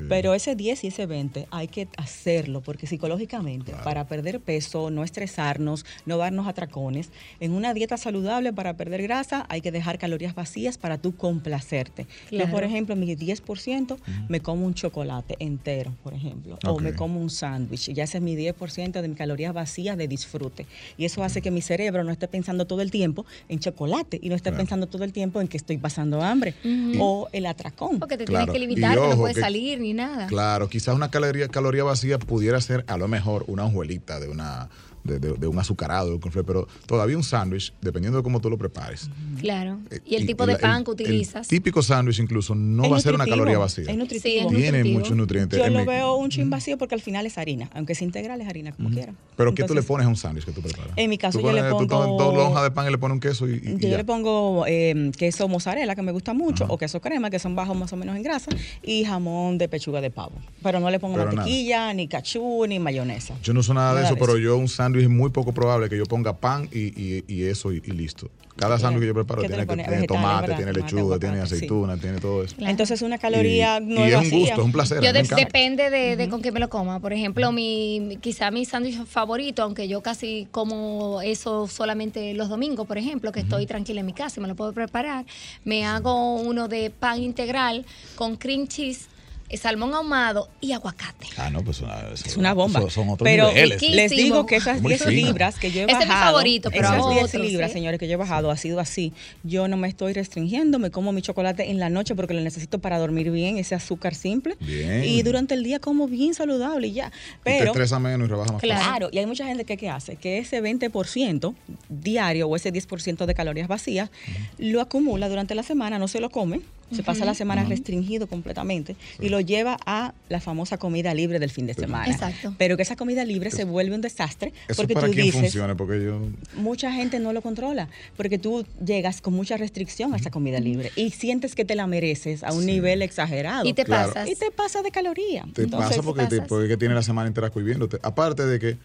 Pero 0.09 0.33
ese 0.33 0.55
10 0.55 0.83
y 0.83 0.87
ese 0.87 1.05
20 1.05 1.47
hay 1.51 1.67
que 1.67 1.87
hacerlo 1.97 2.61
porque 2.61 2.87
psicológicamente 2.87 3.71
para 3.83 4.07
perder 4.07 4.39
peso, 4.39 4.89
no 4.89 5.03
estresarnos, 5.03 5.85
no 6.05 6.17
darnos 6.25 6.47
atracones, 6.47 7.09
en 7.39 7.51
una 7.53 7.73
dieta 7.73 7.97
saludable 7.97 8.53
para 8.53 8.75
perder 8.75 9.01
grasa 9.01 9.45
hay 9.49 9.61
que 9.61 9.71
dejar 9.71 9.97
calorías 9.97 10.35
vacías 10.35 10.77
para 10.77 10.97
tú 10.97 11.15
complacerte. 11.15 12.07
Claro. 12.29 12.45
Yo, 12.45 12.51
por 12.51 12.63
ejemplo, 12.63 12.95
mi 12.95 13.15
10% 13.15 13.97
me 14.29 14.39
como 14.39 14.65
un 14.65 14.73
chocolate 14.73 15.35
entero, 15.39 15.93
por 16.03 16.13
ejemplo, 16.13 16.57
o 16.65 16.79
me 16.79 16.93
como 16.93 17.19
un 17.19 17.29
sándwich. 17.29 17.91
Ya 17.93 18.03
ese 18.03 18.17
es 18.17 18.23
mi 18.23 18.35
10% 18.35 19.01
de 19.01 19.07
mis 19.07 19.17
calorías 19.17 19.53
vacías 19.53 19.97
de 19.97 20.07
disfrute. 20.07 20.65
Y 20.97 21.05
eso 21.05 21.23
hace 21.23 21.41
que 21.41 21.51
mi 21.51 21.61
cerebro 21.61 22.03
no 22.03 22.11
esté 22.11 22.27
pensando 22.27 22.65
todo 22.65 22.81
el 22.81 22.91
tiempo 22.91 23.25
en 23.49 23.59
chocolate 23.59 24.19
y 24.21 24.29
no 24.29 24.35
esté 24.35 24.49
Claro. 24.49 24.57
pensando 24.57 24.87
todo 24.87 25.03
el 25.03 25.13
tiempo 25.13 25.41
en 25.41 25.47
que 25.47 25.57
estoy 25.57 25.77
pasando 25.77 26.21
hambre 26.21 26.53
o 26.99 27.27
el 27.31 27.45
atracón. 27.45 27.99
Porque 27.99 28.17
te 28.17 28.25
Claro. 28.25 28.51
tienes 28.51 28.61
que 28.61 28.67
limitar, 28.67 28.95
que 28.95 29.01
no 29.01 29.07
ojo, 29.09 29.17
puedes 29.21 29.35
que- 29.35 29.41
salir 29.41 29.79
ni 29.79 29.93
nada. 29.93 30.27
Claro, 30.27 30.67
quizás 30.69 30.95
una 30.95 31.09
caloría, 31.11 31.47
caloría 31.47 31.83
vacía 31.83 32.17
pudiera 32.19 32.59
ser 32.61 32.83
a 32.87 32.97
lo 32.97 33.07
mejor 33.07 33.45
una 33.47 33.65
hojuelita 33.65 34.19
de 34.19 34.29
una 34.29 34.69
de, 35.05 35.19
de- 35.19 35.33
de 35.33 35.47
un 35.47 35.57
azucarado, 35.57 36.09
de 36.09 36.15
un 36.15 36.19
cornflake, 36.19 36.45
pero 36.45 36.67
todavía 36.85 37.15
un 37.15 37.23
sándwich, 37.23 37.73
dependiendo 37.81 38.17
de 38.17 38.23
cómo 38.23 38.41
tú 38.41 38.49
lo 38.49 38.57
prepares. 38.57 39.09
Claro. 39.39 39.79
eh, 39.91 39.99
Y 40.05 40.15
el 40.15 40.25
tipo 40.25 40.45
de 40.45 40.57
pan 40.57 40.83
que 40.83 40.91
el 40.91 40.93
utilizas. 40.95 41.47
típico 41.47 41.81
sándwich 41.81 42.19
incluso 42.19 42.53
no 42.55 42.83
Es 42.85 42.91
va 42.91 42.97
a 42.97 42.99
ser 42.99 43.15
una 43.15 43.25
caloría 43.25 43.57
vacía. 43.57 43.85
Es 43.89 43.97
nutritivo. 43.97 44.49
Sí, 44.49 44.55
es 44.55 44.61
Tiene 44.61 44.83
muchos 44.83 45.15
nutrientes. 45.15 45.57
Yo 45.59 45.65
En 45.65 45.73
lo 45.73 45.79
mi- 45.79 45.85
veo 45.85 46.15
un 46.15 46.29
chin 46.29 46.49
vacío 46.49 46.77
porque 46.77 46.95
al 46.95 47.01
final 47.01 47.25
es 47.25 47.37
harina, 47.37 47.69
aunque 47.73 47.95
sea 47.95 48.05
integral 48.05 48.41
es 48.41 48.47
harina 48.47 48.71
como 48.73 48.89
quiera. 48.89 49.13
Pero 49.37 49.53
¿qué 49.53 49.63
tú 49.63 49.73
le 49.73 49.79
Entonces, 49.81 49.85
pones 49.87 50.05
a 50.07 50.09
un 50.09 50.15
sándwich 50.15 50.45
que 50.45 50.51
tú 50.51 50.61
preparas? 50.61 50.91
En 50.95 51.09
mi 51.09 51.17
caso 51.17 51.39
Tú 51.39 51.45
yo 51.45 51.51
le 51.53 51.61
pones- 51.61 51.71
tú 51.71 51.77
pongo- 51.87 51.87
tomas 52.17 52.25
dos 52.27 52.35
lonjas 52.35 52.63
de 52.63 52.71
pan 52.71 52.87
y 52.87 52.91
le 52.91 52.97
pones 52.97 53.13
un 53.15 53.19
queso 53.19 53.47
y, 53.47 53.53
y- 53.53 53.55
y 53.75 53.77
Yo 53.79 53.89
ya. 53.89 53.97
le 53.97 54.03
pongo 54.05 54.65
eh, 54.67 55.11
queso 55.17 55.47
mozzarella, 55.47 55.93
que 55.95 56.01
me 56.01 56.11
gusta 56.11 56.33
mucho, 56.33 56.65
o 56.67 56.77
queso 56.77 56.99
crema, 57.01 57.29
que 57.29 57.37
son 57.39 57.55
bajos 57.55 57.77
más 57.77 57.91
o 57.93 57.95
menos 57.97 58.15
en 58.15 58.23
grasa, 58.23 58.49
y 58.81 59.03
jamón 59.05 59.57
de 59.57 59.67
pechuga 59.69 60.01
de 60.01 60.09
pavo. 60.09 60.33
Pero 60.63 60.79
no 60.79 60.89
le 60.89 60.99
pongo 60.99 61.15
Pero 61.15 61.25
nada. 61.25 61.35
mantequilla, 61.37 61.93
ni 61.93 62.07
cachú, 62.07 62.65
ni 62.67 62.79
mayonesa. 62.79 63.35
Yo 63.43 63.53
no 63.53 63.61
sé 63.61 63.73
nada 63.73 63.93
de 63.95 64.05
eso, 64.05 64.15
de 64.15 64.19
pero 64.19 64.33
eso. 64.33 64.39
yo 64.39 64.57
un 64.57 64.67
sándwich 64.67 64.94
es 65.01 65.09
muy 65.09 65.29
poco 65.29 65.53
probable 65.53 65.89
que 65.89 65.97
yo 65.97 66.05
ponga 66.05 66.37
pan 66.37 66.69
y, 66.71 66.87
y- 66.99 67.23
y 67.27 67.43
eso 67.45 67.71
y, 67.73 67.77
y 67.85 67.91
listo. 67.91 68.29
Cada 68.57 68.79
sándwich 68.79 69.01
que 69.01 69.07
yo 69.07 69.13
preparo 69.13 69.41
¿Qué 69.41 69.47
tú 69.49 69.53
tiene, 69.53 69.67
que, 69.67 69.83
tiene 69.83 70.07
tomate, 70.07 70.41
¿verdad? 70.47 70.55
tiene 70.55 70.71
Tomate, 70.73 70.95
lechuga, 70.95 71.19
tiene 71.19 71.35
sí. 71.35 71.41
aceituna, 71.55 71.97
tiene 71.97 72.19
todo 72.19 72.41
eso. 72.41 72.55
Entonces 72.59 73.01
una 73.01 73.17
caloría 73.17 73.79
y, 73.81 73.85
no 73.85 74.07
y 74.07 74.11
es 74.11 74.15
un 74.15 74.29
gusto, 74.39 74.61
es 74.61 74.65
un 74.65 74.71
placer. 74.71 75.01
Yo 75.03 75.11
de- 75.11 75.23
depende 75.23 75.89
de, 75.89 76.15
de 76.15 76.29
con 76.29 76.41
qué 76.41 76.53
me 76.53 76.61
lo 76.61 76.69
coma. 76.69 77.01
Por 77.01 77.11
ejemplo, 77.11 77.51
mi 77.51 78.17
quizá 78.21 78.51
mi 78.51 78.63
sándwich 78.63 79.03
favorito, 79.07 79.61
aunque 79.61 79.89
yo 79.89 80.01
casi 80.01 80.47
como 80.51 81.19
eso 81.21 81.67
solamente 81.67 82.33
los 82.33 82.47
domingos, 82.47 82.87
por 82.87 82.97
ejemplo, 82.97 83.33
que 83.33 83.41
estoy 83.41 83.65
tranquila 83.65 83.99
en 83.99 84.05
mi 84.05 84.13
casa 84.13 84.39
y 84.39 84.41
me 84.41 84.47
lo 84.47 84.55
puedo 84.55 84.71
preparar, 84.71 85.25
me 85.65 85.85
hago 85.85 86.35
uno 86.37 86.69
de 86.69 86.91
pan 86.91 87.21
integral 87.21 87.85
con 88.15 88.37
cream 88.37 88.67
cheese, 88.67 89.09
salmón 89.53 89.93
ahumado 89.93 90.49
y 90.59 90.71
aguacate. 90.73 91.27
Ah, 91.37 91.49
no, 91.49 91.63
pues 91.63 91.79
una- 91.81 92.09
Es 92.13 92.35
una 92.35 92.53
bomba. 92.53 92.79
eso 92.79 92.89
Son 92.89 93.09
otros 93.09 93.23
pero 93.25 93.47
niveles. 93.49 93.79
Riquísimo. 93.79 93.95
les 93.95 94.11
digo 94.11 94.45
que 94.45 94.55
esas 94.57 94.81
Muy 94.81 94.89
10 94.93 95.03
fino. 95.05 95.11
libras 95.27 95.57
que 95.59 95.71
yo 95.71 95.81
he 95.81 95.83
Ese 95.83 95.91
es 95.93 95.99
mi 95.99 96.05
bajado, 96.05 96.31
favorito, 96.33 96.71
pero 96.71 96.83
esas 96.83 96.95
hago 96.97 97.11
10 97.11 97.25
otros, 97.25 97.45
libras, 97.45 97.69
¿eh? 97.69 97.73
señores, 97.73 97.99
que 97.99 98.07
yo 98.07 98.13
he 98.13 98.17
bajado, 98.17 98.51
ha 98.51 98.57
sido 98.57 98.79
así. 98.79 99.13
Yo 99.43 99.67
no 99.67 99.77
me 99.77 99.87
estoy 99.87 100.13
restringiendo, 100.13 100.79
me 100.79 100.89
como 100.91 101.11
mi 101.11 101.21
chocolate 101.21 101.69
en 101.69 101.79
la 101.79 101.89
noche 101.89 102.15
porque 102.15 102.33
lo 102.33 102.41
necesito 102.41 102.79
para 102.79 102.97
dormir 102.97 103.31
bien, 103.31 103.57
ese 103.57 103.75
azúcar 103.75 104.15
simple. 104.15 104.55
Bien. 104.59 105.03
Y 105.03 105.21
durante 105.21 105.53
el 105.53 105.63
día 105.63 105.79
como 105.79 106.07
bien 106.07 106.33
saludable 106.33 106.87
y 106.87 106.93
ya. 106.93 107.07
Y 107.07 107.09
te 107.11 107.11
Pero 107.43 107.65
estresa 107.67 107.99
menos 107.99 108.27
y 108.27 108.31
rebaja 108.31 108.51
más 108.51 108.61
Claro. 108.61 108.79
fácil. 108.81 108.91
Claro, 108.97 109.09
y 109.11 109.19
hay 109.19 109.25
mucha 109.25 109.45
gente 109.45 109.63
que, 109.63 109.77
¿qué 109.77 109.89
hace? 109.89 110.15
Que 110.15 110.39
ese 110.39 110.59
20% 110.61 111.53
diario 111.89 112.47
o 112.47 112.55
ese 112.55 112.71
10% 112.73 113.25
de 113.25 113.33
calorías 113.35 113.67
vacías 113.67 114.09
lo 114.57 114.81
acumula 114.81 115.29
durante 115.29 115.55
la 115.55 115.63
semana, 115.63 115.99
no 115.99 116.07
se 116.07 116.19
lo 116.19 116.29
come 116.29 116.61
Se 116.91 117.03
pasa 117.03 117.25
la 117.25 117.33
semana 117.33 117.63
restringido 117.63 118.27
completamente 118.27 118.95
y 119.19 119.29
lo 119.29 119.39
lleva 119.39 119.77
a 119.85 120.13
la 120.29 120.39
famosa 120.39 120.77
comida 120.77 121.13
libre 121.13 121.39
del 121.39 121.49
fin 121.49 121.65
de 121.65 121.73
semana. 121.73 122.11
Exacto. 122.11 122.53
Pero 122.57 122.77
que 122.77 122.83
esa 122.83 122.95
comida 122.95 123.25
libre 123.25 123.49
se 123.51 123.63
vuelve 123.63 123.95
un 123.95 124.01
desastre 124.01 124.53
Eso 124.67 124.83
porque 124.83 124.93
para 124.93 125.07
tú 125.07 125.13
quién 125.13 125.25
dices, 125.25 125.41
funcione, 125.41 125.75
porque 125.75 126.03
yo... 126.03 126.19
mucha 126.55 126.91
gente 126.91 127.19
no 127.19 127.33
lo 127.33 127.41
controla, 127.41 127.89
porque 128.17 128.37
tú 128.37 128.65
llegas 128.85 129.21
con 129.21 129.33
mucha 129.33 129.57
restricción 129.57 130.13
a 130.13 130.17
esa 130.17 130.29
comida 130.29 130.59
libre 130.59 130.91
y 130.95 131.09
sientes 131.11 131.55
que 131.55 131.65
te 131.65 131.75
la 131.75 131.87
mereces 131.87 132.43
a 132.43 132.53
un 132.53 132.65
nivel 132.65 133.01
exagerado. 133.01 133.65
Y 133.65 133.73
te 133.73 133.83
Claro. 133.85 134.13
pasas. 134.13 134.29
Y 134.29 134.35
te 134.35 134.51
pasa 134.51 134.81
de 134.81 134.91
caloría. 134.91 135.45
Te 135.53 135.63
Entonces, 135.63 135.89
pasa 135.89 136.03
porque, 136.03 136.25
te, 136.27 136.41
porque 136.41 136.77
tiene 136.77 136.93
la 136.95 137.03
semana 137.03 137.27
entera 137.27 137.49
cohibiéndote. 137.49 137.97
Aparte 138.03 138.45
de 138.45 138.59
que, 138.59 138.77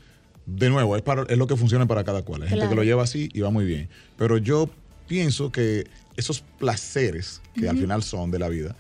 de 0.47 0.71
nuevo, 0.71 0.97
es, 0.97 1.03
para, 1.03 1.25
es 1.29 1.37
lo 1.39 1.47
que 1.47 1.57
funciona 1.57 1.87
para 1.87 2.03
cada 2.05 2.23
cual. 2.23 2.43
Hay 2.43 2.49
gente 2.49 2.69
que 2.69 2.75
lo 2.75 2.83
lleva 2.85 3.03
así 3.03 3.29
y 3.33 3.41
va 3.41 3.51
muy 3.51 3.65
bien. 3.65 3.89
Pero 4.17 4.39
yo 4.39 4.69
pienso 5.07 5.51
que 5.53 5.87
esos 6.21 6.43
placeres 6.59 7.41
que 7.55 7.69
al 7.69 7.77
final 7.77 8.03
son 8.03 8.31
de 8.31 8.39
la 8.39 8.49
vida, 8.49 8.77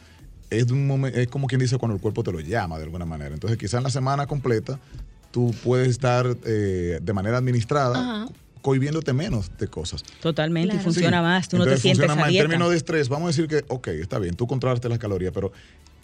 es, 0.51 0.67
de 0.69 0.73
un 0.73 0.89
momen- 0.89 1.15
es 1.15 1.27
como 1.29 1.47
quien 1.47 1.61
dice 1.61 1.77
cuando 1.79 1.97
el 1.97 2.01
cuerpo 2.01 2.23
te 2.23 2.33
lo 2.33 2.41
llama 2.41 2.77
de 2.79 2.85
alguna 2.85 3.05
manera. 3.05 3.35
Entonces, 3.35 3.59
quizás 3.59 3.75
en 3.79 3.85
la 3.85 3.91
semana 3.91 4.27
completa 4.27 4.79
tú 5.31 5.55
puedes 5.63 5.89
estar 5.89 6.27
eh, 6.45 6.99
de 7.03 7.13
manera 7.13 7.39
administrada 7.39 8.27
cohibiéndote 8.63 9.13
menos 9.13 9.51
de 9.59 9.69
cosas. 9.69 10.03
Totalmente, 10.21 10.77
y 10.77 10.79
funciona 10.81 11.19
Sí. 11.19 11.23
más, 11.23 11.49
tú 11.49 11.57
no 11.59 11.65
te 11.65 11.79
sientes 11.79 12.11
a 12.11 12.15
más. 12.15 12.29
En 12.29 12.37
términos 12.37 12.71
de 12.71 12.77
estrés, 12.77 13.09
vamos 13.09 13.27
a 13.27 13.29
decir 13.29 13.47
que, 13.49 13.65
ok, 13.69 13.89
está 13.89 14.19
bien, 14.19 14.35
tú 14.35 14.47
controlaste 14.47 14.89
las 14.89 14.99
calorías, 14.99 15.33
pero 15.33 15.51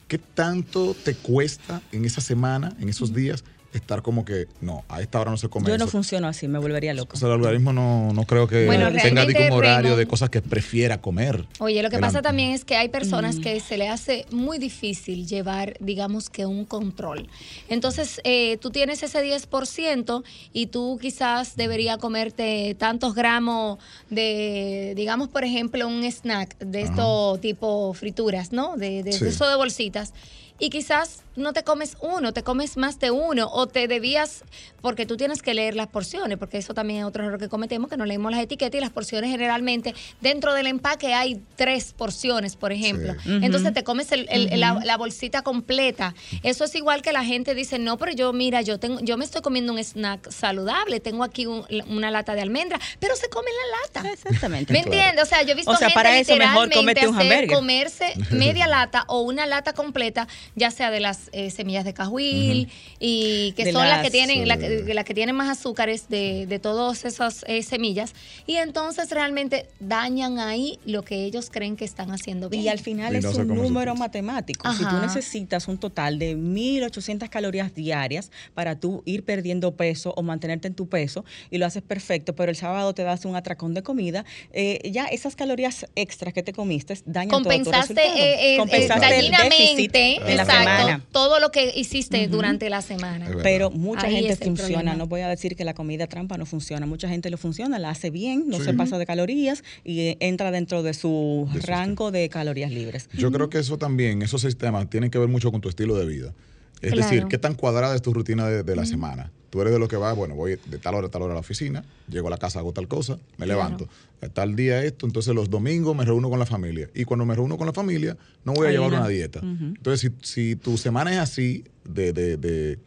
¿qué 0.08 0.16
tanto 0.18 0.94
te 1.04 1.14
cuesta 1.14 1.82
en 1.92 2.04
esa 2.04 2.20
semana, 2.20 2.74
en 2.80 2.88
esos 2.88 3.12
días, 3.12 3.44
estar 3.76 4.02
como 4.02 4.24
que, 4.24 4.46
no, 4.60 4.84
a 4.88 5.00
esta 5.00 5.20
hora 5.20 5.30
no 5.30 5.36
se 5.36 5.48
come 5.48 5.68
Yo 5.68 5.78
no 5.78 5.84
eso? 5.84 5.90
funciono 5.92 6.28
así, 6.28 6.48
me 6.48 6.58
volvería 6.58 6.92
loco. 6.94 7.14
O 7.14 7.18
sea, 7.18 7.28
el 7.28 7.34
organismo 7.34 7.72
no, 7.72 8.12
no 8.12 8.24
creo 8.24 8.46
que 8.48 8.66
Bueno, 8.66 8.90
tenga 8.92 9.24
un 9.24 9.52
horario 9.52 9.92
Raymond- 9.92 9.96
de 9.96 10.06
cosas 10.06 10.30
que 10.30 10.42
prefiera 10.42 11.00
comer. 11.00 11.44
Oye, 11.58 11.82
lo 11.82 11.90
que 11.90 11.98
pasa 11.98 12.22
también 12.22 12.50
es 12.52 12.64
que 12.64 12.76
hay 12.76 12.88
personas 12.88 13.36
Mm. 13.36 13.40
que 13.42 13.60
se 13.60 13.76
le 13.76 13.88
hace 13.88 14.26
muy 14.30 14.58
difícil 14.58 15.26
llevar, 15.26 15.76
digamos 15.80 16.30
que 16.30 16.46
un 16.46 16.64
control. 16.64 17.28
Entonces, 17.68 18.20
eh, 18.24 18.56
tú 18.60 18.70
tienes 18.70 19.02
ese 19.02 19.22
10% 19.22 20.24
y 20.52 20.66
tú 20.66 20.98
quizás 21.00 21.56
deberías 21.56 21.98
comerte 21.98 22.74
tantos 22.78 23.14
gramos 23.14 23.78
de, 24.10 24.94
digamos, 24.96 25.28
por 25.28 25.44
ejemplo, 25.44 25.86
un 25.86 26.04
snack 26.04 26.58
de 26.58 26.82
esto 26.82 27.38
tipo 27.40 27.92
frituras, 27.94 28.52
¿no? 28.52 28.76
De, 28.76 29.02
de, 29.02 29.12
Sí. 29.12 29.24
de 29.24 29.30
eso 29.30 29.46
de 29.48 29.56
bolsitas. 29.56 30.12
Y 30.58 30.70
quizás 30.70 31.22
no 31.36 31.52
te 31.52 31.62
comes 31.64 31.96
uno, 32.00 32.32
te 32.32 32.42
comes 32.42 32.76
más 32.76 32.98
de 32.98 33.10
uno 33.10 33.48
o 33.52 33.66
te 33.66 33.88
debías, 33.88 34.42
porque 34.80 35.06
tú 35.06 35.16
tienes 35.16 35.42
que 35.42 35.54
leer 35.54 35.74
las 35.76 35.86
porciones, 35.88 36.38
porque 36.38 36.58
eso 36.58 36.74
también 36.74 37.00
es 37.00 37.04
otro 37.06 37.24
error 37.24 37.38
que 37.38 37.48
cometemos, 37.48 37.90
que 37.90 37.96
no 37.96 38.04
leemos 38.06 38.30
las 38.32 38.40
etiquetas 38.40 38.78
y 38.78 38.80
las 38.80 38.90
porciones 38.90 39.30
generalmente, 39.30 39.94
dentro 40.20 40.54
del 40.54 40.66
empaque 40.66 41.14
hay 41.14 41.40
tres 41.56 41.92
porciones, 41.92 42.56
por 42.56 42.72
ejemplo. 42.72 43.14
Sí. 43.22 43.38
Entonces 43.42 43.72
te 43.74 43.84
comes 43.84 44.12
el- 44.12 44.26
el- 44.30 44.58
la, 44.60 44.80
la 44.84 44.96
bolsita 44.96 45.42
completa. 45.42 46.14
Eso 46.42 46.64
es 46.64 46.74
igual 46.74 47.02
que 47.02 47.12
la 47.12 47.24
gente 47.24 47.54
dice, 47.54 47.78
no, 47.78 47.96
pero 47.98 48.12
yo, 48.12 48.32
mira, 48.32 48.62
yo 48.62 48.78
tengo, 48.78 49.00
yo 49.00 49.16
me 49.16 49.24
estoy 49.24 49.42
comiendo 49.42 49.72
un 49.72 49.78
snack 49.78 50.30
saludable, 50.30 51.00
tengo 51.00 51.24
aquí 51.24 51.46
un- 51.46 51.64
una 51.88 52.10
lata 52.10 52.34
de 52.34 52.40
almendra, 52.42 52.78
pero 53.00 53.14
se 53.16 53.28
come 53.28 53.50
la 53.50 54.00
lata. 54.02 54.10
Exactamente. 54.12 54.72
¿Me 54.72 54.80
entiendes? 54.80 55.22
O 55.24 55.26
sea, 55.26 55.42
yo 55.42 55.52
he 55.52 55.54
visto 55.54 55.70
O 55.70 55.76
sea, 55.76 55.88
gente 55.88 55.94
para 55.94 56.18
eso 56.18 56.36
mejor 56.36 56.68
literalmente 56.68 57.00
cómete 57.06 57.08
un 57.08 57.16
hacer 57.16 57.46
comerse 57.48 58.14
media 58.30 58.66
lata 58.66 59.04
o 59.08 59.20
una 59.20 59.46
lata 59.46 59.72
completa, 59.72 60.26
ya 60.54 60.70
sea 60.70 60.90
de 60.90 61.00
las 61.00 61.25
eh, 61.32 61.50
semillas 61.50 61.84
de 61.84 61.94
cajuil 61.94 62.68
y 62.98 63.52
que 63.56 63.64
De 63.66 63.72
son 63.72 63.88
las, 63.88 64.02
que 64.02 64.10
tienen 64.10 64.46
la 64.48 64.56
que- 64.56 64.94
las 64.94 65.04
que 65.04 65.14
tienen 65.14 65.34
más 65.34 65.48
azúcares 65.58 66.08
de, 66.08 66.46
de 66.46 66.58
todas 66.58 67.04
esas 67.04 67.44
eh, 67.48 67.62
semillas 67.62 68.14
y 68.46 68.56
entonces 68.56 69.10
realmente 69.10 69.66
dañan 69.80 70.38
ahí 70.38 70.78
lo 70.84 71.02
que 71.02 71.24
ellos 71.24 71.50
creen 71.50 71.76
que 71.76 71.84
están 71.84 72.10
haciendo 72.10 72.48
bien. 72.48 72.62
Y 72.62 72.68
al 72.68 72.78
final 72.78 73.14
Y 73.14 73.18
es 73.18 73.24
no 73.24 73.30
un 73.32 73.48
número 73.48 73.94
matemático. 73.94 74.70
Si 74.72 74.84
tú 74.84 74.96
necesitas 75.00 75.68
un 75.68 75.78
total 75.78 76.18
de 76.18 76.34
1.800 76.36 77.28
calorías 77.28 77.74
diarias 77.74 78.30
para 78.54 78.78
tú 78.78 79.02
ir 79.04 79.24
perdiendo 79.24 79.76
peso 79.76 80.12
o 80.16 80.22
mantenerte 80.22 80.68
en 80.68 80.74
tu 80.74 80.88
peso, 80.88 81.24
y 81.50 81.58
lo 81.58 81.66
haces 81.66 81.82
perfecto, 81.82 82.34
pero 82.34 82.50
el 82.50 82.56
sábado 82.56 82.94
te 82.94 83.02
das 83.02 83.24
un 83.24 83.36
atracón 83.36 83.74
de 83.74 83.82
comida, 83.82 84.24
eh, 84.52 84.80
ya 84.90 85.06
esas 85.06 85.36
calorías 85.36 85.86
extras 85.94 86.32
que 86.34 86.42
te 86.42 86.52
comiste 86.52 86.94
dañan 87.06 87.30
compensaste 87.30 87.94
todo 87.94 88.04
tu 88.04 88.10
resultado. 88.10 88.24
eh, 88.26 88.54
eh, 88.54 88.58
Compensaste 88.58 89.06
eh, 89.06 89.18
el 89.18 89.30
déficit 89.30 89.92
dañinamente 89.92 89.98
de 90.26 90.34
la 90.34 90.42
exacto, 90.42 90.52
semana. 90.62 91.06
Todo 91.16 91.40
lo 91.40 91.50
que 91.50 91.72
hiciste 91.74 92.28
durante 92.28 92.68
la 92.68 92.82
semana. 92.82 93.26
Pero 93.42 93.70
mucha 93.70 94.06
Ahí 94.06 94.16
gente 94.26 94.36
funciona, 94.44 94.74
problema. 94.74 94.94
no 94.96 95.06
voy 95.06 95.22
a 95.22 95.28
decir 95.28 95.56
que 95.56 95.64
la 95.64 95.72
comida 95.74 96.06
trampa 96.06 96.36
no 96.36 96.44
funciona, 96.44 96.84
mucha 96.86 97.08
gente 97.08 97.30
lo 97.30 97.38
funciona, 97.38 97.78
la 97.78 97.90
hace 97.90 98.10
bien, 98.10 98.44
no 98.48 98.58
Sí. 98.58 98.64
se 98.64 98.74
pasa 98.74 98.98
de 98.98 99.06
calorías 99.06 99.64
y 99.84 100.00
eh, 100.00 100.16
entra 100.20 100.50
dentro 100.50 100.82
de 100.82 100.92
su 100.94 101.48
De 101.54 101.60
rango 101.60 102.10
de 102.10 102.28
calorías 102.28 102.70
libres. 102.70 103.08
Yo 103.14 103.32
creo 103.32 103.48
que 103.48 103.58
eso 103.58 103.78
también, 103.78 104.20
esos 104.22 104.42
sistemas 104.42 104.90
tienen 104.90 105.10
que 105.10 105.18
ver 105.18 105.28
mucho 105.28 105.50
con 105.50 105.60
tu 105.62 105.68
estilo 105.70 105.96
de 105.96 106.04
vida. 106.06 106.34
Es 106.82 106.92
Claro. 106.92 107.10
decir, 107.10 107.26
qué 107.30 107.38
tan 107.38 107.54
cuadrada 107.54 107.94
es 107.94 108.02
tu 108.02 108.12
rutina 108.12 108.46
de, 108.48 108.62
de 108.62 108.76
la 108.76 108.84
semana. 108.84 109.32
Tú 109.50 109.60
eres 109.60 109.72
de 109.72 109.78
lo 109.78 109.86
que 109.88 109.96
va, 109.96 110.12
bueno, 110.12 110.34
voy 110.34 110.58
de 110.66 110.78
tal 110.78 110.94
hora 110.96 111.06
a 111.06 111.10
tal 111.10 111.22
hora 111.22 111.32
a 111.32 111.34
la 111.34 111.40
oficina, 111.40 111.84
llego 112.08 112.26
a 112.26 112.30
la 112.30 112.36
casa, 112.38 112.58
hago 112.58 112.72
tal 112.72 112.88
cosa, 112.88 113.18
me 113.38 113.46
levanto. 113.46 113.88
Tal 114.34 114.56
día 114.56 114.82
esto, 114.84 115.06
entonces 115.06 115.34
los 115.34 115.48
domingos 115.50 115.94
me 115.96 116.04
reúno 116.04 116.28
con 116.30 116.38
la 116.38 116.46
familia. 116.46 116.88
Y 116.94 117.04
cuando 117.04 117.24
me 117.24 117.34
reúno 117.34 117.56
con 117.56 117.66
la 117.66 117.72
familia, 117.72 118.16
no 118.44 118.54
voy 118.54 118.66
a 118.68 118.70
llevar 118.70 118.88
una- 118.88 118.98
una 119.00 119.08
dieta. 119.08 119.40
Entonces, 119.42 120.10
si, 120.22 120.30
si 120.50 120.56
tu 120.56 120.76
semana 120.78 121.12
es 121.12 121.18
así, 121.18 121.64
de, 121.84 122.12
de, 122.12 122.36
de- 122.36 122.78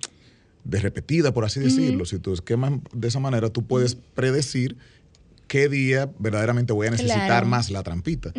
de 0.66 0.80
repetida, 0.80 1.34
por 1.34 1.46
así 1.46 1.60
decirlo, 1.62 2.06
si 2.06 2.20
tu 2.20 2.34
esquema 2.34 2.68
es 2.68 3.00
de 3.02 3.08
esa 3.08 3.20
manera, 3.20 3.50
tú 3.50 3.64
puedes 3.66 3.96
predecir 3.96 4.76
qué 5.48 5.68
día 5.70 6.12
verdaderamente 6.20 6.74
voy 6.74 6.88
a 6.88 6.92
necesitar 6.92 7.26
Claro. 7.28 7.48
más 7.48 7.72
la 7.72 7.82
trampita. 7.82 8.32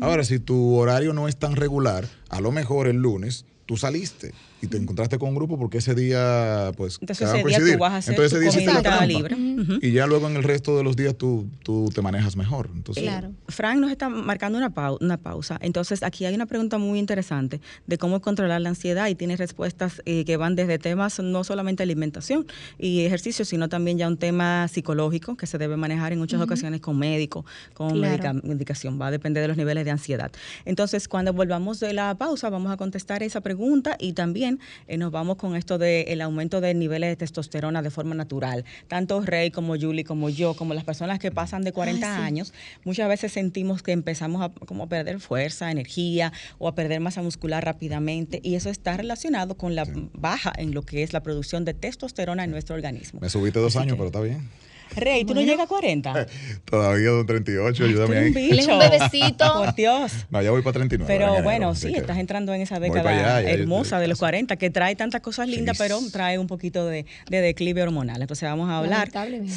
Ahora, 0.00 0.24
si 0.24 0.38
tu 0.38 0.74
horario 0.74 1.12
no 1.14 1.28
es 1.28 1.36
tan 1.36 1.54
regular, 1.56 2.06
a 2.28 2.40
lo 2.40 2.50
mejor 2.52 2.88
el 2.88 2.96
lunes 2.96 3.44
tú 3.66 3.76
saliste 3.76 4.32
y 4.60 4.66
te 4.66 4.76
encontraste 4.76 5.18
con 5.18 5.28
un 5.30 5.34
grupo 5.36 5.58
porque 5.58 5.78
ese 5.78 5.94
día, 5.94 6.72
pues, 6.76 6.98
Entonces 7.00 7.26
ese 7.28 7.34
día 7.36 7.42
coincidir. 7.42 7.72
tú 7.74 7.78
vas 7.80 7.92
a 7.92 7.96
hacer 7.98 8.14
Entonces 8.14 8.40
tu 8.40 8.44
ese 8.48 8.60
día 8.60 9.06
libre. 9.06 9.36
Y 9.82 9.92
ya 9.92 10.06
luego 10.06 10.28
en 10.28 10.36
el 10.36 10.42
resto 10.42 10.76
de 10.76 10.82
los 10.84 10.96
días 10.96 11.16
tú, 11.16 11.46
tú 11.62 11.90
te 11.94 12.02
manejas 12.02 12.36
mejor. 12.36 12.68
Entonces, 12.74 13.02
Claro. 13.04 13.30
Frank 13.48 13.78
nos 13.78 13.90
está 13.90 14.08
marcando 14.08 14.58
una, 14.58 14.70
pau- 14.74 14.98
una 15.00 15.16
pausa. 15.16 15.58
Entonces, 15.60 16.02
aquí 16.02 16.24
hay 16.24 16.34
una 16.34 16.46
pregunta 16.46 16.78
muy 16.78 16.98
interesante 16.98 17.60
de 17.86 17.98
cómo 17.98 18.20
controlar 18.20 18.60
la 18.60 18.70
ansiedad 18.70 19.06
y 19.08 19.14
tiene 19.14 19.36
respuestas 19.36 20.02
eh, 20.06 20.24
que 20.24 20.36
van 20.36 20.56
desde 20.56 20.78
temas 20.78 21.18
no 21.20 21.44
solamente 21.44 21.82
alimentación 21.82 22.46
y 22.78 23.02
ejercicio, 23.04 23.44
sino 23.44 23.68
también 23.68 23.98
ya 23.98 24.08
un 24.08 24.16
tema 24.16 24.66
psicológico 24.68 25.36
que 25.36 25.46
se 25.46 25.58
debe 25.58 25.76
manejar 25.76 26.12
en 26.12 26.18
muchas 26.18 26.40
ocasiones 26.40 26.80
con 26.80 26.98
médico, 26.98 27.44
con 27.74 27.90
Claro. 27.90 28.08
medica- 28.32 28.32
medicación. 28.46 29.00
Va 29.00 29.06
a 29.08 29.10
depender 29.10 29.40
de 29.42 29.48
los 29.48 29.56
niveles 29.56 29.84
de 29.84 29.90
ansiedad. 29.92 30.32
Entonces, 30.64 31.06
cuando 31.08 31.32
volvamos 31.32 31.78
de 31.80 31.92
la 31.92 32.14
pausa, 32.16 32.50
vamos 32.50 32.72
a 32.72 32.76
contestar 32.76 33.22
esa 33.22 33.40
pregunta 33.40 33.96
y 34.00 34.12
también 34.14 34.47
eh, 34.86 34.96
nos 34.96 35.10
vamos 35.12 35.36
con 35.36 35.54
esto 35.56 35.76
del 35.78 36.20
aumento 36.20 36.60
de 36.60 36.72
niveles 36.74 37.10
de 37.10 37.16
testosterona 37.16 37.82
de 37.82 37.90
forma 37.90 38.14
natural. 38.14 38.64
Tanto 38.88 39.20
Rey 39.20 39.50
como 39.50 39.76
Julie, 39.78 40.04
como 40.04 40.28
yo, 40.30 40.54
como 40.54 40.74
las 40.74 40.84
personas 40.84 41.18
que 41.18 41.30
pasan 41.30 41.62
de 41.62 41.72
40 41.72 42.16
sí. 42.16 42.22
años, 42.22 42.52
muchas 42.84 43.08
veces 43.08 43.32
sentimos 43.32 43.82
que 43.82 43.92
empezamos 43.92 44.42
a 44.42 44.48
como 44.66 44.84
a 44.84 44.88
perder 44.88 45.20
fuerza, 45.20 45.70
energía 45.70 46.32
o 46.58 46.68
a 46.68 46.74
perder 46.74 47.00
masa 47.00 47.20
muscular 47.22 47.64
rápidamente 47.64 48.40
y 48.42 48.54
eso 48.54 48.70
está 48.70 48.96
relacionado 48.96 49.56
con 49.56 49.74
la 49.74 49.84
baja 50.14 50.52
en 50.56 50.72
lo 50.74 50.82
que 50.82 51.02
es 51.02 51.12
la 51.12 51.22
producción 51.22 51.64
de 51.64 51.74
testosterona 51.74 52.44
en 52.44 52.50
nuestro 52.50 52.74
organismo. 52.74 53.20
me 53.20 53.28
subiste 53.28 53.58
dos 53.58 53.74
Así 53.76 53.82
años, 53.82 53.92
que- 53.94 53.96
pero 53.98 54.06
está 54.06 54.20
bien. 54.20 54.48
Rey, 54.96 55.24
¿tú 55.24 55.34
no 55.34 55.40
llegas 55.40 55.64
a 55.64 55.66
40? 55.68 56.26
Todavía 56.64 57.10
don 57.10 57.26
38, 57.26 57.66
Ay, 57.68 57.74
tú 57.74 57.84
ayúdame 57.84 58.18
ahí. 58.18 58.32
Él 58.50 58.58
es 58.58 58.66
un 58.68 58.78
bicho. 58.78 58.90
bebecito. 58.90 59.52
Por 59.58 59.74
Dios. 59.74 60.12
No, 60.30 60.42
ya 60.42 60.50
voy 60.50 60.62
para 60.62 60.74
39. 60.74 61.12
Pero 61.12 61.28
enero, 61.30 61.42
bueno, 61.44 61.74
sí, 61.74 61.92
que- 61.92 61.98
estás 62.00 62.18
entrando 62.18 62.52
en 62.54 62.60
esa 62.62 62.78
década 62.80 63.10
allá, 63.10 63.42
ya 63.42 63.50
hermosa 63.50 63.98
de 64.00 64.08
los 64.08 64.16
casi. 64.16 64.20
40 64.28 64.56
que 64.56 64.70
trae 64.70 64.96
tantas 64.96 65.20
cosas 65.20 65.48
lindas, 65.48 65.76
Sí. 65.76 65.82
pero 65.84 65.98
trae 66.12 66.38
un 66.38 66.46
poquito 66.46 66.86
de, 66.86 67.06
de 67.28 67.40
declive 67.40 67.82
hormonal. 67.82 68.20
Entonces 68.22 68.48
vamos 68.48 68.68
a 68.70 68.78
hablar 68.78 69.10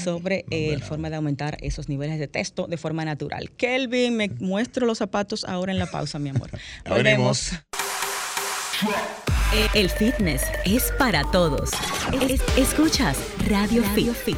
sobre 0.04 0.46
eh, 0.50 0.76
la 0.80 0.86
forma 0.86 1.10
de 1.10 1.16
aumentar 1.18 1.58
esos 1.62 1.90
niveles 1.90 2.20
de 2.20 2.28
testo 2.28 2.68
de 2.68 2.78
forma 2.78 3.06
natural. 3.06 3.52
Kelvin, 3.58 4.16
me 4.18 4.30
muestro 4.40 4.86
los 4.86 4.98
zapatos 4.98 5.44
ahora 5.46 5.72
en 5.72 5.80
la 5.80 5.86
pausa, 5.88 6.20
mi 6.20 6.30
amor. 6.30 6.50
Venimos. 6.90 7.52
El 9.76 9.90
fitness 9.90 10.44
es 10.66 10.92
para 10.98 11.24
todos. 11.32 11.70
Es- 12.30 12.42
escuchas 12.58 13.18
Radio, 13.50 13.84
Fit. 13.94 14.38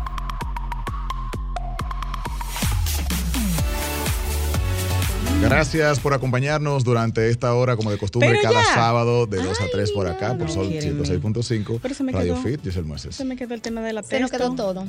Gracias 5.41 5.99
por 5.99 6.13
acompañarnos 6.13 6.83
durante 6.83 7.29
esta 7.29 7.53
hora, 7.55 7.75
como 7.75 7.91
de 7.91 7.97
costumbre, 7.97 8.29
Pero 8.29 8.41
cada 8.43 8.63
ya. 8.63 8.73
sábado 8.73 9.25
de 9.25 9.37
2 9.37 9.59
a 9.59 9.63
Ay, 9.63 9.69
3 9.73 9.91
por 9.91 10.07
acá, 10.07 10.29
por 10.37 10.47
no. 10.47 10.53
Sol 10.53 10.67
Quieren- 10.69 10.97
106.5, 11.03 11.79
Pero 11.81 11.95
se 11.95 12.03
me 12.03 12.11
Radio 12.11 12.35
quedó- 12.35 12.43
Fit, 12.43 12.61
Giselle 12.63 12.87
Mueces. 12.87 13.15
Se 13.15 13.25
me 13.25 13.35
quedó 13.35 13.53
el 13.55 13.61
tema 13.61 13.81
de 13.81 13.93
la 13.93 14.03
Se 14.03 14.19
nos 14.19 14.29
quedó 14.31 14.53
todo. 14.55 14.85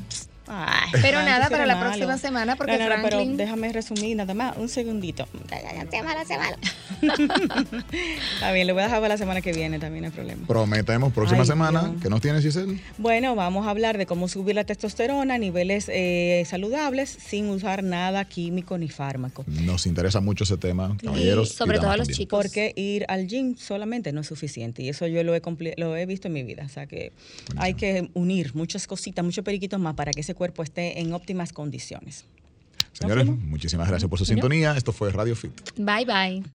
Ay, 0.48 0.90
Pero 1.00 1.22
nada, 1.22 1.48
para 1.48 1.66
la 1.66 1.76
malo. 1.76 1.90
próxima 1.90 2.18
semana, 2.18 2.57
porque 2.57 2.76
No, 2.76 2.84
Franklin- 2.84 3.30
pero 3.30 3.36
déjame 3.36 3.72
resumir 3.72 4.16
nada 4.16 4.34
más, 4.34 4.57
un 4.59 4.68
segundito. 4.68 5.26
Malo. 5.96 6.57
Está 8.34 8.53
bien, 8.53 8.66
le 8.66 8.72
voy 8.72 8.82
a 8.82 8.86
dejar 8.86 8.98
para 9.00 9.14
la 9.14 9.18
semana 9.18 9.40
que 9.40 9.53
viene, 9.53 9.78
también 9.78 10.03
no 10.03 10.07
hay 10.09 10.12
problema. 10.12 10.46
Prometemos 10.46 11.12
próxima 11.12 11.42
Ay, 11.42 11.46
semana. 11.46 11.82
Dios. 11.82 12.03
¿Qué 12.03 12.11
nos 12.11 12.20
tienes, 12.20 12.42
Giselle? 12.42 12.80
Bueno, 12.98 13.36
vamos 13.36 13.66
a 13.66 13.70
hablar 13.70 13.96
de 13.98 14.05
cómo 14.07 14.26
subir 14.28 14.57
la 14.57 14.64
testosterona 14.64 15.34
a 15.34 15.38
niveles 15.38 15.86
eh, 15.88 16.44
saludables 16.46 17.16
sin 17.24 17.48
usar 17.48 17.84
nada 17.84 18.24
químico 18.24 18.76
ni 18.78 18.88
fármaco. 18.88 19.44
Nos 19.46 19.86
interesa 19.86 20.20
mucho 20.20 20.41
ese 20.43 20.57
tema, 20.57 20.97
caballeros. 21.03 21.51
y 21.51 21.55
sobre 21.55 21.78
todo 21.78 21.86
damas 21.86 21.95
a 21.95 21.99
los 21.99 22.09
también. 22.09 22.18
chicos. 22.18 22.43
Porque 22.43 22.72
ir 22.76 23.05
al 23.09 23.26
gym 23.26 23.57
solamente 23.57 24.12
no 24.12 24.20
es 24.20 24.26
suficiente 24.26 24.82
y 24.82 24.88
eso 24.88 25.07
yo 25.07 25.22
lo 25.24 25.34
he, 25.34 25.43
lo 25.76 25.97
he 25.97 26.07
visto 26.07 26.28
en 26.28 26.34
mi 26.34 26.43
vida. 26.43 26.64
O 26.64 26.68
sea 26.68 26.86
que 26.86 27.12
hay 27.57 27.74
que 27.74 28.11
unir 28.14 28.55
muchas 28.55 28.86
cositas, 28.86 29.24
muchos 29.24 29.45
periquitos 29.45 29.80
más 29.80 29.95
para 29.95 30.12
que 30.12 30.20
ese 30.20 30.34
cuerpo 30.34 30.62
esté 30.62 31.01
en 31.01 31.12
óptimas 31.12 31.53
condiciones. 31.53 32.24
Señores, 32.93 33.26
muchísimas 33.26 33.88
gracias 33.88 34.09
por 34.09 34.18
su 34.18 34.24
sintonía. 34.24 34.76
Esto 34.76 34.93
fue 34.93 35.11
Radio 35.11 35.34
Fit. 35.34 35.53
Bye, 35.76 36.05
bye. 36.05 36.43